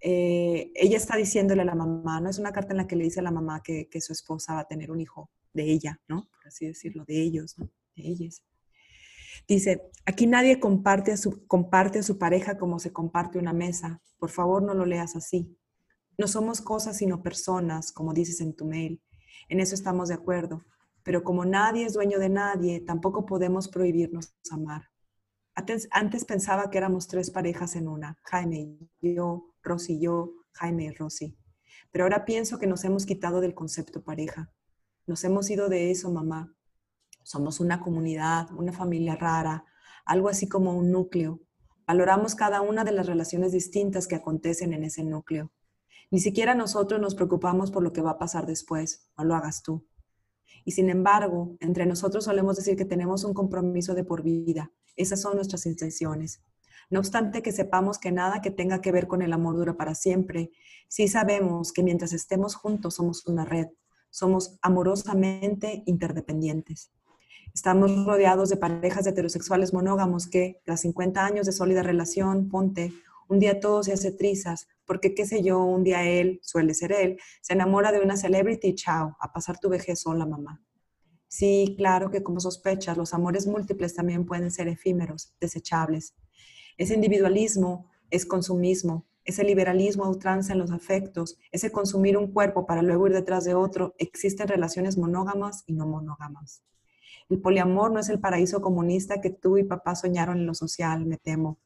Eh, 0.00 0.70
ella 0.74 0.96
está 0.96 1.16
diciéndole 1.16 1.62
a 1.62 1.64
la 1.64 1.74
mamá, 1.74 2.20
¿no? 2.20 2.30
Es 2.30 2.38
una 2.38 2.52
carta 2.52 2.72
en 2.72 2.78
la 2.78 2.86
que 2.86 2.96
le 2.96 3.04
dice 3.04 3.20
a 3.20 3.22
la 3.24 3.30
mamá 3.30 3.62
que, 3.62 3.88
que 3.88 4.00
su 4.00 4.12
esposa 4.12 4.54
va 4.54 4.60
a 4.60 4.68
tener 4.68 4.90
un 4.90 5.00
hijo 5.00 5.30
de 5.52 5.64
ella, 5.64 6.00
¿no? 6.08 6.28
Por 6.30 6.46
así 6.46 6.66
decirlo, 6.66 7.04
de 7.06 7.22
ellos, 7.22 7.58
¿no? 7.58 7.70
De 7.96 8.02
ellas. 8.06 8.42
Dice, 9.48 9.82
aquí 10.06 10.26
nadie 10.26 10.60
comparte 10.60 11.12
a, 11.12 11.16
su, 11.16 11.46
comparte 11.46 12.00
a 12.00 12.02
su 12.02 12.18
pareja 12.18 12.56
como 12.56 12.78
se 12.78 12.92
comparte 12.92 13.38
una 13.38 13.52
mesa. 13.52 14.00
Por 14.18 14.30
favor, 14.30 14.62
no 14.62 14.74
lo 14.74 14.84
leas 14.84 15.16
así. 15.16 15.56
No 16.18 16.28
somos 16.28 16.60
cosas 16.60 16.98
sino 16.98 17.22
personas, 17.22 17.92
como 17.92 18.12
dices 18.12 18.40
en 18.40 18.54
tu 18.54 18.64
mail. 18.64 19.02
En 19.48 19.60
eso 19.60 19.74
estamos 19.74 20.08
de 20.08 20.14
acuerdo. 20.14 20.64
Pero 21.02 21.22
como 21.22 21.44
nadie 21.44 21.84
es 21.84 21.92
dueño 21.92 22.18
de 22.18 22.30
nadie, 22.30 22.80
tampoco 22.80 23.26
podemos 23.26 23.68
prohibirnos 23.68 24.34
amar. 24.50 24.90
Antes, 25.54 26.24
pensaba 26.24 26.68
que 26.68 26.78
éramos 26.78 27.06
tres 27.06 27.30
parejas 27.30 27.76
en 27.76 27.86
una, 27.86 28.18
Jaime 28.24 28.76
y 29.00 29.14
yo, 29.14 29.54
Rosy 29.62 29.94
y 29.94 30.00
yo, 30.00 30.32
Jaime 30.52 30.86
y 30.86 30.90
Rosy. 30.90 31.38
Pero 31.92 32.04
ahora 32.04 32.24
pienso 32.24 32.58
que 32.58 32.66
nos 32.66 32.82
hemos 32.84 33.06
quitado 33.06 33.40
del 33.40 33.54
concepto 33.54 34.02
pareja. 34.02 34.50
Nos 35.06 35.22
hemos 35.22 35.48
ido 35.50 35.68
de 35.68 35.92
eso, 35.92 36.10
mamá. 36.10 36.52
Somos 37.22 37.60
una 37.60 37.80
comunidad, 37.80 38.50
una 38.52 38.72
familia 38.72 39.14
rara, 39.14 39.64
algo 40.04 40.28
así 40.28 40.48
como 40.48 40.76
un 40.76 40.90
núcleo. 40.90 41.40
Valoramos 41.86 42.34
cada 42.34 42.60
una 42.60 42.82
de 42.82 42.92
las 42.92 43.06
relaciones 43.06 43.52
distintas 43.52 44.08
que 44.08 44.16
acontecen 44.16 44.72
en 44.72 44.82
ese 44.82 45.04
núcleo. 45.04 45.52
Ni 46.14 46.20
siquiera 46.20 46.54
nosotros 46.54 47.00
nos 47.00 47.16
preocupamos 47.16 47.72
por 47.72 47.82
lo 47.82 47.92
que 47.92 48.00
va 48.00 48.12
a 48.12 48.18
pasar 48.18 48.46
después, 48.46 49.10
no 49.18 49.24
lo 49.24 49.34
hagas 49.34 49.64
tú. 49.64 49.84
Y 50.64 50.70
sin 50.70 50.88
embargo, 50.88 51.56
entre 51.58 51.86
nosotros 51.86 52.26
solemos 52.26 52.54
decir 52.54 52.76
que 52.76 52.84
tenemos 52.84 53.24
un 53.24 53.34
compromiso 53.34 53.96
de 53.96 54.04
por 54.04 54.22
vida. 54.22 54.70
Esas 54.94 55.20
son 55.20 55.34
nuestras 55.34 55.66
intenciones. 55.66 56.40
No 56.88 57.00
obstante 57.00 57.42
que 57.42 57.50
sepamos 57.50 57.98
que 57.98 58.12
nada 58.12 58.42
que 58.42 58.52
tenga 58.52 58.80
que 58.80 58.92
ver 58.92 59.08
con 59.08 59.22
el 59.22 59.32
amor 59.32 59.56
dura 59.56 59.76
para 59.76 59.96
siempre, 59.96 60.52
sí 60.86 61.08
sabemos 61.08 61.72
que 61.72 61.82
mientras 61.82 62.12
estemos 62.12 62.54
juntos 62.54 62.94
somos 62.94 63.26
una 63.26 63.44
red, 63.44 63.66
somos 64.10 64.56
amorosamente 64.62 65.82
interdependientes. 65.84 66.92
Estamos 67.52 67.90
rodeados 68.06 68.50
de 68.50 68.56
parejas 68.56 69.04
heterosexuales 69.08 69.74
monógamos 69.74 70.28
que, 70.28 70.60
tras 70.64 70.82
50 70.82 71.26
años 71.26 71.46
de 71.46 71.50
sólida 71.50 71.82
relación, 71.82 72.48
ponte, 72.48 72.92
un 73.34 73.40
día 73.40 73.58
todo 73.58 73.82
se 73.82 73.92
hace 73.92 74.12
trizas, 74.12 74.68
porque 74.86 75.14
qué 75.14 75.26
sé 75.26 75.42
yo, 75.42 75.58
un 75.62 75.82
día 75.82 76.04
él, 76.04 76.38
suele 76.42 76.72
ser 76.72 76.92
él, 76.92 77.18
se 77.42 77.52
enamora 77.52 77.90
de 77.90 78.00
una 78.00 78.16
celebrity, 78.16 78.74
chao, 78.74 79.16
a 79.20 79.32
pasar 79.32 79.58
tu 79.58 79.68
vejez 79.68 80.00
sola, 80.00 80.24
mamá. 80.24 80.62
Sí, 81.26 81.74
claro 81.76 82.10
que 82.12 82.22
como 82.22 82.38
sospechas, 82.38 82.96
los 82.96 83.12
amores 83.12 83.48
múltiples 83.48 83.94
también 83.94 84.24
pueden 84.24 84.52
ser 84.52 84.68
efímeros, 84.68 85.34
desechables. 85.40 86.14
Ese 86.78 86.94
individualismo 86.94 87.90
es 88.08 88.24
consumismo, 88.24 89.04
ese 89.24 89.42
liberalismo 89.42 90.04
a 90.04 90.08
ultranza 90.08 90.52
en 90.52 90.60
los 90.60 90.70
afectos, 90.70 91.36
ese 91.50 91.72
consumir 91.72 92.16
un 92.16 92.30
cuerpo 92.30 92.66
para 92.66 92.82
luego 92.82 93.08
ir 93.08 93.14
detrás 93.14 93.44
de 93.44 93.54
otro, 93.54 93.96
existen 93.98 94.46
relaciones 94.46 94.96
monógamas 94.96 95.64
y 95.66 95.72
no 95.72 95.86
monógamas. 95.86 96.62
El 97.28 97.40
poliamor 97.40 97.90
no 97.90 97.98
es 97.98 98.10
el 98.10 98.20
paraíso 98.20 98.60
comunista 98.60 99.20
que 99.20 99.30
tú 99.30 99.58
y 99.58 99.64
papá 99.64 99.96
soñaron 99.96 100.38
en 100.38 100.46
lo 100.46 100.54
social, 100.54 101.04
me 101.04 101.16
temo. 101.16 101.58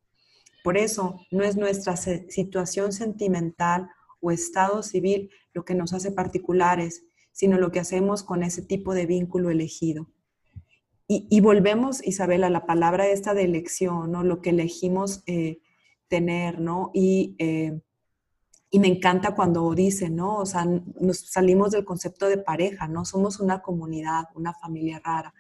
Por 0.63 0.77
eso 0.77 1.21
no 1.31 1.45
es 1.45 1.57
nuestra 1.57 1.97
situación 1.97 2.93
sentimental 2.93 3.89
o 4.21 4.31
estado 4.31 4.83
civil 4.83 5.31
lo 5.53 5.65
que 5.65 5.75
nos 5.75 5.93
hace 5.93 6.13
particulares, 6.13 7.05
sino 7.33 7.59
lo 7.59 7.71
que 7.71 7.81
hacemos 7.81 8.23
con 8.23 8.43
ese 8.43 8.63
tipo 8.63 8.95
de 8.95 9.07
vínculo 9.07 9.51
elegido. 9.51 10.09
Y, 11.11 11.41
volvemos, 11.41 12.07
Isabel, 12.07 12.45
a 12.45 12.51
la 12.51 12.67
palabra 12.67 13.09
esta 13.09 13.33
de 13.33 13.45
elección, 13.45 14.13
¿no? 14.13 14.25
Lo 14.25 14.43
que 14.43 14.51
elegimos 14.51 15.23
eh, 15.27 15.59
tener, 16.07 16.61
¿no? 16.61 16.91
Y, 16.93 17.35
eh, 17.39 17.81
y 18.71 18.79
me 18.81 18.89
encanta 18.89 19.35
cuando 19.35 19.75
dicen, 19.75 20.17
¿no? 20.17 20.37
O 20.39 20.47
sea, 20.47 20.67
nos 21.01 21.19
salimos 21.21 21.71
del 21.71 21.85
concepto 21.85 22.29
de 22.29 22.37
pareja, 22.37 22.87
¿no? 22.87 23.05
Somos 23.05 23.41
una 23.41 23.63
comunidad, 23.63 24.25
una 24.35 24.53
familia 24.53 25.01
rara. 25.03 25.33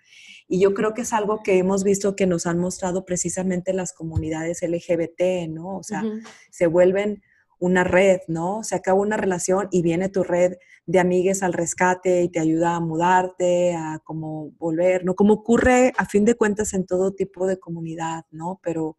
Y 0.49 0.61
yo 0.61 0.73
creo 0.73 0.95
que 0.95 1.03
es 1.03 1.13
algo 1.13 1.43
que 1.43 1.59
hemos 1.59 1.85
visto 1.85 2.17
que 2.17 2.27
nos 2.27 2.47
han 2.47 2.59
mostrado 2.59 3.05
precisamente 3.05 3.75
las 3.75 3.93
comunidades 3.93 4.63
LGBT, 4.63 5.49
¿no? 5.51 5.77
O 5.77 5.83
sea, 5.83 6.03
se 6.51 6.67
vuelven 6.67 7.23
una 7.59 7.85
red, 7.85 8.21
¿no? 8.29 8.63
Se 8.63 8.77
acaba 8.77 9.01
una 9.01 9.17
relación 9.17 9.69
y 9.71 9.83
viene 9.83 10.09
tu 10.09 10.23
red 10.23 10.55
de 10.87 10.99
amigues 10.99 11.43
al 11.43 11.53
rescate 11.53 12.23
y 12.23 12.31
te 12.31 12.41
ayuda 12.41 12.77
a 12.77 12.81
mudarte, 12.81 13.75
a 13.75 14.01
como 14.05 14.53
volver, 14.59 15.05
¿no? 15.05 15.15
Como 15.15 15.35
ocurre 15.35 15.93
a 15.99 16.07
fin 16.07 16.25
de 16.25 16.35
cuentas 16.35 16.73
en 16.73 16.87
todo 16.87 17.13
tipo 17.13 17.47
de 17.47 17.59
comunidad, 17.59 18.25
¿no? 18.31 18.61
Pero, 18.63 18.97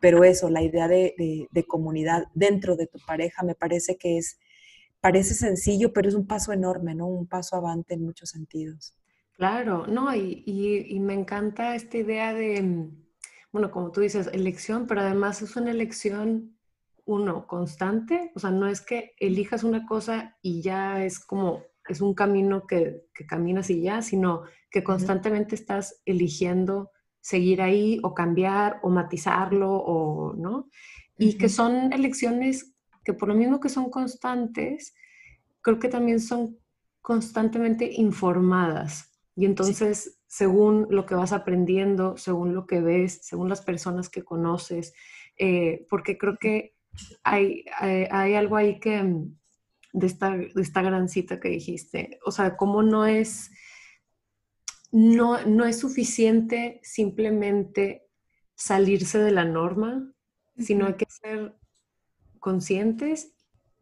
pero 0.00 0.24
eso, 0.24 0.50
la 0.50 0.62
idea 0.62 0.88
de, 0.88 1.48
comunidad 1.66 2.24
dentro 2.34 2.76
de 2.76 2.86
tu 2.86 2.98
pareja 3.06 3.42
me 3.42 3.54
parece 3.54 3.96
que 3.96 4.18
es, 4.18 4.38
parece 5.00 5.34
sencillo, 5.34 5.92
pero 5.92 6.08
es 6.08 6.14
un 6.14 6.26
paso 6.26 6.52
enorme, 6.52 6.94
¿no? 6.94 7.06
Un 7.06 7.26
paso 7.26 7.56
avante 7.56 7.94
en 7.94 8.04
muchos 8.04 8.30
sentidos. 8.30 8.94
Claro, 9.32 9.86
no, 9.86 10.14
y, 10.14 10.42
y 10.46 10.98
me 11.00 11.14
encanta 11.14 11.76
esta 11.76 11.96
idea 11.98 12.34
de, 12.34 12.90
bueno, 13.52 13.70
como 13.70 13.92
tú 13.92 14.00
dices, 14.00 14.28
elección, 14.32 14.86
pero 14.86 15.02
además 15.02 15.42
es 15.42 15.54
una 15.56 15.70
elección 15.70 16.58
uno, 17.08 17.46
constante, 17.46 18.32
o 18.34 18.38
sea, 18.38 18.50
no 18.50 18.66
es 18.66 18.82
que 18.82 19.14
elijas 19.18 19.64
una 19.64 19.86
cosa 19.86 20.36
y 20.42 20.60
ya 20.60 21.02
es 21.02 21.18
como, 21.18 21.62
es 21.88 22.02
un 22.02 22.12
camino 22.12 22.66
que, 22.66 23.06
caminas 23.26 23.70
y 23.70 23.80
ya, 23.80 24.02
sino 24.02 24.42
que 24.70 24.84
constantemente 24.84 25.54
estás 25.54 26.02
eligiendo 26.04 26.90
seguir 27.28 27.60
ahí 27.60 28.00
o 28.02 28.14
cambiar 28.14 28.80
o 28.82 28.88
matizarlo 28.88 29.70
o, 29.70 30.32
¿no? 30.32 30.70
Y 31.18 31.36
que 31.36 31.50
son 31.50 31.92
elecciones 31.92 32.72
que 33.04 33.12
por 33.12 33.28
lo 33.28 33.34
mismo 33.34 33.60
que 33.60 33.68
son 33.68 33.90
constantes, 33.90 34.94
creo 35.60 35.78
que 35.78 35.90
también 35.90 36.20
son 36.20 36.56
constantemente 37.02 37.92
informadas. 37.92 39.12
Y 39.36 39.44
entonces, 39.44 40.18
según 40.26 40.86
lo 40.88 41.04
que 41.04 41.16
vas 41.16 41.32
aprendiendo, 41.32 42.16
según 42.16 42.54
lo 42.54 42.66
que 42.66 42.80
ves, 42.80 43.20
según 43.22 43.50
las 43.50 43.60
personas 43.60 44.08
que 44.08 44.24
conoces, 44.24 44.94
eh, 45.36 45.86
porque 45.90 46.16
creo 46.16 46.38
que 46.38 46.76
hay, 47.24 47.66
hay, 48.10 48.34
algo 48.36 48.56
ahí 48.56 48.80
que, 48.80 49.02
mm, 49.02 49.36
de 49.92 50.06
esta, 50.06 50.30
de 50.34 50.62
esta 50.62 50.80
gran 50.80 51.10
cita 51.10 51.40
que 51.40 51.50
dijiste, 51.50 52.18
o 52.24 52.30
sea, 52.30 52.56
cómo 52.56 52.82
no 52.82 53.04
es, 53.04 53.50
no, 54.90 55.44
no 55.46 55.64
es 55.64 55.78
suficiente 55.78 56.80
simplemente 56.82 58.08
salirse 58.54 59.18
de 59.18 59.30
la 59.30 59.44
norma, 59.44 60.12
sino 60.56 60.86
hay 60.86 60.94
que 60.94 61.06
ser 61.08 61.54
conscientes 62.40 63.34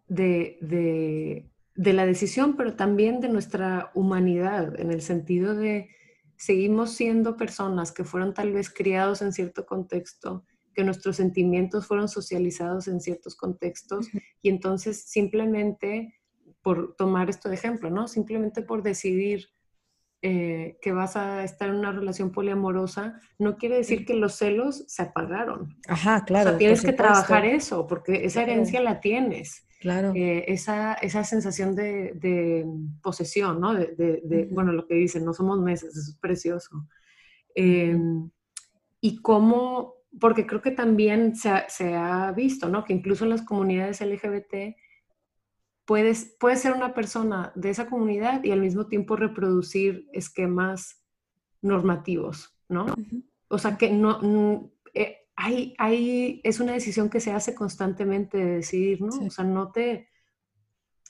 de, 0.09 0.59
de, 0.61 1.49
de, 1.75 1.93
la 1.93 2.07
decisión, 2.07 2.57
pero 2.57 2.75
también 2.75 3.21
de 3.21 3.29
nuestra 3.29 3.91
humanidad, 3.95 4.79
en 4.79 4.91
el 4.91 5.03
sentido 5.03 5.55
de 5.55 5.91
seguimos 6.37 6.93
siendo 6.93 7.37
personas 7.37 7.93
que 7.93 8.05
fueron 8.05 8.35
tal 8.35 8.53
vez 8.53 8.71
criados 8.71 9.23
en 9.23 9.33
cierto 9.33 9.65
contexto, 9.65 10.45
que 10.75 10.85
nuestros 10.85 11.17
sentimientos 11.17 11.87
fueron 11.87 12.09
socializados 12.09 12.89
en 12.89 13.01
ciertos 13.01 13.35
contextos 13.35 14.09
y 14.43 14.51
entonces 14.51 15.05
simplemente 15.09 16.15
por 16.61 16.95
tomar 16.97 17.31
esto 17.31 17.49
de 17.49 17.55
ejemplo, 17.55 17.91
¿no? 17.91 18.09
Simplemente 18.09 18.61
por 18.61 18.83
decidir 18.83 19.47
eh, 20.29 20.77
que 20.83 20.91
vas 20.91 21.15
a 21.15 21.45
estar 21.45 21.69
en 21.69 21.77
una 21.77 21.93
relación 21.93 22.33
poliamorosa, 22.33 23.21
no 23.39 23.57
quiere 23.57 23.77
decir 23.77 24.05
que 24.05 24.15
los 24.15 24.35
celos 24.35 24.83
se 24.89 25.03
apagaron. 25.03 25.77
Ajá, 25.87 26.25
claro. 26.25 26.49
O 26.49 26.51
sea, 26.51 26.59
tienes 26.59 26.83
que 26.83 26.93
trabajar 26.93 27.45
eso, 27.45 27.87
porque 27.87 28.25
esa 28.25 28.43
herencia 28.43 28.81
la 28.81 28.99
tienes. 28.99 29.69
Claro. 29.79 30.13
Eh, 30.17 30.47
esa, 30.49 30.95
esa 30.95 31.23
sensación 31.23 31.77
de, 31.77 32.67
posesión, 33.03 33.61
¿no? 33.61 33.73
De, 33.73 34.49
bueno, 34.51 34.73
lo 34.73 34.89
que 34.89 34.97
dicen, 34.97 35.25
no 35.25 35.33
somos 35.33 35.61
meses, 35.61 35.97
eso 35.97 36.11
es 36.11 36.19
precioso. 36.19 36.89
Em, 37.55 38.29
y 39.01 39.23
cómo 39.23 39.95
porque 40.19 40.45
creo 40.45 40.61
que 40.61 40.73
también 40.73 41.37
se 41.37 41.95
ha, 41.95 42.33
visto, 42.33 42.69
¿no? 42.69 42.85
Que 42.85 42.95
incluso 42.95 43.23
en 43.23 43.31
las 43.31 43.43
comunidades 43.43 44.01
LGBT 44.01 44.75
puedes, 45.87 46.37
puedes 46.39 46.61
ser 46.61 46.73
una 46.73 46.93
persona 46.93 47.53
de 47.55 47.71
esa 47.71 47.89
comunidad 47.89 48.45
y 48.45 48.51
al 48.51 48.61
mismo 48.61 48.87
tiempo 48.87 49.17
reproducir 49.17 50.09
esquemas 50.13 51.03
normativos, 51.63 52.61
¿no? 52.69 52.87
O 53.49 53.59
sea 53.59 53.79
que 53.79 53.91
no, 53.91 54.73
eh, 54.93 55.29
hay, 55.37 55.75
hay, 55.79 56.41
es 56.45 56.61
una 56.61 56.73
decisión 56.73 57.09
que 57.09 57.21
se 57.21 57.33
hace 57.33 57.55
constantemente 57.55 58.37
de 58.37 58.57
decidir, 58.57 59.01
¿no? 59.01 59.27
O 59.27 59.31
sea, 59.31 59.45
no 59.45 59.71
te, 59.71 60.09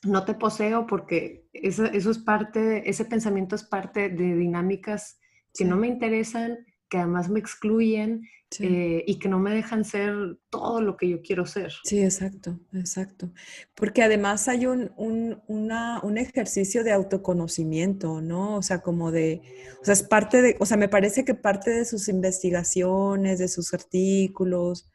no 0.05 0.25
te 0.25 0.35
poseo 0.35 0.87
porque 0.87 1.49
eso, 1.53 1.87
eso 1.87 2.11
es 2.11 2.19
parte, 2.19 2.89
ese 2.89 3.07
pensamiento 3.07 3.57
es 3.57 3.65
parte 3.65 4.11
de 4.11 4.37
dinámicas 4.37 5.19
que 5.55 5.65
no 5.65 5.77
me 5.77 5.89
interesan 5.89 6.59
que 6.88 6.99
además 6.99 7.29
me 7.29 7.40
excluyen 7.40 8.29
eh, 8.61 9.03
y 9.07 9.18
que 9.18 9.29
no 9.29 9.40
me 9.40 9.53
dejan 9.53 9.85
ser 9.85 10.38
todo 10.51 10.81
lo 10.81 10.96
que 10.96 11.09
yo 11.09 11.20
quiero 11.20 11.46
ser. 11.46 11.72
Sí, 11.83 12.03
exacto, 12.03 12.59
exacto. 12.72 13.31
Porque 13.75 14.03
además 14.03 14.49
hay 14.49 14.66
un, 14.66 14.92
un, 14.96 16.16
ejercicio 16.16 16.85
de 16.85 16.92
autoconocimiento, 16.92 18.22
¿no? 18.22 18.57
O 18.57 18.62
sea, 18.62 18.81
como 18.81 19.11
de, 19.11 19.42
o 19.83 19.85
sea, 19.85 19.94
es 19.94 20.05
parte 20.05 20.42
de, 20.42 20.57
o 20.61 20.64
sea, 20.64 20.77
me 20.77 20.88
parece 20.88 21.25
que 21.25 21.35
parte 21.35 21.70
de 21.70 21.85
sus 21.85 22.09
investigaciones, 22.09 23.40
de 23.40 23.49
sus 23.49 23.75
artículos, 23.75 24.88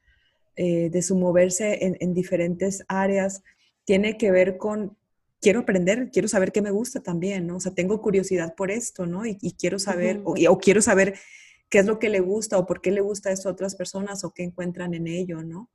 eh, 0.55 0.89
de 0.89 1.01
su 1.01 1.15
moverse 1.15 1.97
en, 1.99 2.13
diferentes 2.13 2.83
áreas, 2.87 3.43
tiene 3.83 4.17
que 4.17 4.31
ver 4.31 4.57
con 4.57 4.97
quiero 5.41 5.59
aprender, 5.61 6.09
quiero 6.11 6.27
saber 6.27 6.51
qué 6.51 6.61
me 6.61 6.71
gusta 6.71 7.01
también, 7.01 7.47
¿no? 7.47 7.57
O 7.57 7.59
sea, 7.59 7.73
tengo 7.73 8.01
curiosidad 8.01 8.55
por 8.55 8.71
esto, 8.71 9.05
¿no? 9.05 9.25
Y, 9.25 9.35
quiero 9.59 9.77
saber, 9.77 10.21
o, 10.23 10.35
o, 10.49 10.57
quiero 10.57 10.81
saber 10.81 11.15
qué 11.71 11.79
es 11.79 11.85
lo 11.85 11.97
que 11.97 12.09
le 12.09 12.19
gusta 12.19 12.59
o 12.59 12.67
por 12.67 12.81
qué 12.81 12.91
le 12.91 13.01
gusta 13.01 13.31
esto 13.31 13.47
a 13.49 13.53
otras 13.53 13.75
personas 13.75 14.23
o 14.23 14.31
qué 14.31 14.43
encuentran 14.43 14.93
en 14.93 15.07
ello, 15.07 15.41
¿no? 15.41 15.71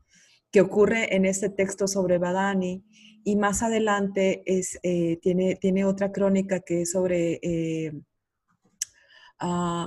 Que 0.52 0.60
ocurre 0.60 1.16
en 1.16 1.24
este 1.24 1.48
texto 1.48 1.88
sobre 1.88 2.18
Badani. 2.18 2.84
Y 3.24 3.34
más 3.34 3.62
adelante 3.62 4.42
es, 4.44 4.78
eh, 4.82 5.18
tiene, 5.22 5.56
tiene 5.56 5.86
otra 5.86 6.12
crónica 6.12 6.60
que 6.60 6.82
es 6.82 6.92
sobre 6.92 7.40
eh, 7.42 7.92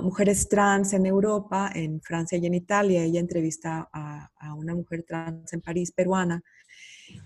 mujeres 0.02 0.48
trans 0.48 0.92
en 0.94 1.06
Europa, 1.06 1.70
en 1.72 2.02
Francia 2.02 2.36
y 2.36 2.44
en 2.44 2.54
Italia. 2.54 3.04
Ella 3.04 3.20
entrevista 3.20 3.88
a, 3.92 4.28
una 4.56 4.74
mujer 4.74 5.04
trans 5.06 5.52
en 5.52 5.60
París, 5.60 5.92
peruana. 5.92 6.42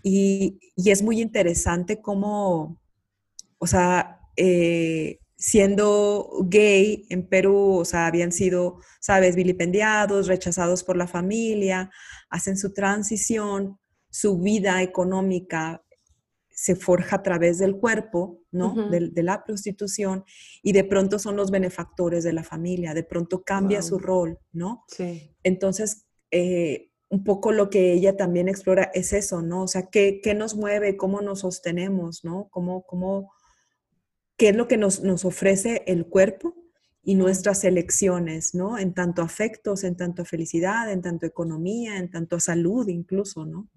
Y, 0.02 0.58
y 0.76 0.90
es 0.90 1.02
muy 1.02 1.22
interesante 1.22 2.02
cómo, 2.02 2.78
o 3.58 3.66
sea, 3.66 4.20
eh, 4.36 5.20
siendo 5.44 6.30
gay 6.46 7.04
en 7.10 7.28
Perú, 7.28 7.76
o 7.76 7.84
sea, 7.84 8.06
habían 8.06 8.32
sido, 8.32 8.78
sabes, 8.98 9.36
vilipendiados, 9.36 10.26
rechazados 10.26 10.82
por 10.82 10.96
la 10.96 11.06
familia, 11.06 11.90
hacen 12.30 12.56
su 12.56 12.72
transición, 12.72 13.78
su 14.08 14.38
vida 14.40 14.80
económica 14.82 15.84
se 16.48 16.76
forja 16.76 17.16
a 17.16 17.22
través 17.22 17.58
del 17.58 17.76
cuerpo, 17.76 18.40
¿no? 18.52 18.88
de, 18.88 19.22
la 19.22 19.44
prostitución, 19.44 20.24
y 20.62 20.72
de 20.72 20.84
pronto 20.84 21.18
son 21.18 21.36
los 21.36 21.50
benefactores 21.50 22.24
de 22.24 22.32
la 22.32 22.42
familia, 22.42 22.94
de 22.94 23.04
pronto 23.04 23.44
cambia 23.44 23.82
su 23.82 23.98
rol, 23.98 24.38
¿no? 24.50 24.84
Sí. 24.88 25.30
Entonces, 25.42 26.06
eh, 26.30 26.88
un 27.10 27.22
poco 27.22 27.52
lo 27.52 27.68
que 27.68 27.92
ella 27.92 28.16
también 28.16 28.48
explora 28.48 28.90
es 28.94 29.12
eso, 29.12 29.42
¿no? 29.42 29.64
O 29.64 29.68
sea, 29.68 29.90
¿qué, 29.90 30.20
qué 30.22 30.32
nos 30.32 30.56
mueve? 30.56 30.96
¿Cómo 30.96 31.20
nos 31.20 31.40
sostenemos? 31.40 32.24
¿No? 32.24 32.48
¿Cómo, 32.50 32.86
cómo 32.86 33.30
qué 34.36 34.50
es 34.50 34.56
lo 34.56 34.68
que 34.68 34.76
nos, 34.76 35.00
ofrece 35.24 35.82
el 35.86 36.06
cuerpo 36.06 36.54
y 37.02 37.14
nuestras 37.14 37.64
elecciones, 37.64 38.54
¿no? 38.54 38.78
En 38.78 38.94
tanto 38.94 39.22
afectos, 39.22 39.84
en 39.84 39.96
tanto 39.96 40.24
felicidad, 40.24 40.90
en 40.90 41.02
tanto 41.02 41.26
economía, 41.26 41.98
en 41.98 42.10
tanto 42.10 42.40
salud 42.40 42.88
incluso, 42.88 43.44
¿no? 43.44 43.68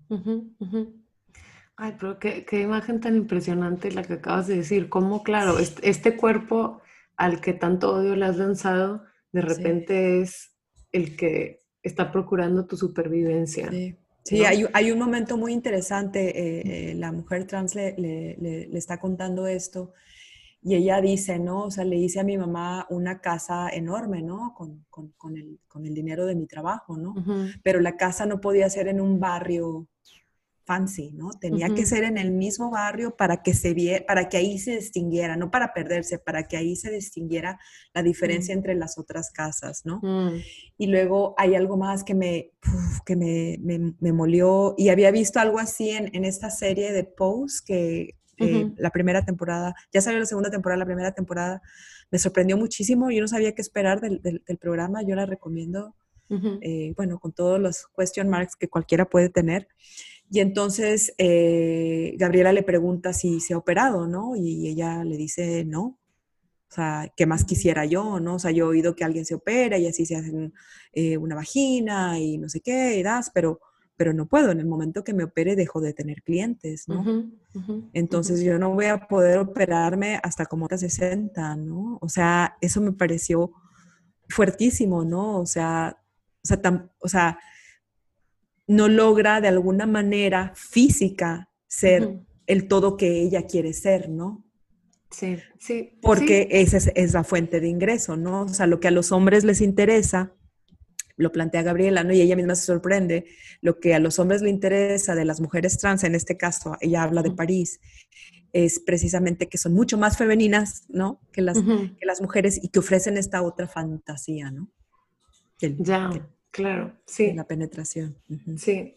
Ay, 1.75 1.95
pero 1.99 2.17
qué, 2.19 2.61
imagen 2.61 2.99
tan 2.99 3.15
impresionante 3.15 3.91
la 3.91 4.01
que 4.01 4.13
acabas 4.13 4.47
de 4.47 4.57
decir. 4.57 4.89
Cómo, 4.89 5.23
claro, 5.23 5.57
este, 5.59 6.15
cuerpo 6.15 6.81
al 7.17 7.41
que 7.41 7.53
tanto 7.53 7.93
odio 7.93 8.15
le 8.15 8.25
has 8.25 8.37
lanzado, 8.37 9.03
de 9.31 9.41
repente 9.41 10.21
es 10.21 10.55
el 10.91 11.15
que 11.15 11.59
está 11.83 12.11
procurando 12.11 12.65
tu 12.65 12.77
supervivencia. 12.77 13.69
Sí. 14.23 14.43
hay, 14.43 14.91
un 14.91 14.99
momento 14.99 15.37
muy 15.37 15.53
interesante, 15.53 16.29
eh, 16.29 16.91
eh, 16.91 16.95
la 16.95 17.11
mujer 17.11 17.45
trans 17.45 17.75
le, 17.75 17.95
le, 17.97 18.77
está 18.77 18.99
contando 18.99 19.47
esto 19.47 19.93
y 20.67 20.75
ella 20.75 20.99
dice, 20.99 21.39
¿no? 21.39 21.63
O 21.63 21.71
sea, 21.71 21.85
le 21.85 21.95
hice 21.95 22.19
a 22.19 22.25
mi 22.25 22.37
mamá 22.37 22.85
una 22.89 23.21
casa 23.21 23.69
enorme, 23.69 24.21
¿no? 24.21 24.53
Con, 24.53 25.37
el, 25.37 25.93
dinero 25.93 26.25
de 26.25 26.35
mi 26.35 26.45
trabajo, 26.45 26.97
¿no? 26.97 27.15
Pero 27.63 27.79
la 27.79 27.95
casa 27.95 28.25
no 28.25 28.41
podía 28.41 28.69
ser 28.69 28.89
en 28.89 28.99
un 28.99 29.17
barrio 29.17 29.87
fancy, 30.65 31.11
¿no? 31.13 31.29
Tenía 31.39 31.73
que 31.73 31.85
ser 31.85 32.03
en 32.03 32.17
el 32.17 32.31
mismo 32.31 32.69
barrio 32.69 33.15
para 33.15 33.41
que 33.41 33.53
se 33.53 33.73
viera, 33.73 34.05
para 34.05 34.27
que 34.27 34.35
ahí 34.35 34.59
se 34.59 34.75
distinguiera, 34.75 35.37
no 35.37 35.49
para 35.49 35.73
perderse, 35.73 36.19
para 36.19 36.43
que 36.49 36.57
ahí 36.57 36.75
se 36.75 36.91
distinguiera 36.91 37.57
la 37.93 38.03
diferencia 38.03 38.53
entre 38.53 38.75
las 38.75 38.97
otras 38.97 39.31
casas, 39.31 39.83
¿no? 39.85 40.01
Mm. 40.03 40.41
Y 40.77 40.87
luego 40.87 41.33
hay 41.37 41.55
algo 41.55 41.77
más 41.77 42.03
que 42.03 42.13
me, 42.13 42.51
que 43.05 43.15
me, 43.15 43.57
me, 44.01 44.11
molió, 44.11 44.75
y 44.77 44.89
había 44.89 45.11
visto 45.11 45.39
algo 45.39 45.59
así 45.59 45.91
en, 45.91 46.13
en 46.13 46.25
esta 46.25 46.49
serie 46.49 46.91
de 46.91 47.05
Pose 47.05 47.61
que 47.65 48.16
eh, 48.39 48.71
la 48.77 48.91
primera 48.91 49.23
temporada, 49.25 49.73
ya 49.91 50.01
salió 50.01 50.19
la 50.19 50.25
segunda 50.25 50.51
temporada, 50.51 50.77
la 50.77 50.85
primera 50.85 51.11
temporada 51.11 51.61
me 52.11 52.19
sorprendió 52.19 52.57
muchísimo, 52.57 53.09
yo 53.09 53.21
no 53.21 53.27
sabía 53.27 53.53
qué 53.53 53.61
esperar 53.61 53.99
del, 53.99 54.21
del, 54.21 54.57
programa, 54.57 55.01
yo 55.01 55.15
la 55.15 55.25
recomiendo, 55.25 55.95
eh, 56.29 56.93
bueno, 56.95 57.19
con 57.19 57.31
todos 57.31 57.59
los 57.59 57.87
question 57.95 58.29
marks 58.29 58.55
que 58.55 58.69
cualquiera 58.69 59.05
puede 59.05 59.29
tener. 59.29 59.67
Y 60.29 60.41
entonces 60.41 61.13
eh, 61.17 62.15
Gabriela 62.17 62.51
le 62.51 62.63
pregunta 62.63 63.13
si 63.13 63.39
se 63.39 63.53
ha 63.53 63.57
operado, 63.57 64.07
¿no? 64.07 64.35
Y 64.35 64.67
ella 64.67 65.03
le 65.05 65.15
dice 65.15 65.63
no. 65.63 65.97
O 66.69 66.73
sea, 66.73 67.11
¿qué 67.15 67.25
más 67.25 67.45
quisiera 67.45 67.85
yo, 67.85 68.19
no? 68.19 68.35
O 68.35 68.39
sea, 68.39 68.51
yo 68.51 68.65
he 68.65 68.67
oído 68.67 68.93
que 68.93 69.05
alguien 69.05 69.25
se 69.25 69.35
opera 69.35 69.77
y 69.77 69.87
así 69.87 70.05
se 70.05 70.17
hace 70.17 70.51
una 71.17 71.35
vagina 71.35 72.19
y 72.19 72.37
no 72.37 72.49
sé 72.49 72.59
qué, 72.59 72.97
y 72.97 73.03
das, 73.03 73.31
pero 73.33 73.61
pero 73.97 74.13
no 74.13 74.27
puedo. 74.27 74.51
En 74.51 74.59
el 74.59 74.67
momento 74.67 75.03
que 75.03 75.13
me 75.13 75.25
opere 75.25 75.55
dejo 75.55 75.81
de 75.81 75.93
tener 75.93 76.21
clientes, 76.21 76.87
¿no? 76.87 77.29
Entonces 77.93 78.41
yo 78.41 78.59
no 78.59 78.73
voy 78.73 78.85
a 78.85 79.07
poder 79.07 79.39
operarme 79.39 80.19
hasta 80.23 80.45
como 80.45 80.67
a 80.69 80.77
60, 80.77 81.55
¿no? 81.57 81.97
O 81.99 82.07
sea, 82.07 82.55
eso 82.61 82.79
me 82.79 82.93
pareció 82.93 83.51
fuertísimo, 84.29 85.03
¿no? 85.03 85.39
O 85.39 85.45
sea, 85.45 85.97
o 86.43 86.47
sea, 86.47 86.89
o 86.99 87.09
sea 87.09 87.39
no 88.67 88.89
logra 88.89 89.41
de 89.41 89.47
alguna 89.47 89.87
manera 89.87 90.51
física 90.55 91.49
ser 91.67 92.19
el 92.45 92.67
todo 92.67 92.97
que 92.97 93.21
ella 93.21 93.47
quiere 93.47 93.73
ser, 93.73 94.09
¿no? 94.09 94.43
Sí, 95.09 95.37
sí. 95.57 95.97
Porque 96.01 96.49
esa 96.51 96.77
es, 96.77 96.91
es, 96.93 97.13
la 97.13 97.23
fuente 97.23 97.61
de 97.61 97.69
ingreso, 97.69 98.17
¿no? 98.17 98.41
O 98.41 98.49
sea, 98.49 98.67
lo 98.67 98.81
que 98.81 98.89
a 98.89 98.91
los 98.91 99.13
hombres 99.13 99.45
les 99.45 99.61
interesa 99.61 100.33
lo 101.17 101.31
plantea 101.31 101.63
Gabriela, 101.63 102.03
¿no? 102.03 102.13
Y 102.13 102.21
ella 102.21 102.35
misma 102.35 102.55
se 102.55 102.65
sorprende. 102.65 103.25
Lo 103.61 103.79
que 103.79 103.93
a 103.93 103.99
los 103.99 104.19
hombres 104.19 104.41
le 104.41 104.49
interesa 104.49 105.15
de 105.15 105.25
las 105.25 105.41
mujeres 105.41 105.77
trans, 105.77 106.03
en 106.03 106.15
este 106.15 106.37
caso, 106.37 106.77
ella 106.79 107.03
habla 107.03 107.23
de 107.23 107.31
París, 107.31 107.81
es 108.53 108.79
precisamente 108.79 109.49
que 109.49 109.57
son 109.57 109.73
mucho 109.73 109.97
más 109.97 110.17
femeninas, 110.17 110.85
¿no? 110.87 111.19
Que 111.33 111.41
las, 111.41 111.57
que 111.59 112.05
las 112.05 112.21
mujeres 112.21 112.63
y 112.63 112.69
que 112.69 112.79
ofrecen 112.79 113.17
esta 113.17 113.41
otra 113.41 113.67
fantasía, 113.67 114.51
¿no? 114.51 114.71
ya, 115.59 116.29
claro, 116.51 116.95
sí. 117.07 117.33
La 117.33 117.45
penetración. 117.45 118.15
Sí. 118.57 118.95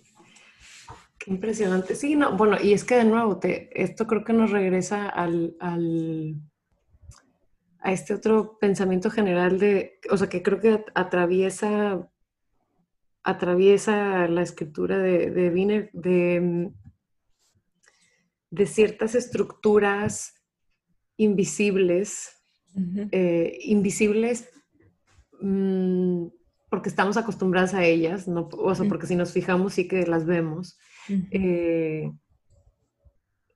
Qué 1.18 1.30
impresionante. 1.30 1.94
Sí, 1.94 2.16
no, 2.16 2.37
bueno, 2.37 2.59
y 2.62 2.74
es 2.74 2.85
que 2.85 2.96
de 2.96 3.04
nuevo, 3.04 3.38
te, 3.38 3.70
esto 3.83 4.06
creo 4.06 4.24
que 4.24 4.33
nos 4.35 4.50
regresa 4.50 5.09
al 5.09 5.56
a 7.82 7.92
este 7.92 8.14
otro 8.14 8.58
pensamiento 8.58 9.10
general 9.10 9.58
de, 9.58 9.98
o 10.10 10.16
sea, 10.16 10.28
que 10.28 10.42
creo 10.42 10.60
que 10.60 10.84
atraviesa, 10.94 12.10
atraviesa 13.22 14.28
la 14.28 14.42
escritura 14.42 14.98
de, 14.98 15.30
de 15.30 15.50
Wiener 15.50 15.90
de, 15.92 16.70
de 18.50 18.66
ciertas 18.66 19.14
estructuras 19.14 20.34
invisibles, 21.16 22.30
eh, 23.10 23.58
invisibles 23.64 24.48
mm, 25.40 26.26
porque 26.70 26.88
estamos 26.88 27.16
acostumbradas 27.16 27.74
a 27.74 27.84
ellas, 27.84 28.28
no, 28.28 28.48
o 28.52 28.74
sea, 28.74 28.88
porque 28.88 29.06
si 29.06 29.16
nos 29.16 29.32
fijamos 29.32 29.74
sí 29.74 29.88
que 29.88 30.06
las 30.06 30.24
vemos 30.24 30.78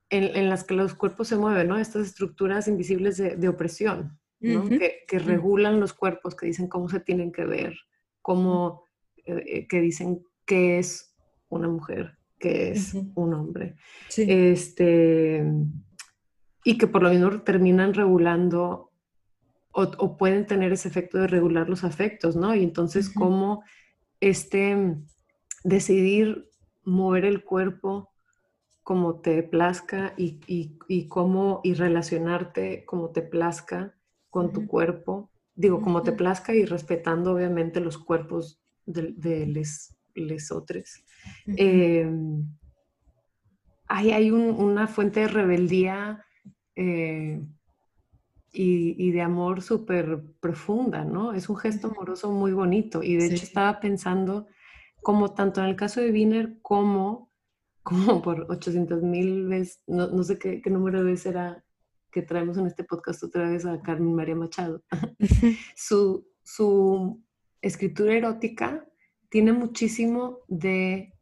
en, 0.09 0.49
las 0.49 0.63
que 0.63 0.75
los 0.75 0.93
cuerpos 0.93 1.27
se 1.27 1.37
mueven, 1.37 1.67
¿no? 1.67 1.77
Estas 1.77 2.07
estructuras 2.07 2.67
invisibles 2.67 3.17
de, 3.17 3.47
opresión, 3.47 4.17
¿no? 4.39 4.67
que, 4.69 5.19
regulan 5.19 5.79
los 5.79 5.93
cuerpos, 5.93 6.35
que 6.35 6.45
dicen 6.45 6.67
cómo 6.67 6.89
se 6.89 6.99
tienen 6.99 7.31
que 7.31 7.45
ver, 7.45 7.75
cómo, 8.21 8.83
eh, 9.25 9.43
eh, 9.47 9.67
que 9.67 9.81
dicen 9.81 10.23
qué 10.45 10.77
es 10.77 11.15
una 11.49 11.67
mujer, 11.67 12.17
qué 12.39 12.71
es 12.71 12.93
un 13.15 13.33
hombre. 13.33 13.75
Este, 14.15 15.43
y 16.63 16.77
que 16.77 16.87
por 16.87 17.03
lo 17.03 17.09
mismo 17.09 17.41
terminan 17.41 17.93
regulando 17.93 18.91
o, 19.77 20.17
pueden 20.17 20.45
tener 20.45 20.71
ese 20.71 20.87
efecto 20.87 21.17
de 21.17 21.27
regular 21.27 21.67
los 21.67 21.83
afectos, 21.83 22.37
¿no? 22.37 22.55
Y 22.55 22.63
entonces 22.63 23.09
cómo 23.09 23.63
este 24.21 24.95
decidir 25.65 26.49
mover 26.85 27.25
el 27.25 27.43
cuerpo 27.43 28.14
como 28.85 29.15
te 29.15 29.41
plazca 29.41 30.13
y, 30.15 30.39
y, 30.45 31.07
cómo 31.07 31.59
y 31.63 31.73
relacionarte 31.73 32.85
como 32.85 33.09
te 33.09 33.23
plazca 33.23 33.95
con 34.29 34.53
tu 34.53 34.67
cuerpo. 34.67 35.31
Digo, 35.55 35.81
como 35.81 36.03
te 36.03 36.11
plazca 36.11 36.53
y 36.53 36.65
respetando 36.65 37.33
obviamente 37.33 37.79
los 37.79 37.97
cuerpos 37.97 38.61
de, 38.85 39.11
de 39.17 39.47
les, 39.47 39.97
les 40.13 40.51
otros. 40.51 41.03
Em, 41.47 42.47
hay 43.87 44.29
una 44.29 44.85
fuente 44.85 45.21
de 45.21 45.27
rebeldía 45.29 46.23
eh, 46.75 47.43
y, 48.53 49.03
y, 49.03 49.11
de 49.11 49.21
amor 49.21 49.63
súper 49.63 50.21
profunda, 50.39 51.03
¿no? 51.03 51.33
Es 51.33 51.49
un 51.49 51.57
gesto 51.57 51.87
amoroso 51.87 52.31
muy 52.31 52.53
bonito. 52.53 53.01
Y 53.01 53.15
de 53.15 53.25
hecho 53.25 53.45
estaba 53.45 53.79
pensando 53.79 54.45
como 55.01 55.33
tanto 55.33 55.59
en 55.61 55.69
el 55.69 55.75
caso 55.75 56.01
de 56.01 56.11
Wiener 56.11 56.59
como 56.61 57.24
como 57.85 58.19
por 58.21 58.47
800 58.49 59.03
mil 59.03 59.47
veces, 59.47 59.79
no, 59.85 60.07
no, 60.07 60.23
sé 60.23 60.39
qué, 60.39 60.59
qué, 60.59 60.71
número 60.71 60.99
de 60.99 61.11
veces 61.11 61.27
era 61.27 61.63
que 62.11 62.23
traemos 62.23 62.57
en 62.57 62.65
este 62.65 62.83
podcast 62.83 63.23
otra 63.23 63.47
vez 63.47 63.63
a 63.65 63.79
Carmen 63.83 64.15
María 64.15 64.35
Machado. 64.35 64.83
su, 65.75 66.27
su 66.43 67.23
escritura 67.61 68.15
erótica 68.15 68.83
tiene 69.29 69.53
muchísimo 69.53 70.39
de, 70.47 71.13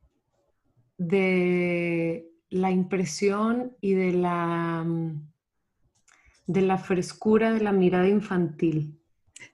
de 0.97 2.31
la 2.49 2.71
impresión 2.71 3.75
y 3.81 3.95
de 3.95 4.13
la, 4.13 4.87
de 6.47 6.61
la 6.61 6.77
frescura 6.77 7.51
de 7.53 7.59
la 7.59 7.73
mirada 7.73 8.07
infantil. 8.07 9.02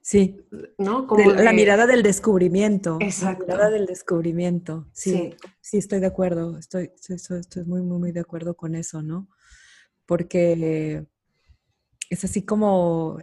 Sí, 0.02 0.40
¿no? 0.78 1.06
Como 1.06 1.32
la 1.32 1.52
mirada 1.52 1.86
del 1.86 2.02
descubrimiento. 2.02 2.98
Exacto. 3.00 3.44
La 3.46 3.54
mirada 3.54 3.70
del 3.70 3.86
descubrimiento. 3.86 4.88
Sí, 4.92 5.34
sí, 5.60 5.78
estoy 5.78 6.00
de 6.00 6.06
acuerdo. 6.06 6.58
Estoy, 6.58 6.90
estoy, 7.08 7.64
muy, 7.64 7.82
muy, 7.82 7.98
muy 7.98 8.12
de 8.12 8.20
acuerdo 8.20 8.54
con 8.54 8.74
eso, 8.74 9.02
¿no? 9.02 9.28
Porque 10.06 11.06
es 12.08 12.24
así 12.24 12.42
como 12.42 13.18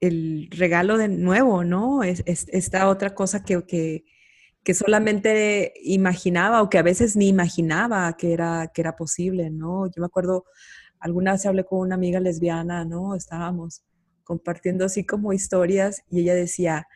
el 0.00 0.48
regalo 0.50 0.98
de 0.98 1.08
nuevo, 1.08 1.64
¿no? 1.64 2.02
Es, 2.02 2.22
esta 2.26 2.88
otra 2.88 3.14
cosa 3.14 3.44
que, 3.44 3.64
que, 3.64 4.04
que, 4.64 4.74
solamente 4.74 5.74
imaginaba 5.82 6.62
o 6.62 6.68
que 6.68 6.78
a 6.78 6.82
veces 6.82 7.16
ni 7.16 7.28
imaginaba 7.28 8.16
que 8.16 8.32
era, 8.32 8.70
que 8.74 8.80
era 8.80 8.96
posible, 8.96 9.50
¿no? 9.50 9.86
Yo 9.86 10.00
me 10.00 10.06
acuerdo, 10.06 10.44
alguna 10.98 11.32
vez 11.32 11.46
hablé 11.46 11.64
con 11.64 11.80
una 11.80 11.94
amiga 11.94 12.20
lesbiana, 12.20 12.84
¿no? 12.84 13.14
Estábamos 13.14 13.84
compartiendo 14.24 14.84
así 14.84 15.04
como 15.04 15.32
historias 15.32 16.02
y 16.10 16.20
ella 16.20 16.34
decía, 16.34 16.86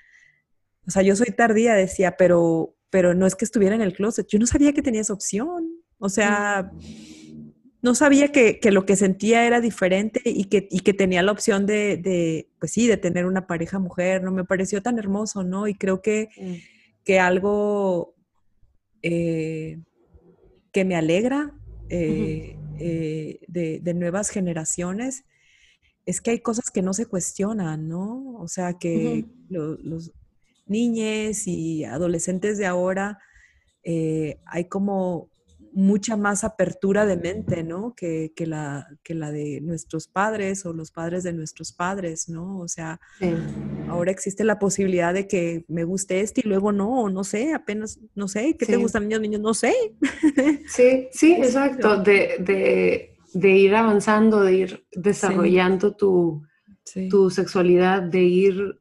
o 0.86 0.90
sea, 0.90 1.02
yo 1.02 1.16
soy 1.16 1.26
tardía, 1.26 1.74
decía, 1.74 2.16
pero, 2.16 2.74
pero 2.90 3.14
no 3.14 3.26
es 3.26 3.34
que 3.34 3.44
estuviera 3.44 3.74
en 3.74 3.82
el 3.82 3.92
closet, 3.92 4.26
yo 4.28 4.38
no 4.38 4.46
sabía 4.46 4.72
que 4.72 4.82
tenía 4.82 5.00
esa 5.00 5.12
opción, 5.12 5.68
o 5.98 6.08
sea, 6.08 6.70
no 7.82 7.94
sabía 7.94 8.32
que, 8.32 8.58
que 8.58 8.70
lo 8.70 8.84
que 8.86 8.96
sentía 8.96 9.46
era 9.46 9.60
diferente 9.60 10.20
y 10.24 10.44
que, 10.44 10.66
y 10.70 10.80
que 10.80 10.92
tenía 10.92 11.22
la 11.22 11.32
opción 11.32 11.66
de, 11.66 11.96
de, 11.96 12.48
pues 12.58 12.72
sí, 12.72 12.86
de 12.86 12.96
tener 12.96 13.26
una 13.26 13.46
pareja 13.46 13.78
mujer, 13.78 14.22
¿no? 14.22 14.32
Me 14.32 14.44
pareció 14.44 14.82
tan 14.82 14.98
hermoso, 14.98 15.44
¿no? 15.44 15.68
Y 15.68 15.74
creo 15.74 16.02
que, 16.02 16.28
que 17.04 17.20
algo 17.20 18.16
eh, 19.02 19.78
que 20.72 20.84
me 20.84 20.96
alegra 20.96 21.54
eh, 21.88 22.56
eh, 22.80 23.38
de, 23.46 23.78
de, 23.80 23.94
nuevas 23.94 24.30
generaciones 24.30 25.24
es 26.06 26.20
que 26.20 26.30
hay 26.30 26.38
cosas 26.38 26.70
que 26.70 26.82
no 26.82 26.94
se 26.94 27.06
cuestionan, 27.06 27.88
¿no? 27.88 28.36
O 28.38 28.48
sea, 28.48 28.74
que 28.78 29.26
los 29.48 30.12
niños 30.66 31.46
y 31.46 31.84
adolescentes 31.84 32.58
de 32.58 32.66
ahora 32.66 33.18
eh, 33.82 34.38
hay 34.46 34.66
como 34.66 35.30
mucha 35.72 36.16
más 36.16 36.42
apertura 36.42 37.04
de 37.04 37.18
mente, 37.18 37.62
¿no? 37.62 37.94
Que, 37.94 38.32
la, 38.38 38.88
que 39.02 39.14
la 39.14 39.30
de 39.30 39.60
nuestros 39.60 40.08
padres 40.08 40.64
o 40.64 40.72
los 40.72 40.90
padres 40.90 41.22
de 41.22 41.34
nuestros 41.34 41.72
padres, 41.72 42.30
¿no? 42.30 42.60
O 42.60 42.68
sea, 42.68 42.98
ahora 43.88 44.10
existe 44.10 44.42
la 44.42 44.58
posibilidad 44.58 45.12
de 45.12 45.28
que 45.28 45.66
me 45.68 45.84
guste 45.84 46.20
este 46.20 46.40
y 46.42 46.48
luego 46.48 46.72
no, 46.72 47.10
no 47.10 47.24
sé, 47.24 47.52
apenas, 47.52 48.00
no 48.14 48.26
sé, 48.26 48.56
¿qué 48.56 48.64
te 48.64 48.76
gustan 48.76 49.02
niños, 49.02 49.20
niños? 49.20 49.40
No 49.42 49.52
sé. 49.52 49.74
Sí, 50.66 51.08
sí, 51.12 51.32
exacto, 51.38 52.02
de, 52.02 52.36
de 52.38 53.15
de 53.36 53.50
ir 53.50 53.74
avanzando, 53.74 54.40
de 54.40 54.54
ir 54.54 54.86
desarrollando 54.92 55.94
tu, 55.94 56.42
tu 57.10 57.28
sexualidad, 57.28 58.00
de 58.00 58.22
ir 58.22 58.80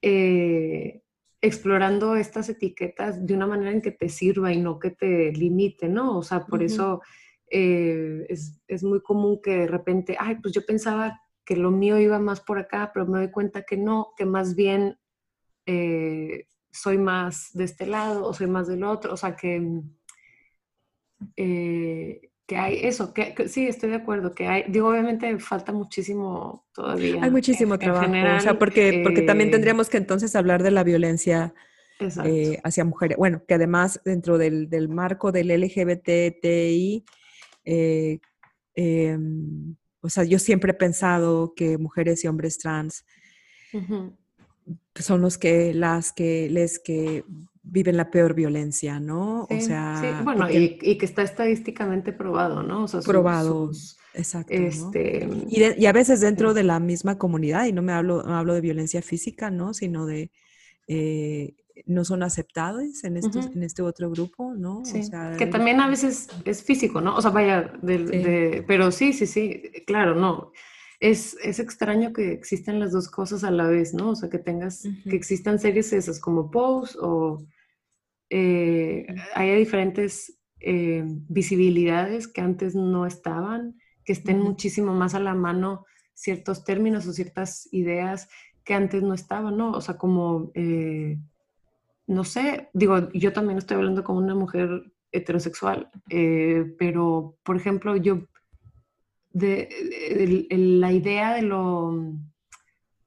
eh, 0.00 1.02
explorando 1.42 2.16
estas 2.16 2.48
etiquetas 2.48 3.26
de 3.26 3.34
una 3.34 3.46
manera 3.46 3.70
en 3.70 3.82
que 3.82 3.90
te 3.90 4.08
sirva 4.08 4.54
y 4.54 4.58
no 4.58 4.78
que 4.78 4.92
te 4.92 5.32
limite, 5.32 5.86
¿no? 5.86 6.16
O 6.16 6.22
sea, 6.22 6.46
por 6.46 6.62
eso 6.62 7.02
eh, 7.50 8.26
es, 8.30 8.82
muy 8.82 9.02
común 9.02 9.38
que 9.42 9.50
de 9.50 9.66
repente, 9.66 10.16
ay, 10.18 10.36
pues 10.36 10.54
yo 10.54 10.64
pensaba 10.64 11.20
que 11.44 11.54
lo 11.54 11.70
mío 11.70 11.98
iba 11.98 12.18
más 12.18 12.40
por 12.40 12.58
acá, 12.58 12.90
pero 12.94 13.06
me 13.06 13.18
doy 13.18 13.30
cuenta 13.30 13.64
que 13.64 13.76
no, 13.76 14.14
que 14.16 14.24
más 14.24 14.54
bien 14.54 14.98
eh, 15.66 16.46
soy 16.70 16.96
más 16.96 17.50
de 17.52 17.64
este 17.64 17.86
lado 17.86 18.24
o 18.24 18.32
soy 18.32 18.46
más 18.46 18.66
del 18.66 18.82
otro, 18.82 19.12
o 19.12 19.16
sea, 19.18 19.36
que, 19.36 19.82
eh, 21.36 22.27
que 22.48 22.56
hay 22.56 22.78
eso, 22.82 23.12
que, 23.12 23.34
sí, 23.46 23.68
estoy 23.68 23.90
de 23.90 23.96
acuerdo, 23.96 24.34
que 24.34 24.46
hay, 24.46 24.64
digo, 24.68 24.88
obviamente 24.88 25.38
falta 25.38 25.70
muchísimo 25.70 26.66
todavía. 26.72 27.22
Hay 27.22 27.30
muchísimo 27.30 27.78
trabajo, 27.78 28.10
o 28.10 28.40
sea, 28.40 28.58
porque, 28.58 29.02
porque 29.04 29.20
también 29.20 29.50
tendríamos 29.50 29.90
que 29.90 29.98
entonces 29.98 30.34
hablar 30.34 30.62
de 30.62 30.70
la 30.70 30.82
violencia 30.82 31.52
hacia 32.64 32.84
mujeres. 32.86 33.18
Bueno, 33.18 33.42
que 33.46 33.52
además 33.52 34.00
dentro 34.02 34.38
del, 34.38 34.70
del 34.70 34.88
marco 34.88 35.30
del 35.30 35.48
LGBTI, 35.48 37.04
eh, 37.66 38.18
em, 38.74 39.76
o 40.00 40.08
sea, 40.08 40.24
yo 40.24 40.38
siempre 40.38 40.70
he 40.70 40.74
pensado 40.74 41.52
que 41.54 41.76
mujeres 41.76 42.24
y 42.24 42.28
hombres 42.28 42.56
trans 42.56 43.04
son 44.94 45.20
los 45.20 45.36
que, 45.36 45.74
las 45.74 46.14
que, 46.14 46.48
les 46.48 46.78
que 46.78 47.24
viven 47.70 47.96
la 47.96 48.10
peor 48.10 48.34
violencia, 48.34 48.98
¿no? 48.98 49.46
o 49.50 49.60
sea, 49.60 50.00
sí. 50.00 50.24
bueno, 50.24 50.50
y, 50.50 50.96
que 50.96 51.04
está 51.04 51.22
estadísticamente 51.22 52.12
probado, 52.12 52.62
¿no? 52.62 52.84
O 52.84 52.88
sea, 52.88 53.00
probado, 53.00 53.70
exacto. 54.14 54.52
Este, 54.52 55.28
y, 55.48 55.86
a 55.86 55.92
veces 55.92 56.20
dentro 56.20 56.54
de 56.54 56.64
la 56.64 56.80
misma 56.80 57.18
comunidad, 57.18 57.66
y 57.66 57.72
no 57.72 57.82
me 57.82 57.92
hablo, 57.92 58.22
no 58.22 58.36
hablo 58.36 58.54
de 58.54 58.60
violencia 58.60 59.02
física, 59.02 59.50
¿no? 59.50 59.74
Sino 59.74 60.06
de 60.06 60.30
eh, 60.86 61.54
no 61.86 62.04
son 62.04 62.22
aceptados 62.22 63.04
en, 63.04 63.16
estos, 63.16 63.46
en 63.46 63.62
este 63.62 63.82
otro 63.82 64.10
grupo, 64.10 64.54
¿no? 64.54 64.84
Sí. 64.84 65.02
que 65.38 65.46
también 65.46 65.80
a 65.80 65.88
veces 65.88 66.28
es 66.44 66.62
físico, 66.62 67.00
¿no? 67.00 67.14
O 67.16 67.22
sea, 67.22 67.30
vaya, 67.30 67.72
de, 67.82 68.64
pero 68.66 68.90
sí, 68.90 69.12
sí, 69.12 69.26
sí, 69.26 69.62
claro, 69.86 70.14
no. 70.14 70.52
Es, 71.00 71.36
es, 71.44 71.60
extraño 71.60 72.12
que 72.12 72.32
existan 72.32 72.80
las 72.80 72.90
dos 72.90 73.08
cosas 73.08 73.44
a 73.44 73.52
la 73.52 73.68
vez, 73.68 73.94
¿no? 73.94 74.10
O 74.10 74.16
sea, 74.16 74.28
que 74.28 74.38
tengas, 74.38 74.82
que 75.08 75.14
existan 75.14 75.60
series 75.60 75.92
esas 75.92 76.18
como 76.18 76.50
Pose 76.50 76.98
o 77.00 77.46
eh, 78.30 79.06
haya 79.34 79.54
diferentes 79.54 80.38
eh, 80.60 81.04
visibilidades 81.28 82.28
que 82.28 82.40
antes 82.40 82.74
no 82.74 83.06
estaban, 83.06 83.78
que 84.04 84.12
estén 84.12 84.40
muchísimo 84.40 84.94
más 84.94 85.14
a 85.14 85.20
la 85.20 85.34
mano 85.34 85.84
ciertos 86.14 86.64
términos 86.64 87.06
o 87.06 87.12
ciertas 87.12 87.68
ideas 87.72 88.28
que 88.64 88.74
antes 88.74 89.02
no 89.02 89.14
estaban, 89.14 89.56
¿no? 89.56 89.70
O 89.70 89.80
sea, 89.80 89.96
como 89.96 90.50
eh, 90.54 91.18
no 92.08 92.24
sé, 92.24 92.70
digo, 92.72 93.12
yo 93.12 93.32
también 93.32 93.58
estoy 93.58 93.76
hablando 93.76 94.02
como 94.02 94.18
una 94.18 94.34
mujer 94.34 94.90
heterosexual, 95.12 95.90
eh, 96.08 96.74
pero, 96.78 97.36
por 97.42 97.56
ejemplo, 97.56 97.96
yo, 97.96 98.22
de, 99.30 100.46
la 100.50 100.90
idea 100.90 101.34
de 101.34 101.42
lo, 101.42 102.14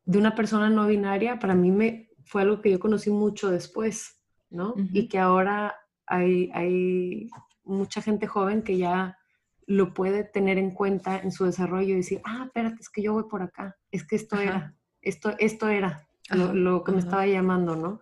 de 0.06 0.18
una 0.20 0.36
persona 0.36 0.70
no 0.70 0.86
binaria, 0.86 1.40
para 1.40 1.56
mí 1.56 1.72
me, 1.72 2.10
fue 2.26 2.44
algo 2.44 2.62
que 2.62 2.70
yo 2.70 2.80
conocí 2.80 3.10
mucho 3.10 3.50
después, 3.50 4.21
¿no? 4.52 4.76
Y 4.94 5.08
que 5.08 5.18
ahora 5.18 5.76
hay, 6.06 6.52
hay 6.54 7.30
mucha 7.64 8.02
gente 8.02 8.28
joven 8.28 8.62
que 8.62 8.78
ya 8.78 9.18
lo 9.66 9.94
puede 9.94 10.24
tener 10.24 10.58
en 10.58 10.72
cuenta 10.72 11.20
en 11.20 11.32
su 11.32 11.46
desarrollo 11.46 11.94
y 11.94 11.98
decir, 11.98 12.22
ah, 12.26 12.44
espérate, 12.46 12.78
es 12.82 12.90
que 12.90 13.02
yo 13.02 13.14
voy 13.14 13.24
por 13.30 13.42
acá, 13.42 13.78
es 13.90 14.06
que 14.06 14.18
esto 14.18 14.38
era, 14.40 14.76
esto, 15.02 15.34
esto 15.40 15.70
era 15.70 16.08
lo, 16.30 16.84
que 16.84 16.92
me 16.92 17.00
estaba 17.00 17.26
llamando, 17.26 17.76
¿no? 17.76 18.02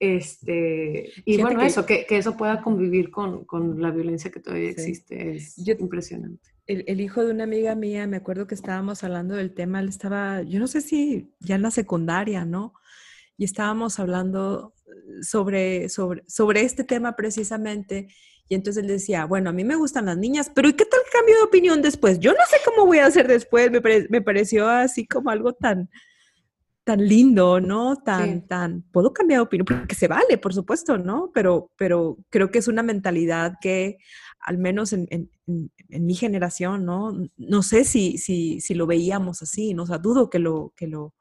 Este, 0.00 1.12
y 1.24 1.40
bueno, 1.40 1.62
eso, 1.62 1.86
que, 1.86 2.04
que, 2.04 2.18
eso 2.18 2.36
pueda 2.36 2.60
convivir 2.60 3.10
con, 3.10 3.44
con 3.44 3.80
la 3.80 3.90
violencia 3.90 4.30
que 4.30 4.40
todavía 4.40 4.70
existe 4.70 5.36
es 5.36 5.56
impresionante. 5.66 6.50
El, 6.66 6.84
el, 6.88 7.00
hijo 7.00 7.24
de 7.24 7.30
una 7.30 7.44
amiga 7.44 7.74
mía, 7.74 8.06
me 8.06 8.16
acuerdo 8.16 8.46
que 8.46 8.54
estábamos 8.54 9.04
hablando 9.04 9.34
del 9.34 9.54
tema, 9.54 9.80
él 9.80 9.88
estaba, 9.88 10.42
yo 10.42 10.58
no 10.58 10.66
sé 10.66 10.80
si 10.80 11.32
ya 11.40 11.54
en 11.54 11.62
la 11.62 11.70
secundaria, 11.70 12.44
¿no? 12.44 12.74
Y 13.36 13.44
estábamos 13.44 13.98
hablando 13.98 14.73
sobre, 15.22 15.88
sobre, 15.88 16.22
sobre 16.26 16.62
este 16.62 16.84
tema 16.84 17.16
precisamente. 17.16 18.08
Y 18.48 18.54
entonces 18.54 18.82
él 18.82 18.88
decía, 18.88 19.24
bueno, 19.24 19.50
a 19.50 19.52
mí 19.52 19.64
me 19.64 19.76
gustan 19.76 20.06
las 20.06 20.18
niñas, 20.18 20.50
pero 20.54 20.68
¿y 20.68 20.74
qué 20.74 20.84
tal 20.84 21.00
cambio 21.10 21.36
de 21.36 21.42
opinión 21.42 21.80
después? 21.80 22.18
Yo 22.20 22.32
no 22.32 22.44
sé 22.48 22.58
cómo 22.64 22.86
voy 22.86 22.98
a 22.98 23.06
hacer 23.06 23.26
después, 23.26 23.70
me, 23.70 23.80
me 24.10 24.20
pareció 24.20 24.68
así 24.68 25.06
como 25.06 25.30
algo 25.30 25.54
tan, 25.54 25.88
tan 26.84 27.08
lindo, 27.08 27.60
¿no? 27.60 27.96
Tan, 27.96 28.46
tan, 28.46 28.82
puedo 28.92 29.14
cambiar 29.14 29.38
de 29.38 29.44
opinión, 29.44 29.64
porque 29.64 29.94
se 29.94 30.08
vale, 30.08 30.36
por 30.36 30.52
supuesto, 30.52 30.98
¿no? 30.98 31.30
Pero, 31.32 31.70
pero 31.76 32.18
creo 32.28 32.50
que 32.50 32.58
es 32.58 32.68
una 32.68 32.82
mentalidad 32.82 33.54
que, 33.62 33.96
al 34.40 34.58
menos 34.58 34.92
en, 34.92 35.08
en, 35.10 35.30
en 35.46 36.06
mi 36.06 36.14
generación, 36.14 36.84
¿no? 36.84 37.16
No 37.38 37.62
sé 37.62 37.84
si, 37.84 38.18
si, 38.18 38.60
si, 38.60 38.74
lo 38.74 38.86
veíamos 38.86 39.40
así, 39.40 39.72
¿no? 39.72 39.84
O 39.84 39.86
sea, 39.86 39.96
dudo 39.96 40.28
que 40.28 40.38
lo, 40.38 40.74
que 40.76 40.86
lo, 40.86 41.14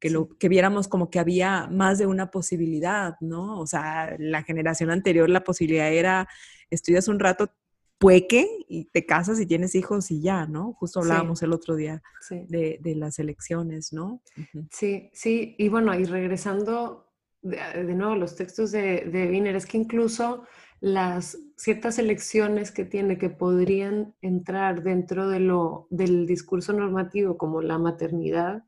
que 0.00 0.10
lo, 0.10 0.28
que 0.38 0.48
viéramos 0.48 0.88
como 0.88 1.10
que 1.10 1.18
había 1.18 1.68
más 1.68 1.98
de 1.98 2.06
una 2.06 2.30
posibilidad, 2.30 3.14
¿no? 3.20 3.60
O 3.60 3.66
sea, 3.66 4.16
la 4.18 4.42
generación 4.42 4.90
anterior 4.90 5.28
la 5.28 5.44
posibilidad 5.44 5.92
era, 5.92 6.28
estudias 6.70 7.06
un 7.06 7.20
rato, 7.20 7.52
pueque 7.98 8.48
y 8.66 8.86
te 8.86 9.04
casas 9.04 9.38
y 9.40 9.46
tienes 9.46 9.74
hijos 9.74 10.10
y 10.10 10.22
ya, 10.22 10.46
¿no? 10.46 10.72
Justo 10.72 11.00
hablábamos 11.00 11.42
el 11.42 11.52
otro 11.52 11.76
día 11.76 12.02
de, 12.30 12.78
de, 12.80 12.94
las 12.94 13.18
elecciones, 13.18 13.92
¿no? 13.92 14.22
Sí, 14.70 15.10
sí, 15.12 15.54
y 15.58 15.68
bueno, 15.68 15.94
y 15.94 16.04
regresando 16.04 17.12
de, 17.42 17.58
de 17.58 17.94
nuevo 17.94 18.14
a 18.14 18.16
los 18.16 18.36
textos 18.36 18.72
de, 18.72 19.02
de 19.04 19.28
Wiener, 19.28 19.54
es 19.54 19.66
que 19.66 19.76
incluso 19.76 20.44
las 20.80 21.36
ciertas 21.56 21.98
elecciones 21.98 22.72
que 22.72 22.86
tiene 22.86 23.18
que 23.18 23.28
podrían 23.28 24.14
entrar 24.22 24.82
dentro 24.82 25.28
de 25.28 25.40
lo, 25.40 25.86
del 25.90 26.26
discurso 26.26 26.72
normativo 26.72 27.36
como 27.36 27.60
la 27.60 27.76
maternidad, 27.76 28.64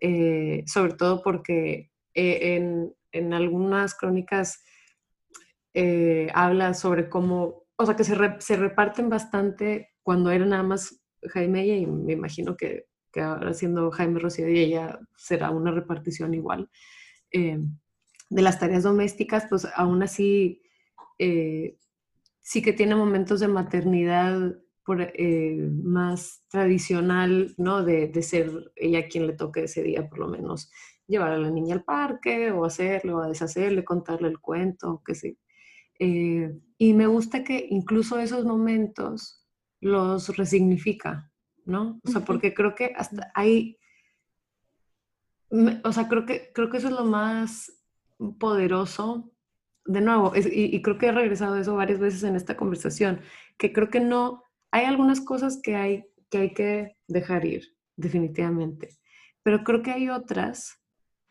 eh, 0.00 0.64
sobre 0.66 0.94
todo 0.94 1.22
porque 1.22 1.90
eh, 2.14 2.56
en, 2.56 2.94
en, 3.12 3.32
algunas 3.32 3.94
crónicas 3.94 4.62
eh, 5.72 6.28
habla 6.34 6.74
sobre 6.74 7.08
cómo 7.08 7.64
o 7.76 7.86
sea, 7.86 7.96
que 7.96 8.04
se, 8.04 8.16
se, 8.38 8.56
reparten 8.56 9.08
bastante 9.08 9.90
cuando 10.02 10.30
era 10.30 10.44
nada 10.46 10.62
más 10.62 11.00
Jaime 11.32 11.66
y 11.66 11.86
me 11.86 12.12
imagino 12.12 12.56
que, 12.56 12.86
que 13.12 13.20
ahora 13.20 13.52
siendo 13.54 13.90
Jaime 13.90 14.20
Rocío 14.20 14.48
y 14.48 14.58
ella 14.58 15.00
será 15.16 15.50
una 15.50 15.70
repartición 15.72 16.34
igual. 16.34 16.70
De 17.32 18.42
las 18.42 18.60
tareas 18.60 18.84
domésticas, 18.84 19.46
pues 19.50 19.66
aún 19.74 20.02
así 20.04 20.62
sí 21.18 22.62
que 22.62 22.72
tiene 22.72 22.94
momentos 22.94 23.40
de 23.40 23.48
maternidad 23.48 24.54
por, 24.84 25.00
eh, 25.00 25.70
más 25.82 26.44
tradicional, 26.48 27.54
¿no? 27.56 27.82
De, 27.82 28.08
de, 28.08 28.22
ser 28.22 28.72
ella 28.76 29.08
quien 29.08 29.26
le 29.26 29.32
toque 29.32 29.64
ese 29.64 29.82
día, 29.82 30.08
por 30.08 30.18
lo 30.18 30.28
menos, 30.28 30.70
llevar 31.06 31.32
a 31.32 31.38
la 31.38 31.50
niña 31.50 31.74
al 31.74 31.84
parque 31.84 32.50
o 32.50 32.64
hacerle 32.64 33.12
o 33.12 33.20
a 33.20 33.28
deshacerle, 33.28 33.84
contarle 33.84 34.28
el 34.28 34.40
cuento, 34.40 35.02
que 35.04 35.14
sé. 35.14 35.38
Y 35.98 36.92
me 36.92 37.06
gusta 37.06 37.44
que 37.44 37.66
incluso 37.70 38.18
esos 38.18 38.44
momentos 38.44 39.44
los 39.80 40.36
resignifica, 40.36 41.30
¿no? 41.64 42.00
O 42.04 42.10
sea, 42.10 42.24
porque 42.24 42.54
creo 42.54 42.74
que 42.74 42.92
hasta 42.96 43.30
ahí, 43.34 43.78
o 45.50 45.92
sea, 45.92 46.08
creo 46.08 46.26
que, 46.26 46.50
creo 46.52 46.70
que 46.70 46.78
eso 46.78 46.88
es 46.88 46.94
lo 46.94 47.04
más 47.04 47.72
poderoso. 48.38 49.30
De 49.86 50.00
nuevo, 50.00 50.32
y, 50.34 50.80
creo 50.80 50.96
que 50.96 51.08
he 51.08 51.12
regresado 51.12 51.54
a 51.54 51.60
eso 51.60 51.76
varias 51.76 52.00
veces 52.00 52.22
en 52.22 52.36
esta 52.36 52.56
conversación, 52.56 53.20
que 53.58 53.72
creo 53.72 53.90
que 53.90 54.00
no, 54.00 54.43
hay 54.74 54.86
algunas 54.86 55.20
cosas 55.20 55.60
que 55.62 55.76
hay 55.76 56.04
que, 56.30 56.38
hay 56.38 56.52
que 56.52 56.96
dejar 57.06 57.44
ir, 57.44 57.76
definitivamente, 57.96 58.88
pero 59.44 59.62
creo 59.62 59.82
que 59.82 59.92
hay 59.92 60.08
otras 60.08 60.80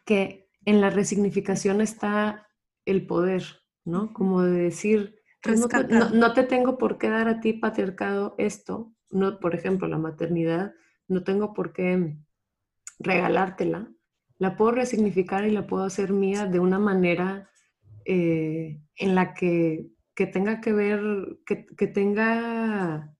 que 0.05 0.47
en 0.63 0.79
la 0.79 0.89
resignificación 0.89 1.81
está 1.81 2.47
el 2.85 3.05
poder, 3.05 3.43
¿no? 3.83 4.13
Como 4.13 4.43
de 4.43 4.51
decir, 4.51 5.19
pues 5.41 5.59
no 5.59 6.33
te, 6.33 6.43
tengo 6.43 6.77
por 6.77 6.97
qué 6.97 7.09
dar 7.09 7.27
a 7.27 7.41
ti 7.41 7.51
patriarcado 7.51 8.33
esto, 8.37 8.93
no, 9.11 9.41
por 9.41 9.55
ejemplo, 9.55 9.89
la 9.89 9.97
maternidad, 9.97 10.73
no 11.09 11.25
tengo 11.25 11.53
por 11.53 11.73
qué 11.73 12.15
regalártela, 12.97 13.91
la 14.37 14.55
puedo 14.55 14.71
resignificar 14.71 15.45
y 15.45 15.51
la 15.51 15.67
puedo 15.67 15.83
hacer 15.83 16.13
mía 16.13 16.45
de 16.45 16.59
una 16.59 16.79
manera 16.79 17.49
eh, 18.05 18.79
en 18.95 19.15
la 19.15 19.33
que, 19.33 19.89
que, 20.15 20.27
tenga 20.27 20.61
que 20.61 20.71
ver, 20.71 21.01
que, 21.45 21.65
que 21.65 21.87
tenga, 21.87 23.12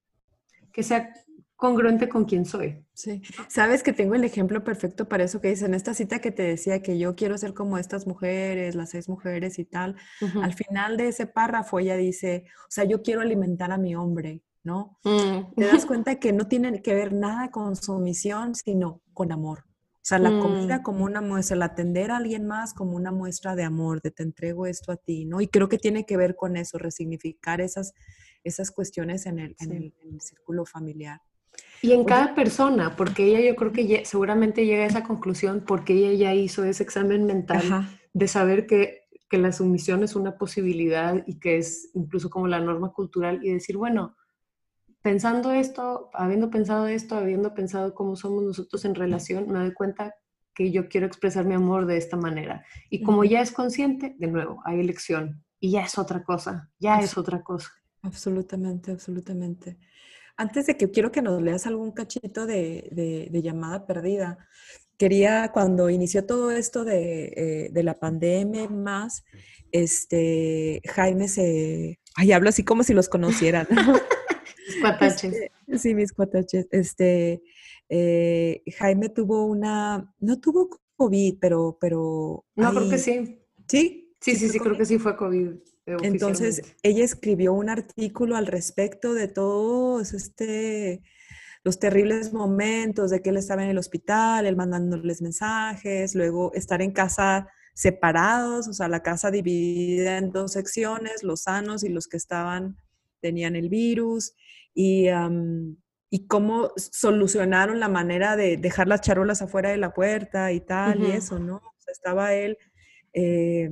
que 0.74 0.84
sea 0.84 1.13
congruente 1.55 2.09
con 2.09 2.26
quien 2.26 2.43
soy. 2.43 2.84
Sí, 2.93 3.21
sabes 3.47 3.84
que 3.84 3.93
tengo 3.93 4.15
el 4.15 4.26
ejemplo 4.26 4.65
perfecto 4.65 5.07
para 5.07 5.24
eso 5.24 5.39
que 5.39 5.47
dice 5.47 5.65
en 5.65 5.74
esta 5.74 5.93
cita 5.93 6.19
que 6.19 6.32
te 6.32 6.43
decía 6.43 6.82
que 6.82 6.99
yo 6.99 7.15
quiero 7.15 7.38
ser 7.38 7.53
como 7.53 7.78
estas 7.78 8.05
mujeres, 8.05 8.76
las 8.76 8.89
seis 8.89 9.07
mujeres 9.07 9.57
y 9.59 9.63
tal. 9.63 9.95
Al 10.41 10.53
final 10.53 10.97
de 10.97 11.07
ese 11.07 11.26
párrafo 11.26 11.80
ella 11.80 11.95
dice, 11.95 12.43
o 12.67 12.69
sea, 12.69 12.84
yo 12.84 13.01
quiero 13.01 13.21
alimentar 13.21 13.71
a 13.71 13.78
mi 13.78 13.95
hombre, 13.95 14.41
¿no? 14.63 14.99
Mm. 15.05 15.53
Te 15.55 15.65
das 15.65 15.86
cuenta 15.86 16.19
que 16.19 16.34
no 16.34 16.47
tiene 16.49 16.82
que 16.82 16.93
ver 16.93 17.13
nada 17.13 17.49
con 17.49 17.78
sumisión, 17.78 18.55
sino 18.55 19.01
con 19.13 19.32
amor. 19.32 19.59
O 20.03 20.05
sea, 20.05 20.19
la 20.19 20.38
comida 20.38 20.80
mm. 20.80 20.84
como 20.84 21.05
una 21.05 21.21
muestra, 21.21 21.55
el 21.55 21.61
atender 21.61 22.11
a 22.11 22.17
alguien 22.17 22.45
más 22.45 22.74
como 22.74 22.97
una 22.97 23.13
muestra 23.13 23.55
de 23.55 23.63
amor, 23.63 24.01
de 24.01 24.11
te 24.11 24.24
entrego 24.24 24.65
esto 24.65 24.91
a 24.91 24.97
ti, 24.97 25.24
¿no? 25.24 25.39
Y 25.39 25.47
creo 25.47 25.69
que 25.69 25.78
tiene 25.78 26.05
que 26.05 26.17
ver 26.17 26.36
con 26.36 26.57
eso, 26.57 26.78
resignificar 26.78 27.61
esas, 27.61 27.93
esas 28.44 28.72
cuestiones 28.72 29.26
en 29.26 29.39
el, 29.39 29.56
en 29.60 29.72
el, 29.72 30.22
círculo 30.22 30.66
familiar. 30.66 31.22
Y 31.82 31.91
en 31.91 32.04
cada 32.04 32.34
persona, 32.34 32.96
porque 32.96 33.26
ella 33.26 33.41
yo 33.41 33.56
creo 33.56 33.72
que 33.72 34.06
seguramente 34.06 34.66
llega 34.66 34.84
a 34.84 34.88
esa 34.88 35.04
conclusión 35.04 35.64
porque 35.66 35.94
ella 35.94 36.14
ya 36.14 36.34
hizo 36.34 36.64
ese 36.64 36.84
examen 36.84 37.26
mental 37.26 37.88
de 38.14 38.28
saber 38.28 38.66
que, 38.66 39.02
que 39.30 39.38
la 39.38 39.52
sumisión 39.52 40.04
es 40.04 40.16
una 40.16 40.38
posibilidad 40.38 41.24
y 41.28 41.39
que 41.39 41.58
es 41.58 41.89
incluso 41.94 42.30
como 42.30 42.48
la 42.48 42.60
norma 42.60 42.91
cultural 42.91 43.39
y 43.44 43.52
decir, 43.52 43.78
bueno, 43.78 44.16
pensando 45.04 45.52
esto, 45.52 46.10
habiendo 46.14 46.50
pensado 46.50 46.88
esto, 46.88 47.16
habiendo 47.16 47.54
pensado 47.54 47.94
cómo 47.94 48.16
somos 48.16 48.44
nosotros 48.44 48.86
en 48.86 48.96
relación, 48.96 49.52
me 49.52 49.60
doy 49.60 49.74
cuenta 49.74 50.16
que 50.56 50.72
yo 50.72 50.88
quiero 50.88 51.06
expresar 51.06 51.46
mi 51.46 51.54
amor 51.54 51.86
de 51.86 51.98
esta 51.98 52.18
manera. 52.18 52.66
Y 52.89 53.04
como 53.04 53.24
ya 53.24 53.41
es 53.41 53.52
consciente, 53.52 54.16
de 54.18 54.28
nuevo, 54.28 54.62
hay 54.66 54.80
elección. 54.80 55.44
Y 55.60 55.72
ya 55.72 55.82
es 55.84 55.98
otra 55.98 56.24
cosa, 56.24 56.70
ya 56.80 57.00
es 57.00 57.18
otra 57.18 57.41
cosa. 57.44 57.70
Absolutamente, 58.04 58.91
absolutamente. 58.91 59.78
Antes 60.36 60.66
de 60.68 60.78
que 60.78 60.91
quiero 60.91 61.12
que 61.12 61.22
nos 61.22 61.41
leas 61.41 61.66
algún 61.66 61.91
cachito 61.91 62.45
de, 62.45 63.30
llamada 63.32 63.88
perdida, 63.88 64.38
quería, 64.97 65.51
cuando 65.54 65.89
inició 65.89 66.26
todo 66.26 66.51
esto 66.51 66.84
de, 66.84 67.72
eh, 67.74 67.84
la 67.84 67.99
pandemia 67.99 68.68
más, 68.70 69.24
este, 69.72 70.82
Jaime 70.86 71.28
se, 71.28 71.99
ay, 72.16 72.32
hablo 72.32 72.49
así 72.49 72.64
como 72.64 72.84
si 72.84 72.93
los 72.93 73.10
conocieran. 73.10 73.68
cuataches. 74.82 75.34
Este, 75.34 75.80
sí, 75.80 75.95
mis 75.95 76.12
cuataches. 76.14 76.68
Este, 76.72 77.41
eh, 77.89 78.64
Jaime 78.78 79.10
tuvo 79.10 79.45
una, 79.45 80.14
no 80.20 80.39
tuvo 80.39 80.70
COVID, 80.95 81.38
pero, 81.39 81.78
pero. 81.80 82.45
No, 82.56 82.72
creo 82.72 82.89
que 82.89 82.97
sí. 82.97 83.39
¿Sí? 83.68 84.16
Sí, 84.20 84.36
sí, 84.36 84.49
sí, 84.49 84.60
creo 84.60 84.78
que 84.78 84.86
sí 84.86 84.99
fue 84.99 85.16
COVID. 85.16 85.56
Eh, 85.86 85.97
Entonces, 86.03 86.61
ella 86.81 87.03
escribió 87.03 87.53
un 87.53 87.69
artículo 87.69 88.36
al 88.36 88.47
respecto 88.47 89.13
de 89.13 89.27
todos 89.27 90.13
este, 90.13 91.01
los 91.63 91.79
terribles 91.79 92.34
momentos 92.34 93.09
de 93.11 93.21
que 93.21 93.29
él 93.29 93.38
estaba 93.38 93.63
en 93.63 93.69
el 93.69 93.77
hospital, 93.77 94.45
él 94.45 94.55
mandándoles 94.55 95.21
mensajes, 95.21 96.15
luego 96.15 96.53
estar 96.53 96.81
en 96.81 96.91
casa 96.91 97.47
separados, 97.73 98.67
o 98.67 98.73
sea, 98.73 98.88
la 98.88 99.01
casa 99.01 99.31
dividida 99.31 100.17
en 100.17 100.31
dos 100.31 100.51
secciones, 100.51 101.23
los 101.23 101.43
sanos 101.43 101.84
y 101.84 101.89
los 101.89 102.07
que 102.07 102.17
estaban, 102.17 102.77
tenían 103.19 103.55
el 103.55 103.69
virus, 103.69 104.34
y, 104.75 105.07
y 106.09 106.27
cómo 106.27 106.71
solucionaron 106.75 107.79
la 107.79 107.89
manera 107.89 108.36
de 108.36 108.57
dejar 108.57 108.88
las 108.88 109.01
charolas 109.01 109.41
afuera 109.41 109.69
de 109.69 109.77
la 109.77 109.93
puerta 109.93 110.51
y 110.51 110.59
tal, 110.59 111.01
y 111.01 111.11
eso, 111.11 111.39
¿no? 111.39 111.55
O 111.55 111.75
sea, 111.79 111.91
estaba 111.91 112.34
él 112.34 112.57
eh, 113.13 113.71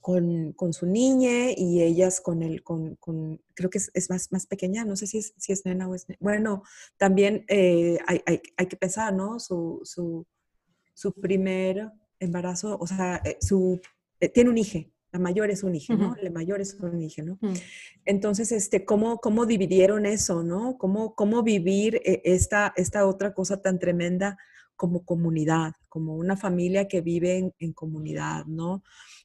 con, 0.00 0.52
con, 0.52 0.72
su 0.72 0.86
niña 0.86 1.50
y 1.56 1.82
ellas 1.82 2.20
con 2.20 2.42
el, 2.42 2.62
con, 2.62 2.96
con 2.96 3.40
creo 3.54 3.70
que 3.70 3.78
es, 3.78 3.90
es, 3.94 4.10
más, 4.10 4.30
más 4.32 4.46
pequeña, 4.46 4.84
no 4.84 4.96
sé 4.96 5.06
si 5.06 5.18
es, 5.18 5.34
si 5.36 5.52
es 5.52 5.64
nena 5.64 5.88
o 5.88 5.94
es 5.94 6.08
nena. 6.08 6.18
Bueno, 6.20 6.62
también 6.96 7.44
eh, 7.48 7.98
hay, 8.06 8.20
hay, 8.26 8.42
hay, 8.56 8.66
que 8.66 8.76
pensar, 8.76 9.14
¿no? 9.14 9.40
Su, 9.40 9.80
su, 9.84 10.26
su 10.94 11.12
primer 11.12 11.90
embarazo, 12.20 12.76
o 12.78 12.86
sea, 12.86 13.22
eh, 13.24 13.38
su, 13.40 13.80
tiene 14.34 14.50
un 14.50 14.58
hijo, 14.58 14.80
la 15.10 15.18
mayor 15.18 15.50
es 15.50 15.62
un 15.62 15.74
hijo, 15.74 15.94
¿no? 15.94 16.14
La 16.20 16.30
mayor 16.30 16.60
es 16.60 16.74
un 16.74 17.00
hijo, 17.00 17.22
¿no? 17.22 17.38
Mm. 17.40 17.54
Entonces, 18.04 18.52
este, 18.52 18.84
¿cómo, 18.84 19.18
¿cómo 19.18 19.46
dividieron 19.46 20.04
eso, 20.04 20.42
no? 20.42 20.76
¿Cómo, 20.76 21.14
cómo 21.14 21.42
vivir 21.42 21.96
eh, 22.04 22.20
esta, 22.24 22.74
esta 22.76 23.06
otra 23.06 23.32
cosa 23.32 23.62
tan 23.62 23.78
tremenda 23.78 24.38
como 24.78 25.04
comunidad, 25.04 25.72
como 25.90 26.14
una 26.14 26.38
familia 26.38 26.88
que 26.88 27.02
vive 27.02 27.52
en, 27.58 27.72
comunidad, 27.74 28.46
¿no? 28.46 28.82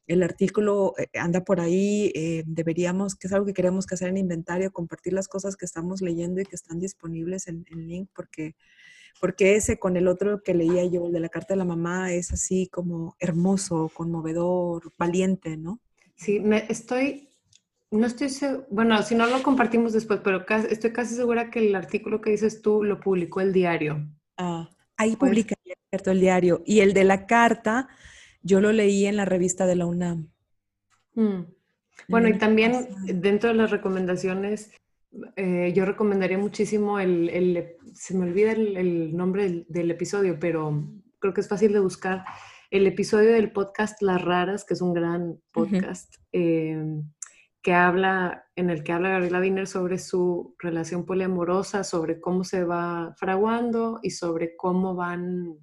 El 0.07 0.23
artículo 0.23 0.95
eh, 0.97 1.07
anda 1.17 1.45
por 1.45 1.61
ahí, 1.61 2.11
eh, 2.15 2.43
deberíamos, 2.45 3.15
que 3.15 3.27
es 3.27 3.33
algo 3.33 3.45
que 3.45 3.53
queremos 3.53 3.85
que 3.85 3.95
hacer 3.95 4.09
en 4.09 4.17
inventario, 4.17 4.73
compartir 4.73 5.13
las 5.13 5.29
cosas 5.29 5.55
que 5.55 5.65
estamos 5.65 6.01
leyendo 6.01 6.41
y 6.41 6.45
que 6.45 6.55
están 6.55 6.79
disponibles 6.79 7.47
en, 7.47 7.65
en 7.71 7.87
link, 7.87 8.09
porque 8.13 8.55
porque 9.21 9.55
ese 9.55 9.79
con 9.79 9.95
el 9.95 10.07
otro 10.07 10.41
que 10.43 10.53
leía 10.53 10.83
yo, 10.85 11.05
el 11.05 11.13
de 11.13 11.19
la 11.19 11.29
carta 11.29 11.53
de 11.53 11.59
la 11.59 11.65
mamá, 11.65 12.11
es 12.11 12.33
así 12.33 12.67
como 12.67 13.15
hermoso, 13.19 13.89
conmovedor, 13.93 14.91
valiente, 14.97 15.55
¿no? 15.55 15.79
Sí, 16.15 16.39
me 16.39 16.65
estoy, 16.67 17.29
no 17.91 18.07
estoy 18.07 18.29
bueno, 18.69 19.01
si 19.03 19.15
no 19.15 19.27
lo 19.27 19.41
compartimos 19.43 19.93
después, 19.93 20.19
pero 20.23 20.43
estoy 20.69 20.91
casi 20.91 21.15
segura 21.15 21.51
que 21.51 21.59
el 21.59 21.75
artículo 21.75 22.21
que 22.21 22.31
dices 22.31 22.61
tú 22.61 22.83
lo 22.83 22.99
publicó 22.99 23.39
el 23.39 23.53
diario. 23.53 24.09
Ah, 24.35 24.69
ahí 25.03 25.15
pues 25.15 25.29
publica 25.29 25.55
el 26.05 26.19
diario. 26.19 26.63
Y 26.65 26.79
el 26.79 26.93
de 26.93 27.03
la 27.03 27.25
carta, 27.25 27.87
yo 28.41 28.59
lo 28.59 28.71
leí 28.71 29.05
en 29.05 29.17
la 29.17 29.25
revista 29.25 29.65
de 29.65 29.75
la 29.75 29.85
UNAM. 29.85 30.29
Mm. 31.15 31.43
Bueno, 32.07 32.27
y 32.27 32.37
también 32.37 32.87
dentro 33.05 33.49
de 33.49 33.55
las 33.55 33.71
recomendaciones, 33.71 34.71
eh, 35.35 35.71
yo 35.75 35.85
recomendaría 35.85 36.37
muchísimo 36.37 36.99
el, 36.99 37.75
se 37.93 38.17
me 38.17 38.25
olvida 38.25 38.51
el, 38.51 39.15
nombre 39.15 39.65
del, 39.67 39.91
episodio, 39.91 40.37
pero 40.39 40.85
creo 41.19 41.33
que 41.33 41.41
es 41.41 41.47
fácil 41.47 41.71
de 41.71 41.79
buscar, 41.79 42.25
el 42.71 42.87
episodio 42.87 43.31
del 43.31 43.51
podcast 43.51 44.01
Las 44.01 44.21
Raras, 44.21 44.65
que 44.65 44.73
es 44.73 44.81
un 44.81 44.93
gran 44.93 45.39
podcast, 45.51 46.15
em, 46.31 47.03
que 47.63 47.73
habla, 47.73 48.45
en 48.55 48.69
el 48.69 48.83
que 48.83 48.91
habla 48.91 49.09
Gabriela 49.09 49.39
Wiener 49.39 49.65
sobre 49.65 49.97
su 49.97 50.55
relación 50.59 51.05
poliamorosa, 51.05 51.83
sobre 51.83 52.21
cómo 52.21 52.43
se 52.43 52.63
va 52.63 53.15
fraguando 53.17 53.99
y 54.03 54.11
sobre 54.11 54.55
cómo 54.55 54.93
van, 54.93 55.57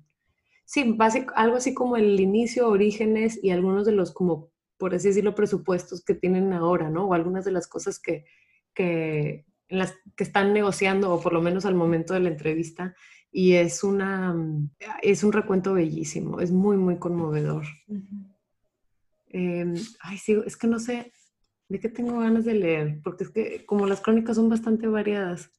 sí, 0.64 0.98
algo 1.36 1.56
así 1.56 1.74
como 1.74 1.96
el 1.96 2.18
inicio, 2.18 2.68
orígenes 2.68 3.38
y 3.40 3.50
algunos 3.50 3.86
de 3.86 3.92
los 3.92 4.12
como, 4.12 4.50
por 4.78 4.94
así 4.94 5.08
decirlo, 5.08 5.36
presupuestos 5.36 6.02
que 6.02 6.14
tienen 6.14 6.52
ahora, 6.52 6.90
¿no? 6.90 7.04
O 7.04 7.14
algunas 7.14 7.44
de 7.44 7.52
las 7.52 7.68
cosas 7.68 8.00
que 8.00 8.24
que, 8.74 9.44
en 9.68 9.78
las 9.78 9.94
que 10.16 10.24
están 10.24 10.52
negociando, 10.52 11.12
o 11.12 11.20
por 11.20 11.32
lo 11.32 11.42
menos 11.42 11.64
al 11.64 11.74
momento 11.74 12.14
de 12.14 12.20
la 12.20 12.28
entrevista, 12.28 12.94
y 13.32 13.54
es, 13.54 13.84
una, 13.84 14.34
es 15.02 15.22
un 15.22 15.32
recuento 15.32 15.74
bellísimo, 15.74 16.40
es 16.40 16.50
muy, 16.50 16.76
muy 16.76 16.98
conmovedor. 16.98 17.64
Em, 19.28 19.74
ay, 20.00 20.18
sí, 20.18 20.36
es 20.44 20.56
que 20.56 20.66
no 20.66 20.80
sé 20.80 21.12
de 21.70 21.78
qué 21.78 21.88
tengo 21.88 22.18
ganas 22.18 22.44
de 22.44 22.54
leer, 22.54 23.00
porque 23.02 23.24
es 23.24 23.30
que 23.30 23.64
como 23.64 23.86
las 23.86 24.00
crónicas 24.00 24.36
son 24.36 24.48
bastante 24.48 24.88
variadas, 24.88 25.52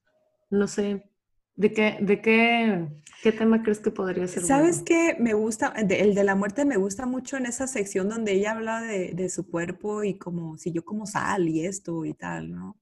no 0.49 0.67
sé, 0.67 1.09
¿de 1.55 1.71
qué, 1.71 1.97
de 2.01 2.21
qué, 2.21 2.89
qué 3.23 3.31
tema 3.31 3.63
crees 3.63 3.79
que 3.79 3.91
podría 3.91 4.27
ser? 4.27 4.43
¿Sabes 4.43 4.83
qué? 4.83 5.15
Me 5.19 5.33
gusta, 5.33 5.69
el 5.69 6.13
de 6.13 6.23
la 6.25 6.35
muerte 6.35 6.65
me 6.65 6.75
gusta 6.75 7.05
mucho 7.05 7.37
en 7.37 7.45
esa 7.45 7.65
sección 7.65 8.09
donde 8.09 8.33
ella 8.33 8.51
habla 8.51 8.81
de, 8.81 9.13
de 9.13 9.29
su 9.29 9.49
cuerpo 9.49 10.03
y 10.03 10.15
como 10.17 10.57
si 10.57 10.73
yo 10.73 10.83
como 10.83 11.05
sal 11.05 11.47
y 11.47 11.65
esto 11.65 12.03
y 12.03 12.13
tal, 12.13 12.51
¿no? 12.51 12.77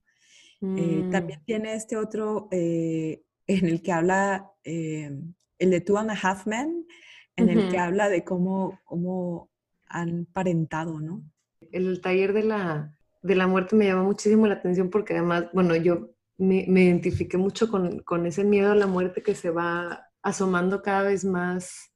Eh, 0.62 1.04
mm. 1.06 1.12
también 1.12 1.44
tiene 1.46 1.76
este 1.76 1.98
otro 1.98 2.48
eh, 2.52 3.22
en 3.46 3.68
el 3.68 3.84
que 3.84 3.92
habla, 3.92 4.52
eh, 4.64 5.12
el 5.60 5.70
de 5.70 5.82
Two 5.82 6.00
and 6.00 6.10
a 6.10 6.18
Half 6.20 6.48
Men, 6.48 6.88
en 7.36 7.48
el 7.48 7.70
que 7.70 7.78
habla 7.78 8.10
de 8.10 8.24
cómo, 8.24 8.80
cómo 8.86 9.52
han 9.88 10.26
parentado, 10.26 11.00
¿no? 11.00 11.24
El 11.72 12.02
taller 12.02 12.34
de 12.34 12.44
la, 12.44 12.99
de 13.22 13.36
la 13.36 13.48
muerte 13.48 13.76
me 13.76 13.86
llamó 13.86 14.04
muchísimo 14.04 14.48
la 14.48 14.56
atención 14.56 14.90
porque 14.90 15.14
además, 15.14 15.46
bueno, 15.54 15.76
yo 15.76 16.10
me, 16.38 16.66
me 16.68 16.84
identifiqué 16.84 17.38
mucho 17.38 17.70
con, 17.70 18.00
con, 18.00 18.26
ese 18.26 18.44
miedo 18.44 18.72
a 18.72 18.76
la 18.76 18.88
muerte 18.88 19.22
que 19.22 19.36
se 19.36 19.50
va 19.50 20.08
asomando 20.22 20.82
cada 20.82 21.04
vez 21.04 21.26
más, 21.26 21.92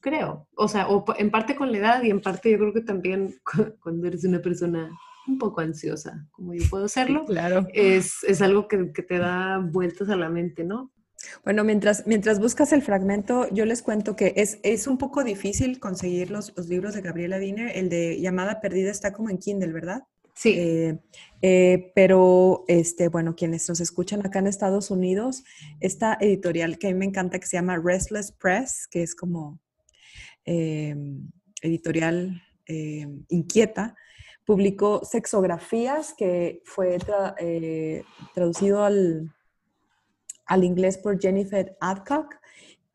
creo. 0.00 0.48
O 0.56 0.68
sea, 0.68 0.88
o 0.88 1.04
en 1.18 1.30
parte 1.30 1.54
con 1.54 1.70
la 1.70 1.78
edad 1.78 2.02
y 2.02 2.10
en 2.10 2.20
parte 2.20 2.50
yo 2.50 2.58
creo 2.58 2.72
que 2.72 2.80
también 2.80 3.34
cuando 3.82 4.06
eres 4.06 4.24
una 4.24 4.40
persona 4.40 4.90
un 5.26 5.38
poco 5.38 5.60
ansiosa, 5.60 6.26
como 6.32 6.54
yo 6.54 6.62
puedo 6.68 6.88
serlo, 6.88 7.24
claro. 7.26 7.66
es, 7.72 8.22
es 8.24 8.42
algo 8.42 8.68
que, 8.68 8.92
que, 8.92 9.02
te 9.02 9.18
da 9.18 9.58
vueltas 9.58 10.08
a 10.08 10.16
la 10.16 10.28
mente, 10.28 10.64
¿no? 10.64 10.90
Bueno, 11.42 11.64
mientras, 11.64 12.06
mientras 12.06 12.38
buscas 12.38 12.72
el 12.72 12.82
fragmento, 12.82 13.48
yo 13.50 13.64
les 13.64 13.82
cuento 13.82 14.14
que 14.14 14.34
es, 14.36 14.58
es 14.62 14.86
un 14.86 14.98
poco 14.98 15.24
difícil 15.24 15.80
conseguir 15.80 16.30
los, 16.30 16.52
los, 16.54 16.68
libros 16.68 16.94
de 16.94 17.00
Gabriela 17.00 17.38
Wiener. 17.38 17.76
El 17.76 17.88
de 17.88 18.20
Llamada 18.20 18.60
Perdida 18.60 18.90
está 18.90 19.12
como 19.12 19.30
en 19.30 19.38
Kindle, 19.38 19.72
¿verdad? 19.72 20.02
Sí. 20.34 20.54
Eh, 20.58 20.98
eh, 21.42 21.92
pero, 21.94 22.64
este, 22.68 23.08
bueno, 23.08 23.36
quienes 23.36 23.68
nos 23.68 23.80
escuchan 23.80 24.24
acá 24.24 24.38
en 24.38 24.46
Estados 24.46 24.90
Unidos, 24.90 25.44
esta 25.80 26.16
editorial 26.20 26.78
que 26.78 26.88
a 26.88 26.90
mí 26.90 26.96
me 26.96 27.04
encanta, 27.04 27.38
que 27.38 27.46
se 27.46 27.56
llama 27.56 27.78
Restless 27.82 28.32
Press, 28.32 28.88
que 28.90 29.02
es 29.02 29.14
como 29.14 29.60
eh, 30.44 30.96
editorial 31.62 32.42
inquieta, 33.28 33.94
publicó 34.44 35.04
Sexografías, 35.04 36.14
que 36.16 36.62
fue 36.64 36.98
eh, 37.38 38.04
traducido 38.34 38.84
al, 38.84 39.34
al, 40.46 40.64
inglés 40.64 40.98
por 40.98 41.20
Jennifer 41.20 41.76
Adcock. 41.80 42.34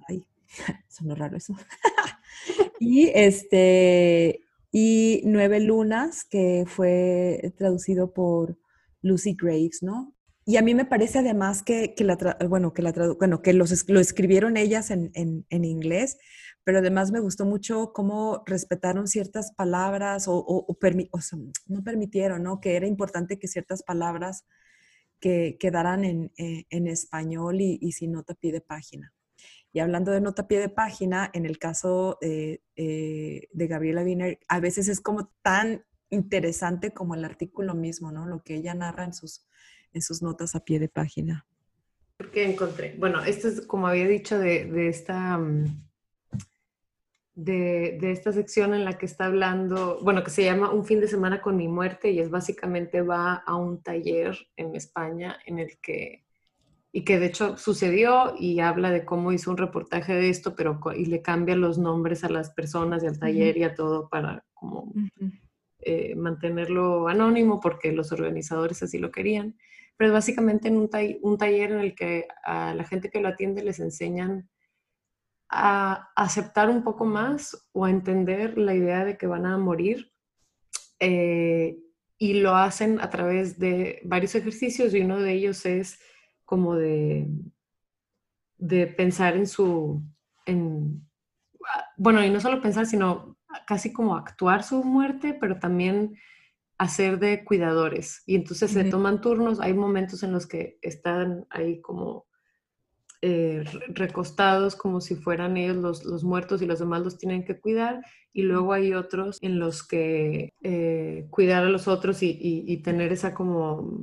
Ay, 0.07 0.25
sonó 0.87 1.15
raro 1.15 1.37
eso. 1.37 1.55
y, 2.79 3.09
este, 3.13 4.41
y 4.71 5.21
Nueve 5.25 5.59
Lunas, 5.59 6.25
que 6.25 6.65
fue 6.67 7.53
traducido 7.57 8.13
por 8.13 8.57
Lucy 9.01 9.35
Graves, 9.39 9.81
¿no? 9.81 10.15
Y 10.45 10.57
a 10.57 10.61
mí 10.61 10.73
me 10.73 10.85
parece 10.85 11.19
además 11.19 11.61
que, 11.61 11.93
que 11.93 12.03
la, 12.03 12.17
bueno, 12.47 12.73
que, 12.73 12.81
la 12.81 12.91
bueno, 13.19 13.41
que 13.41 13.53
los, 13.53 13.87
lo 13.87 13.99
escribieron 13.99 14.57
ellas 14.57 14.89
en, 14.89 15.11
en, 15.13 15.45
en 15.49 15.63
inglés, 15.63 16.17
pero 16.63 16.79
además 16.79 17.11
me 17.11 17.19
gustó 17.19 17.45
mucho 17.45 17.93
cómo 17.93 18.43
respetaron 18.45 19.07
ciertas 19.07 19.51
palabras 19.53 20.25
o, 20.27 20.65
no 21.67 21.83
permitieron, 21.83 22.43
¿no? 22.43 22.59
Que 22.59 22.75
era 22.75 22.87
importante 22.87 23.39
que 23.39 23.47
ciertas 23.47 23.83
palabras 23.83 24.45
que 25.19 25.57
quedaran 25.59 26.03
en, 26.03 26.31
eh, 26.37 26.65
español 26.69 27.61
y, 27.61 27.77
y, 27.81 27.91
sin 27.91 28.13
nota 28.13 28.33
pie 28.33 28.51
de 28.51 28.61
página. 28.61 29.13
Y 29.71 29.79
hablando 29.79 30.11
de 30.11 30.21
nota 30.21 30.47
pie 30.47 30.59
de 30.59 30.69
página, 30.69 31.29
en 31.33 31.45
el 31.45 31.59
caso 31.59 32.17
eh, 32.21 32.61
de 32.75 33.67
Gabriela 33.67 34.03
Wiener, 34.03 34.39
a 34.47 34.59
veces 34.59 34.87
es 34.87 34.99
como 34.99 35.31
tan 35.41 35.85
interesante 36.09 36.91
como 36.91 37.15
el 37.15 37.25
artículo 37.25 37.75
mismo, 37.75 38.11
¿no? 38.11 38.25
Lo 38.25 38.41
que 38.43 38.55
ella 38.55 38.73
narra 38.73 39.05
en 39.05 39.13
sus, 39.13 39.45
en 39.93 40.01
sus 40.01 40.21
notas 40.21 40.55
a 40.55 40.63
pie 40.63 40.79
de 40.79 40.89
página. 40.89 41.45
¿Qué 42.33 42.43
encontré? 42.43 42.95
Bueno, 42.97 43.23
esto 43.23 43.47
es 43.47 43.61
como 43.61 43.87
había 43.87 44.07
dicho 44.07 44.37
de, 44.37 44.89
esta... 44.89 45.37
Mm, 45.37 45.87
de, 47.35 47.97
de, 48.01 48.11
esta 48.11 48.33
sección 48.33 48.73
en 48.73 48.83
la 48.83 48.97
que 48.97 49.05
está 49.05 49.25
hablando, 49.27 49.99
bueno, 50.03 50.25
que 50.25 50.29
se 50.29 50.43
llama 50.43 50.73
Un 50.73 50.83
fin 50.83 50.99
de 50.99 51.07
semana 51.07 51.41
con 51.41 51.55
mi 51.55 51.69
muerte 51.69 52.11
y 52.11 52.19
es 52.19 52.29
básicamente 52.29 53.01
va 53.01 53.35
a 53.35 53.55
un 53.55 53.81
taller 53.81 54.37
en 54.57 54.75
España 54.75 55.39
en 55.45 55.59
el 55.59 55.79
que 55.79 56.25
y 56.91 57.03
que 57.03 57.19
de 57.19 57.27
hecho 57.27 57.57
sucedió 57.57 58.33
y 58.37 58.59
habla 58.61 58.89
de 58.89 59.05
cómo 59.05 59.31
hizo 59.31 59.51
un 59.51 59.57
reportaje 59.57 60.13
de 60.13 60.29
esto, 60.29 60.55
pero 60.55 60.79
y 60.95 61.05
le 61.05 61.21
cambia 61.21 61.55
los 61.55 61.77
nombres 61.77 62.23
a 62.23 62.29
las 62.29 62.49
personas 62.49 63.03
y 63.03 63.07
al 63.07 63.19
taller 63.19 63.57
y 63.57 63.63
a 63.63 63.75
todo 63.75 64.09
para 64.09 64.43
como 64.53 64.91
eh, 65.81 66.15
mantenerlo 66.15 67.07
anónimo 67.07 67.59
porque 67.59 67.91
los 67.91 68.11
organizadores 68.11 68.81
así 68.81 68.97
lo 68.97 69.11
querían. 69.11 69.55
Pero 69.97 70.13
básicamente 70.13 70.69
en 70.69 70.77
un, 70.77 70.89
un, 71.21 71.37
taller 71.37 71.71
en 71.73 71.79
el 71.79 71.93
que 71.93 72.27
a 72.43 72.73
la 72.73 72.85
gente 72.85 73.09
que 73.09 73.19
lo 73.19 73.27
atiende 73.27 73.63
les 73.63 73.79
enseñan 73.79 74.49
a 75.49 76.09
aceptar 76.15 76.69
un 76.69 76.83
poco 76.83 77.05
más 77.05 77.67
o 77.73 77.85
a 77.85 77.89
entender 77.89 78.57
la 78.57 78.73
idea 78.73 79.03
de 79.03 79.17
que 79.17 79.27
van 79.27 79.45
a 79.45 79.57
morir. 79.57 80.11
Eh, 80.99 81.77
y 82.17 82.33
lo 82.33 82.55
hacen 82.55 82.99
a 82.99 83.09
través 83.09 83.57
de 83.59 84.01
varios 84.03 84.35
ejercicios 84.35 84.93
y 84.93 85.01
uno 85.01 85.19
de 85.21 85.31
ellos 85.31 85.65
es 85.65 85.99
como 86.49 86.73
de, 86.73 87.27
de 88.57 88.87
pensar 88.87 89.37
en 89.37 89.45
su, 89.45 90.01
en, 90.47 91.07
bueno, 91.95 92.25
y 92.25 92.31
no 92.31 92.39
solo 92.39 92.59
pensar, 92.59 92.87
sino 92.87 93.37
casi 93.67 93.93
como 93.93 94.15
actuar 94.15 94.63
su 94.63 94.83
muerte, 94.83 95.37
pero 95.39 95.59
también 95.59 96.15
hacer 96.79 97.19
de 97.19 97.45
cuidadores. 97.45 98.23
Y 98.25 98.33
entonces 98.33 98.71
se 98.71 98.83
toman 98.85 99.21
turnos, 99.21 99.59
hay 99.59 99.75
momentos 99.75 100.23
en 100.23 100.31
los 100.31 100.47
que 100.47 100.79
están 100.81 101.45
ahí 101.51 101.81
como 101.81 102.25
eh, 103.21 103.63
recostados 103.89 104.75
como 104.75 105.01
si 105.01 105.13
fueran 105.15 105.55
ellos 105.55 105.75
los, 105.75 106.03
los, 106.03 106.23
muertos 106.23 106.63
y 106.63 106.65
los 106.65 106.79
demás 106.79 107.01
los 107.01 107.19
tienen 107.19 107.45
que 107.45 107.59
cuidar. 107.59 108.03
Y 108.33 108.41
luego 108.41 108.73
hay 108.73 108.95
otros 108.95 109.37
en 109.43 109.59
los 109.59 109.85
que 109.85 110.55
eh, 110.63 111.27
cuidar 111.29 111.63
a 111.63 111.69
los 111.69 111.87
otros 111.87 112.23
y, 112.23 112.39
y, 112.41 112.77
tener 112.77 113.11
esa 113.11 113.35
como... 113.35 113.99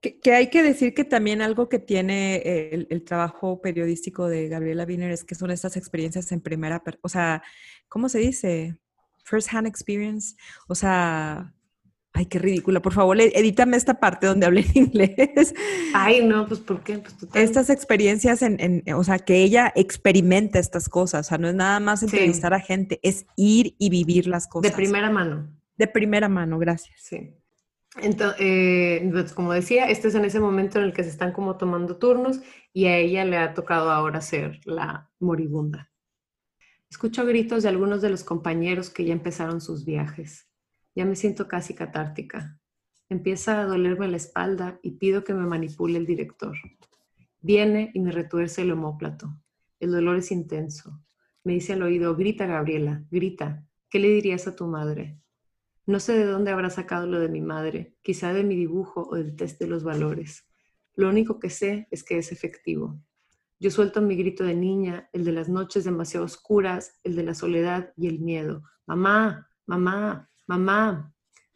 Que, 0.00 0.32
hay 0.32 0.48
que 0.48 0.62
decir 0.62 0.94
que 0.94 1.04
también 1.04 1.42
algo 1.42 1.68
que 1.68 1.80
tiene 1.80 2.36
el, 2.70 3.04
trabajo 3.04 3.60
periodístico 3.60 4.28
de 4.28 4.48
Gabriela 4.48 4.84
Wiener 4.84 5.10
es 5.10 5.24
que 5.24 5.34
son 5.34 5.50
estas 5.50 5.76
experiencias 5.76 6.30
en 6.30 6.40
primera, 6.40 6.82
o 7.02 7.08
sea, 7.08 7.42
¿cómo 7.88 8.08
se 8.08 8.20
dice? 8.20 8.78
First 9.24 9.52
hand 9.52 9.66
experience, 9.66 10.36
o 10.68 10.76
sea, 10.76 11.52
ay, 12.12 12.26
qué 12.26 12.38
ridícula, 12.38 12.80
por 12.80 12.92
favor, 12.92 13.20
edítame 13.20 13.76
esta 13.76 13.98
parte 13.98 14.28
donde 14.28 14.46
hable 14.46 14.60
en 14.60 14.84
inglés. 14.84 15.52
Ay, 15.92 16.24
no, 16.24 16.46
pues 16.46 16.60
¿por 16.60 16.82
qué? 16.84 16.98
Pues, 16.98 17.16
estas 17.34 17.68
experiencias 17.68 18.42
en, 18.42 18.84
o 18.94 19.02
sea, 19.02 19.18
que 19.18 19.42
ella 19.42 19.72
experimenta 19.74 20.60
estas 20.60 20.88
cosas, 20.88 21.26
o 21.26 21.28
sea, 21.28 21.38
no 21.38 21.48
es 21.48 21.56
nada 21.56 21.80
más 21.80 22.04
entrevistar 22.04 22.54
a 22.54 22.60
gente, 22.60 23.00
es 23.02 23.26
ir 23.36 23.74
y 23.78 23.90
vivir 23.90 24.28
las 24.28 24.46
cosas. 24.46 24.70
De 24.70 24.76
primera 24.76 25.10
mano. 25.10 25.48
De 25.76 25.88
primera 25.88 26.28
mano, 26.28 26.58
gracias. 26.58 27.00
Sí. 27.00 27.34
Entonces, 28.02 28.36
eh, 28.40 29.08
pues, 29.12 29.32
como 29.32 29.52
decía, 29.52 29.88
este 29.88 30.08
es 30.08 30.14
en 30.14 30.24
ese 30.24 30.40
momento 30.40 30.78
en 30.78 30.84
el 30.84 30.92
que 30.92 31.04
se 31.04 31.10
están 31.10 31.32
como 31.32 31.56
tomando 31.56 31.96
turnos 31.96 32.40
y 32.72 32.86
a 32.86 32.96
ella 32.96 33.24
le 33.24 33.36
ha 33.36 33.54
tocado 33.54 33.90
ahora 33.90 34.20
ser 34.20 34.60
la 34.64 35.10
moribunda. 35.18 35.90
Escucho 36.90 37.26
gritos 37.26 37.62
de 37.62 37.68
algunos 37.68 38.00
de 38.00 38.10
los 38.10 38.24
compañeros 38.24 38.88
que 38.90 39.04
ya 39.04 39.12
empezaron 39.12 39.60
sus 39.60 39.84
viajes. 39.84 40.48
Ya 40.94 41.04
me 41.04 41.16
siento 41.16 41.46
casi 41.46 41.74
catártica. 41.74 42.58
Empieza 43.08 43.60
a 43.60 43.64
dolerme 43.64 44.08
la 44.08 44.16
espalda 44.16 44.78
y 44.82 44.92
pido 44.92 45.22
que 45.22 45.34
me 45.34 45.46
manipule 45.46 45.98
el 45.98 46.06
director. 46.06 46.56
Viene 47.40 47.90
y 47.94 48.00
me 48.00 48.10
retuerce 48.10 48.62
el 48.62 48.72
homóplato. 48.72 49.34
El 49.80 49.92
dolor 49.92 50.16
es 50.16 50.32
intenso. 50.32 51.00
Me 51.44 51.54
dice 51.54 51.74
al 51.74 51.82
oído, 51.82 52.16
grita 52.16 52.46
Gabriela, 52.46 53.04
grita. 53.10 53.64
¿Qué 53.90 53.98
le 53.98 54.08
dirías 54.08 54.46
a 54.46 54.56
tu 54.56 54.66
madre? 54.66 55.18
No 55.88 56.00
sé 56.00 56.18
de 56.18 56.26
dónde 56.26 56.50
habrá 56.50 56.68
sacado 56.68 57.06
lo 57.06 57.18
de 57.18 57.30
mi 57.30 57.40
madre, 57.40 57.96
quizá 58.02 58.34
de 58.34 58.44
mi 58.44 58.56
dibujo 58.56 59.08
o 59.08 59.14
del 59.14 59.34
test 59.36 59.58
de 59.58 59.66
los 59.66 59.84
valores. 59.84 60.46
Lo 60.94 61.08
único 61.08 61.40
que 61.40 61.48
sé 61.48 61.88
es 61.90 62.04
que 62.04 62.18
es 62.18 62.30
efectivo. 62.30 63.00
Yo 63.58 63.70
suelto 63.70 64.02
mi 64.02 64.14
grito 64.14 64.44
de 64.44 64.54
niña, 64.54 65.08
el 65.14 65.24
de 65.24 65.32
las 65.32 65.48
noches 65.48 65.84
demasiado 65.84 66.26
oscuras, 66.26 67.00
el 67.04 67.16
de 67.16 67.22
la 67.22 67.32
soledad 67.32 67.94
y 67.96 68.08
el 68.08 68.20
miedo. 68.20 68.64
Mamá, 68.84 69.48
mamá, 69.64 70.30
mamá. 70.46 71.14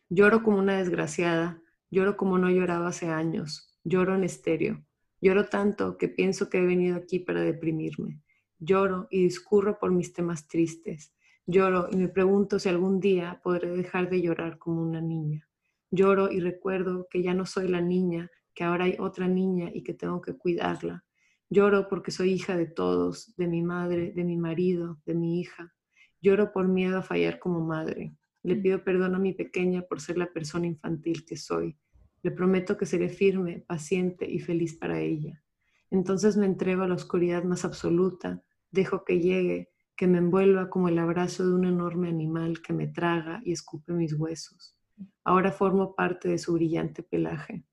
Lloro 0.08 0.42
como 0.42 0.60
una 0.60 0.78
desgraciada, 0.78 1.60
lloro 1.90 2.16
como 2.16 2.38
no 2.38 2.48
lloraba 2.48 2.88
hace 2.88 3.08
años, 3.08 3.78
lloro 3.84 4.14
en 4.14 4.24
estéreo. 4.24 4.82
Lloro 5.20 5.44
tanto 5.50 5.98
que 5.98 6.08
pienso 6.08 6.48
que 6.48 6.56
he 6.56 6.64
venido 6.64 6.96
aquí 6.96 7.18
para 7.18 7.42
deprimirme. 7.42 8.22
Lloro 8.58 9.08
y 9.10 9.24
discurro 9.24 9.78
por 9.78 9.90
mis 9.90 10.14
temas 10.14 10.48
tristes. 10.48 11.12
Lloro 11.46 11.88
y 11.90 11.96
me 11.96 12.08
pregunto 12.08 12.60
si 12.60 12.68
algún 12.68 13.00
día 13.00 13.40
podré 13.42 13.70
dejar 13.70 14.08
de 14.08 14.22
llorar 14.22 14.58
como 14.58 14.80
una 14.80 15.00
niña. 15.00 15.48
Lloro 15.90 16.30
y 16.30 16.38
recuerdo 16.38 17.08
que 17.10 17.20
ya 17.20 17.34
no 17.34 17.46
soy 17.46 17.66
la 17.68 17.80
niña, 17.80 18.30
que 18.54 18.62
ahora 18.62 18.84
hay 18.84 18.96
otra 19.00 19.26
niña 19.26 19.70
y 19.74 19.82
que 19.82 19.92
tengo 19.92 20.20
que 20.22 20.34
cuidarla. 20.34 21.04
Lloro 21.50 21.88
porque 21.88 22.12
soy 22.12 22.32
hija 22.32 22.56
de 22.56 22.66
todos, 22.66 23.34
de 23.36 23.48
mi 23.48 23.60
madre, 23.60 24.12
de 24.12 24.22
mi 24.22 24.36
marido, 24.36 25.00
de 25.04 25.14
mi 25.14 25.40
hija. 25.40 25.74
Lloro 26.20 26.52
por 26.52 26.68
miedo 26.68 26.98
a 26.98 27.02
fallar 27.02 27.40
como 27.40 27.60
madre. 27.60 28.16
Le 28.44 28.54
pido 28.54 28.84
perdón 28.84 29.16
a 29.16 29.18
mi 29.18 29.34
pequeña 29.34 29.82
por 29.82 30.00
ser 30.00 30.18
la 30.18 30.32
persona 30.32 30.68
infantil 30.68 31.24
que 31.26 31.36
soy. 31.36 31.76
Le 32.22 32.30
prometo 32.30 32.78
que 32.78 32.86
seré 32.86 33.08
firme, 33.08 33.64
paciente 33.66 34.30
y 34.30 34.38
feliz 34.38 34.78
para 34.78 35.00
ella. 35.00 35.42
Entonces 35.90 36.36
me 36.36 36.46
entrego 36.46 36.82
a 36.82 36.88
la 36.88 36.94
oscuridad 36.94 37.42
más 37.42 37.64
absoluta, 37.64 38.42
dejo 38.70 39.04
que 39.04 39.18
llegue 39.18 39.71
que 39.96 40.06
me 40.06 40.18
envuelva 40.18 40.70
como 40.70 40.88
el 40.88 40.98
abrazo 40.98 41.46
de 41.46 41.54
un 41.54 41.64
enorme 41.64 42.08
animal 42.08 42.60
que 42.62 42.72
me 42.72 42.88
traga 42.88 43.42
y 43.44 43.52
escupe 43.52 43.92
mis 43.92 44.14
huesos. 44.14 44.76
Ahora 45.24 45.52
formo 45.52 45.94
parte 45.94 46.28
de 46.28 46.38
su 46.38 46.54
brillante 46.54 47.02
pelaje. 47.02 47.64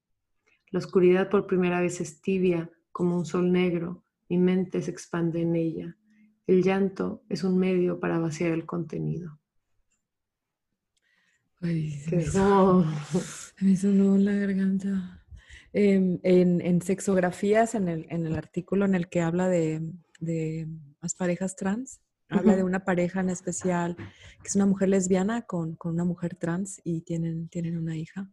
La 0.71 0.79
oscuridad 0.79 1.29
por 1.29 1.47
primera 1.47 1.81
vez 1.81 2.01
es 2.01 2.21
tibia 2.21 2.69
como 2.91 3.17
un 3.17 3.25
sol 3.25 3.51
negro, 3.51 4.03
mi 4.29 4.37
mente 4.37 4.81
se 4.81 4.91
expande 4.91 5.41
en 5.41 5.55
ella. 5.55 5.97
El 6.45 6.63
llanto 6.63 7.23
es 7.29 7.43
un 7.43 7.57
medio 7.57 7.99
para 7.99 8.19
vaciar 8.19 8.51
el 8.51 8.65
contenido. 8.65 9.39
Ay, 11.61 11.91
se 11.91 12.15
me, 12.15 12.21
sonó, 12.23 12.85
me 13.61 13.75
sonó 13.75 14.17
la 14.17 14.33
garganta. 14.33 15.25
Em, 15.73 16.19
en, 16.23 16.81
sexografías, 16.81 17.75
en 17.75 17.89
el, 17.89 18.35
artículo 18.35 18.85
en 18.85 18.95
el 18.95 19.09
que 19.09 19.21
habla 19.21 19.47
de, 19.47 19.93
de 20.19 20.67
las 21.01 21.15
parejas 21.15 21.55
trans, 21.55 22.01
Habla 22.29 22.55
de 22.55 22.63
una 22.63 22.85
pareja 22.85 23.21
en 23.21 23.29
especial, 23.29 23.95
que 23.97 24.47
es 24.47 24.55
una 24.55 24.65
mujer 24.65 24.89
lesbiana 24.89 25.41
con, 25.43 25.77
una 25.83 26.05
mujer 26.05 26.35
trans 26.35 26.79
y 26.83 27.01
tienen, 27.01 27.49
tienen 27.49 27.77
una 27.77 27.97
hija. 27.97 28.31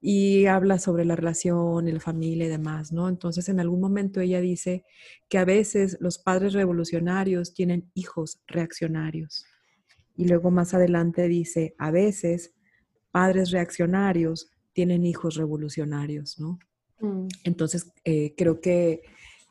Y 0.00 0.46
habla 0.46 0.78
sobre 0.78 1.04
la 1.04 1.14
relación 1.14 1.86
y 1.86 1.92
la 1.92 2.00
familia 2.00 2.46
y 2.46 2.48
demás, 2.48 2.90
¿no? 2.90 3.08
Entonces, 3.10 3.50
en 3.50 3.60
algún 3.60 3.80
momento 3.80 4.20
ella 4.20 4.40
dice 4.40 4.84
que 5.28 5.36
a 5.36 5.44
veces 5.44 5.98
los 6.00 6.18
padres 6.18 6.54
revolucionarios 6.54 7.52
tienen 7.52 7.90
hijos 7.94 8.40
reaccionarios. 8.46 9.44
Y 10.16 10.26
luego 10.26 10.50
más 10.50 10.72
adelante 10.72 11.28
dice, 11.28 11.74
a 11.78 11.90
veces 11.90 12.54
padres 13.10 13.50
reaccionarios 13.50 14.50
tienen 14.72 15.04
hijos 15.04 15.34
revolucionarios, 15.36 16.38
¿no? 16.38 16.58
Mm. 17.00 17.28
Entonces, 17.44 17.92
eh, 18.04 18.34
creo 18.36 18.60
que 18.60 19.02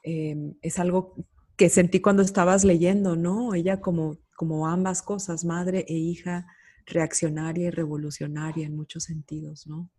em, 0.03 0.55
es 0.61 0.80
algo 0.80 1.15
que 1.60 1.68
sentí 1.68 1.99
cuando 1.99 2.24
estabas 2.24 2.64
leyendo, 2.64 3.18
¿no? 3.18 3.53
Ella 3.53 3.82
como, 3.82 4.18
como 4.38 4.66
ambas 4.66 5.01
cosas, 5.01 5.43
madre 5.43 5.84
e 5.89 5.93
hija, 5.93 6.47
reaccionaria 6.86 7.68
y 7.68 7.70
revolucionaria 7.70 8.66
en 8.66 8.78
muchos 8.78 9.03
sentidos, 9.03 9.68
¿no? 9.68 9.91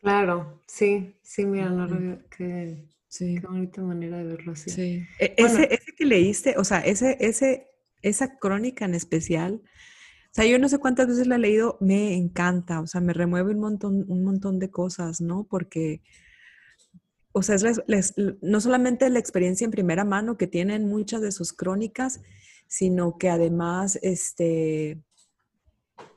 Claro, 0.00 0.62
sí, 0.68 1.16
sí, 1.20 1.44
mira, 1.46 1.68
no 1.68 1.88
qué, 2.30 2.88
sí. 3.08 3.38
qué 3.40 3.46
bonita 3.48 3.82
manera 3.82 4.18
de 4.18 4.24
verlo 4.24 4.52
así. 4.52 4.70
Sí. 4.70 5.06
E, 5.18 5.34
ese, 5.36 5.64
ese 5.64 5.92
que 5.98 6.04
leíste, 6.04 6.54
o 6.56 6.62
sea, 6.62 6.78
ese, 6.78 7.16
ese, 7.18 7.66
esa 8.00 8.38
crónica 8.38 8.84
en 8.84 8.94
especial, 8.94 9.62
o 9.64 10.34
sea, 10.34 10.46
yo 10.46 10.60
no 10.60 10.68
sé 10.68 10.78
cuántas 10.78 11.08
veces 11.08 11.26
la 11.26 11.34
he 11.34 11.40
leído, 11.40 11.76
me 11.80 12.14
encanta, 12.14 12.80
o 12.80 12.86
sea, 12.86 13.00
me 13.00 13.14
remueve 13.14 13.50
un 13.50 13.58
montón, 13.58 14.04
un 14.06 14.22
montón 14.22 14.60
de 14.60 14.70
cosas, 14.70 15.20
¿no? 15.20 15.42
Porque 15.42 16.02
o 17.32 17.42
sea, 17.42 17.56
es 17.56 18.14
no 18.40 18.60
solamente 18.60 19.08
la 19.10 19.18
experiencia 19.18 19.64
en 19.64 19.70
primera 19.70 20.04
mano 20.04 20.36
que 20.36 20.46
tienen 20.46 20.88
muchas 20.88 21.22
de 21.22 21.32
sus 21.32 21.52
crónicas, 21.52 22.20
sino 22.66 23.18
que 23.18 23.28
además, 23.30 23.98
este, 24.02 25.02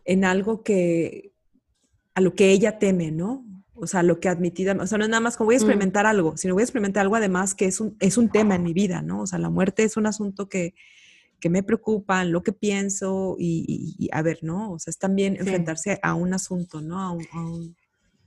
en 0.05 0.26
algo 0.26 0.63
que, 0.63 1.32
a 2.13 2.22
lo 2.22 2.36
que 2.36 2.51
ella 2.51 2.80
teme, 2.80 3.11
¿no? 3.11 3.45
O 3.74 3.88
sea, 3.88 4.03
lo 4.03 4.20
que 4.20 4.30
admitida, 4.30 4.76
o 4.80 4.88
sea, 4.88 4.97
no 4.97 5.03
es 5.03 5.09
nada 5.09 5.22
más 5.22 5.36
como 5.36 5.47
voy 5.47 5.55
a 5.55 5.57
mm. 5.57 5.61
experimentar 5.61 6.05
algo, 6.05 6.38
sino 6.38 6.53
voy 6.53 6.61
a 6.61 6.66
experimentar 6.66 7.01
algo 7.01 7.16
además 7.16 7.55
que 7.55 7.66
es 7.66 7.82
un, 7.82 7.97
es 7.99 8.18
un 8.18 8.30
tema 8.30 8.55
en 8.55 8.63
mi 8.63 8.74
vida, 8.74 9.01
¿no? 9.01 9.22
O 9.22 9.28
sea, 9.28 9.39
la 9.39 9.49
muerte 9.49 9.84
es 9.84 9.97
un 9.97 10.05
asunto 10.05 10.47
que, 10.47 10.74
que 11.39 11.49
me 11.49 11.63
preocupa, 11.63 12.24
lo 12.24 12.41
que 12.41 12.53
pienso 12.53 13.36
y, 13.38 14.09
a 14.11 14.22
ver, 14.22 14.39
¿no? 14.41 14.72
O 14.72 14.80
sea, 14.80 14.91
es 14.91 14.97
también 14.97 15.36
enfrentarse 15.36 15.99
a 16.01 16.13
un 16.13 16.34
asunto, 16.34 16.82
¿no? 16.82 16.99
A 16.99 17.11
un, 17.11 17.76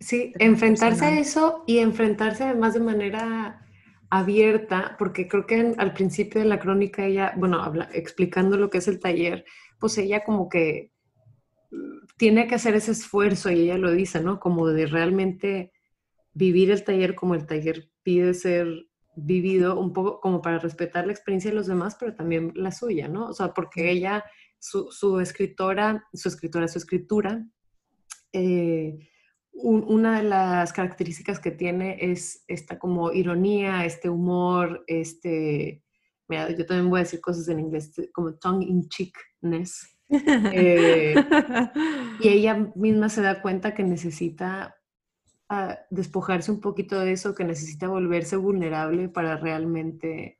sí, 0.00 0.32
enfrentarse 0.38 1.04
a 1.04 1.18
eso 1.18 1.64
y 1.66 1.78
enfrentarse 1.78 2.44
además 2.44 2.74
de 2.74 2.80
manera 2.80 3.66
abierta, 4.10 4.96
porque 4.98 5.28
creo 5.28 5.46
que 5.46 5.74
al 5.76 5.92
principio 5.92 6.40
de 6.40 6.46
la 6.46 6.58
crónica 6.58 7.04
ella, 7.04 7.34
bueno, 7.36 7.62
habla, 7.62 7.88
explicando 7.92 8.56
lo 8.56 8.70
que 8.70 8.78
es 8.78 8.88
el 8.88 9.00
taller, 9.00 9.44
pues 9.78 9.98
ella 9.98 10.24
como 10.24 10.48
que 10.48 10.92
tiene 12.16 12.46
que 12.46 12.54
hacer 12.54 12.74
ese 12.74 12.92
esfuerzo 12.92 13.50
y 13.50 13.62
ella 13.62 13.78
lo 13.78 13.92
dice, 13.92 14.20
¿no? 14.20 14.40
Como 14.40 14.66
de 14.68 14.86
realmente 14.86 15.72
vivir 16.32 16.70
el 16.70 16.84
taller 16.84 17.14
como 17.14 17.34
el 17.34 17.46
taller 17.46 17.90
pide 18.02 18.32
ser 18.34 18.86
vivido, 19.16 19.78
un 19.78 19.92
poco 19.92 20.20
como 20.20 20.40
para 20.40 20.58
respetar 20.58 21.06
la 21.06 21.12
experiencia 21.12 21.50
de 21.50 21.56
los 21.56 21.66
demás, 21.66 21.96
pero 21.98 22.14
también 22.14 22.52
la 22.54 22.72
suya, 22.72 23.08
¿no? 23.08 23.26
O 23.26 23.34
sea, 23.34 23.52
porque 23.52 23.90
ella, 23.90 24.24
su, 24.58 25.20
escritora, 25.20 26.04
su 26.12 26.28
escritora, 26.28 26.68
su 26.68 26.78
escritura, 26.78 27.44
eh, 28.32 28.98
una 29.60 30.18
de 30.18 30.28
las 30.28 30.72
características 30.72 31.40
que 31.40 31.50
tiene 31.50 31.98
es 32.00 32.44
esta 32.46 32.78
como 32.78 33.12
ironía, 33.12 33.84
este 33.84 34.08
humor, 34.08 34.84
este, 34.86 35.82
mira, 36.28 36.50
yo 36.50 36.64
también 36.64 36.90
voy 36.90 37.00
a 37.00 37.02
decir 37.02 37.20
cosas 37.20 37.48
en 37.48 37.60
inglés, 37.60 37.92
como 38.12 38.34
tongue 38.34 38.66
in 38.66 38.88
cheekness, 38.88 39.98
eh, 40.10 41.14
y 42.20 42.28
ella 42.28 42.72
misma 42.74 43.08
se 43.08 43.22
da 43.22 43.42
cuenta 43.42 43.74
que 43.74 43.84
necesita 43.84 44.76
ah, 45.48 45.78
despojarse 45.90 46.50
un 46.50 46.60
poquito 46.60 46.98
de 47.00 47.12
eso, 47.12 47.34
que 47.34 47.44
necesita 47.44 47.88
volverse 47.88 48.36
vulnerable 48.36 49.08
para 49.08 49.36
realmente 49.36 50.38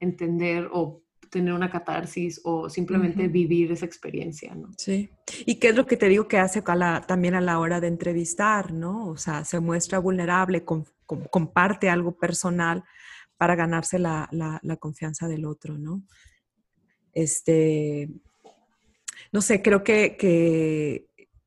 entender 0.00 0.68
o 0.72 1.02
tener 1.30 1.52
una 1.52 1.70
catarsis 1.70 2.40
o 2.44 2.68
simplemente 2.68 3.28
vivir 3.28 3.72
esa 3.72 3.86
experiencia, 3.86 4.54
¿no? 4.54 4.70
Sí. 4.76 5.10
¿Y 5.46 5.56
qué 5.56 5.68
es 5.68 5.76
lo 5.76 5.86
que 5.86 5.96
te 5.96 6.08
digo 6.08 6.28
que 6.28 6.38
hace 6.38 6.62
también 7.06 7.34
a 7.34 7.40
la 7.40 7.58
hora 7.58 7.80
de 7.80 7.88
entrevistar, 7.88 8.72
¿no? 8.72 9.08
O 9.08 9.16
sea, 9.16 9.44
se 9.44 9.60
muestra 9.60 9.98
vulnerable, 9.98 10.64
comparte 11.30 11.90
algo 11.90 12.16
personal 12.16 12.84
para 13.36 13.54
ganarse 13.54 13.98
la, 13.98 14.28
la, 14.32 14.76
confianza 14.76 15.28
del 15.28 15.44
otro, 15.44 15.78
¿no? 15.78 16.02
Este, 17.12 18.10
no 19.32 19.40
sé, 19.40 19.62
creo 19.62 19.84
que, 19.84 20.16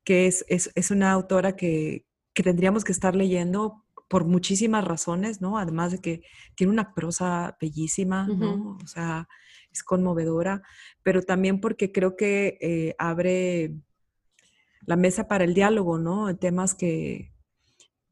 que, 0.04 0.26
es, 0.26 0.44
es, 0.48 0.90
una 0.90 1.12
autora 1.12 1.54
que, 1.54 2.06
que, 2.32 2.42
tendríamos 2.42 2.84
que 2.84 2.92
estar 2.92 3.14
leyendo 3.14 3.84
por 4.08 4.24
muchísimas 4.24 4.84
razones, 4.84 5.40
¿no? 5.40 5.58
Además 5.58 5.92
de 5.92 5.98
que 5.98 6.22
tiene 6.54 6.72
una 6.72 6.92
prosa 6.94 7.56
bellísima, 7.60 8.26
¿no? 8.26 8.78
O 8.82 8.86
sea, 8.86 9.28
es 9.72 9.82
conmovedora, 9.82 10.62
pero 11.02 11.22
también 11.22 11.60
porque 11.60 11.92
creo 11.92 12.16
que 12.16 12.58
eh, 12.60 12.94
abre 12.98 13.72
la 14.86 14.96
mesa 14.96 15.28
para 15.28 15.44
el 15.44 15.54
diálogo, 15.54 15.98
¿no? 15.98 16.28
En 16.28 16.38
temas 16.38 16.74
que, 16.74 17.32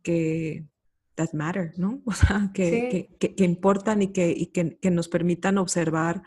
que 0.02 0.66
that 1.14 1.32
matter, 1.32 1.72
¿no? 1.76 2.00
O 2.06 2.12
sea, 2.12 2.50
que, 2.54 3.16
que, 3.18 3.34
que 3.34 3.44
importan 3.44 4.02
y, 4.02 4.12
que, 4.12 4.30
y 4.30 4.46
que, 4.46 4.90
nos 4.90 5.08
permitan 5.08 5.58
observar 5.58 6.22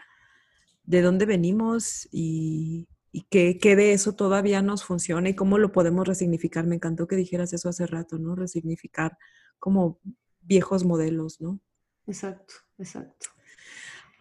de 0.84 1.02
dónde 1.02 1.26
venimos 1.26 2.08
y, 2.12 2.88
y 3.12 3.22
que, 3.30 3.76
de 3.76 3.94
eso 3.94 4.14
todavía 4.14 4.62
nos 4.62 4.84
funciona 4.84 5.30
y 5.30 5.36
cómo 5.36 5.60
lo 5.60 5.72
podemos 5.72 6.08
resignificar. 6.08 6.66
Me 6.66 6.76
encantó 6.76 7.08
que 7.08 7.16
dijeras 7.16 7.54
eso 7.54 7.70
hace 7.70 7.86
rato, 7.86 8.18
¿no? 8.18 8.36
Resignificar 8.36 9.18
como 9.60 10.00
viejos 10.42 10.84
modelos, 10.84 11.40
¿no? 11.40 11.60
Exacto, 12.08 12.56
exacto. 12.80 13.28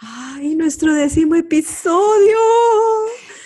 ¡Ay, 0.04 0.56
nuestro 0.56 0.92
décimo 0.94 1.36
episodio! 1.36 2.36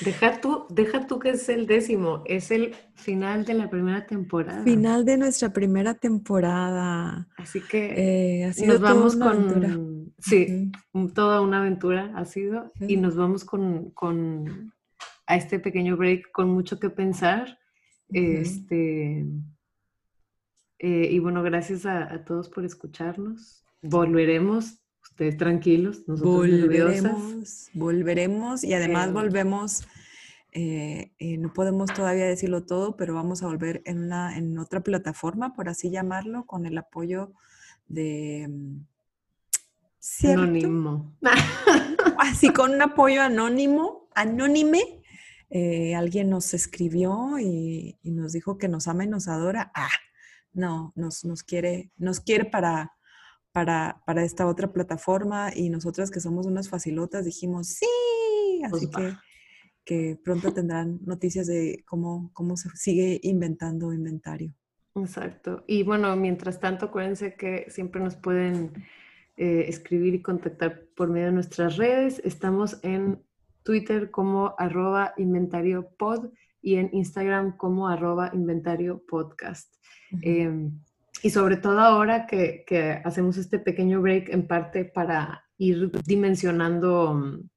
Deja 0.02 0.40
tú, 0.40 0.64
deja 0.70 1.06
tú 1.06 1.18
que 1.18 1.30
es 1.30 1.48
el 1.50 1.66
décimo, 1.66 2.22
es 2.24 2.50
el 2.50 2.74
final 2.94 3.44
de 3.44 3.54
la 3.54 3.68
primera 3.68 4.06
temporada. 4.06 4.62
Final 4.64 5.04
de 5.04 5.18
nuestra 5.18 5.52
primera 5.52 5.94
temporada. 5.94 7.28
Así 7.36 7.60
que 7.60 8.44
eh, 8.46 8.52
nos 8.66 8.80
vamos 8.80 9.16
con... 9.16 10.12
Sí, 10.18 10.72
toda 11.14 11.42
una 11.42 11.58
aventura 11.58 12.12
ha 12.16 12.24
sido. 12.24 12.72
Y 12.80 12.96
nos 12.96 13.16
vamos 13.16 13.44
con, 13.44 13.90
con 13.90 14.72
a 15.26 15.36
este 15.36 15.58
pequeño 15.58 15.96
break 15.96 16.30
con 16.32 16.48
mucho 16.48 16.80
que 16.80 16.88
pensar. 16.88 17.58
Este, 18.08 19.26
eh, 20.78 21.08
y 21.10 21.18
bueno, 21.18 21.42
gracias 21.42 21.84
a, 21.84 22.24
todos 22.24 22.48
por 22.48 22.64
escucharnos. 22.64 23.64
Volveremos, 23.82 24.78
ustedes 25.16 25.38
tranquilos, 25.38 26.06
nosotros 26.06 26.46
volveremos, 26.46 27.70
volveremos 27.72 28.62
y 28.62 28.74
además 28.74 29.14
volvemos. 29.14 29.88
Eh, 30.52 31.12
eh, 31.18 31.38
no 31.38 31.54
podemos 31.54 31.90
todavía 31.94 32.26
decirlo 32.26 32.64
todo, 32.64 32.98
pero 32.98 33.14
vamos 33.14 33.42
a 33.42 33.46
volver 33.46 33.80
en, 33.86 34.04
una, 34.04 34.36
en 34.36 34.58
otra 34.58 34.80
plataforma, 34.80 35.54
por 35.54 35.70
así 35.70 35.90
llamarlo, 35.90 36.44
con 36.44 36.66
el 36.66 36.76
apoyo 36.76 37.32
de... 37.88 38.46
Mm, 38.50 38.84
Anónimo. 40.28 41.16
Así, 42.18 42.50
con 42.50 42.74
un 42.74 42.82
apoyo 42.82 43.22
anónimo, 43.22 44.08
anónime, 44.14 45.02
eh, 45.48 45.94
alguien 45.94 46.28
nos 46.30 46.52
escribió 46.52 47.38
y, 47.40 47.98
nos 48.04 48.32
dijo 48.32 48.56
que 48.56 48.68
nos 48.68 48.86
ama 48.86 49.04
y 49.04 49.08
nos 49.08 49.28
adora. 49.28 49.72
Ah, 49.74 49.88
no, 50.52 50.92
nos, 50.94 51.24
nos 51.24 51.42
quiere, 51.42 51.90
nos 51.96 52.20
quiere 52.20 52.44
para, 52.44 52.95
para, 53.56 54.02
para, 54.04 54.22
esta 54.22 54.46
otra 54.46 54.70
plataforma 54.70 55.50
y 55.56 55.70
nosotras 55.70 56.10
que 56.10 56.20
somos 56.20 56.44
unas 56.44 56.68
facilotas 56.68 57.24
dijimos 57.24 57.68
sí, 57.68 58.60
así 58.62 58.86
pues 58.88 59.14
que, 59.82 60.12
que 60.12 60.20
pronto 60.22 60.52
tendrán 60.52 61.00
noticias 61.06 61.46
de 61.46 61.82
cómo, 61.86 62.30
cómo 62.34 62.58
se 62.58 62.68
sigue 62.74 63.18
inventando 63.22 63.94
inventario. 63.94 64.52
Exacto. 64.94 65.64
Y 65.66 65.84
bueno, 65.84 66.14
mientras 66.16 66.60
tanto, 66.60 66.84
acuérdense 66.84 67.34
que 67.34 67.64
siempre 67.70 68.02
nos 68.02 68.14
pueden 68.14 68.74
eh, 69.38 69.64
escribir 69.68 70.14
y 70.14 70.20
contactar 70.20 70.88
por 70.94 71.08
medio 71.08 71.28
de 71.28 71.32
nuestras 71.32 71.78
redes. 71.78 72.20
Estamos 72.26 72.78
en 72.82 73.22
Twitter 73.62 74.10
como 74.10 74.54
arroba 74.58 75.14
inventario 75.16 75.88
pod 75.96 76.28
y 76.60 76.74
en 76.74 76.90
Instagram 76.92 77.56
como 77.56 77.88
arroba 77.88 78.30
inventario 78.34 79.02
podcast. 79.08 79.74
Em, 80.20 80.78
y 81.26 81.30
sobre 81.30 81.56
todo 81.56 81.80
ahora 81.80 82.24
que, 82.24 83.02
hacemos 83.04 83.36
este 83.36 83.58
pequeño 83.58 84.00
break 84.00 84.28
en 84.28 84.46
parte 84.46 84.84
para 84.84 85.44
ir 85.58 85.90
dimensionando 86.06 87.14
mm, 87.14 87.50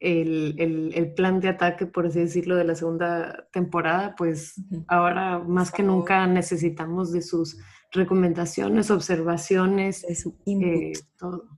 el, 0.00 1.14
plan 1.16 1.40
de 1.40 1.48
ataque, 1.48 1.86
por 1.86 2.04
así 2.06 2.20
decirlo, 2.20 2.56
de 2.56 2.64
la 2.64 2.74
segunda 2.74 3.48
temporada, 3.52 4.14
pues 4.18 4.60
ahora 4.86 5.38
más 5.38 5.70
que 5.70 5.82
nunca 5.82 6.26
necesitamos 6.26 7.10
de 7.10 7.22
sus 7.22 7.56
recomendaciones, 7.90 8.90
observaciones, 8.90 10.02
de 10.02 10.14
su 10.14 10.36
eh, 10.44 10.92
todo. 11.18 11.48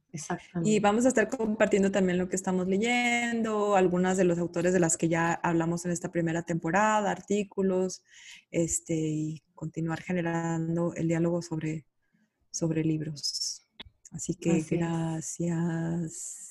Y 0.62 0.80
vamos 0.80 1.04
a 1.04 1.08
estar 1.08 1.28
compartiendo 1.28 1.90
también 1.90 2.18
lo 2.18 2.28
que 2.28 2.36
estamos 2.36 2.66
leyendo, 2.66 3.76
algunas 3.76 4.16
de 4.16 4.24
los 4.24 4.38
autores 4.38 4.72
de 4.72 4.80
las 4.80 4.96
que 4.96 5.08
ya 5.08 5.34
hablamos 5.34 5.84
en 5.84 5.92
esta 5.92 6.10
primera 6.10 6.42
temporada, 6.42 7.10
artículos, 7.10 8.02
este, 8.50 8.94
y 8.94 9.42
continuar 9.54 10.00
generando 10.02 10.94
el 10.94 11.08
diálogo 11.08 11.42
sobre, 11.42 11.86
sobre 12.50 12.84
libros. 12.84 13.66
Así 14.12 14.34
que 14.34 14.64
gracias. 14.70 16.46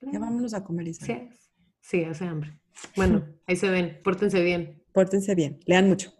Ya 0.00 0.18
vámonos 0.18 0.54
a 0.54 0.64
comer, 0.64 0.94
Sí, 0.94 1.28
sí, 1.80 2.04
hace 2.04 2.24
hambre. 2.24 2.58
Bueno, 2.96 3.26
ahí 3.46 3.56
se 3.56 3.68
ven. 3.70 4.00
Pórtense 4.02 4.42
bien. 4.42 4.82
Pórtense 4.92 5.34
bien. 5.34 5.60
Lean 5.66 5.88
mucho. 5.88 6.19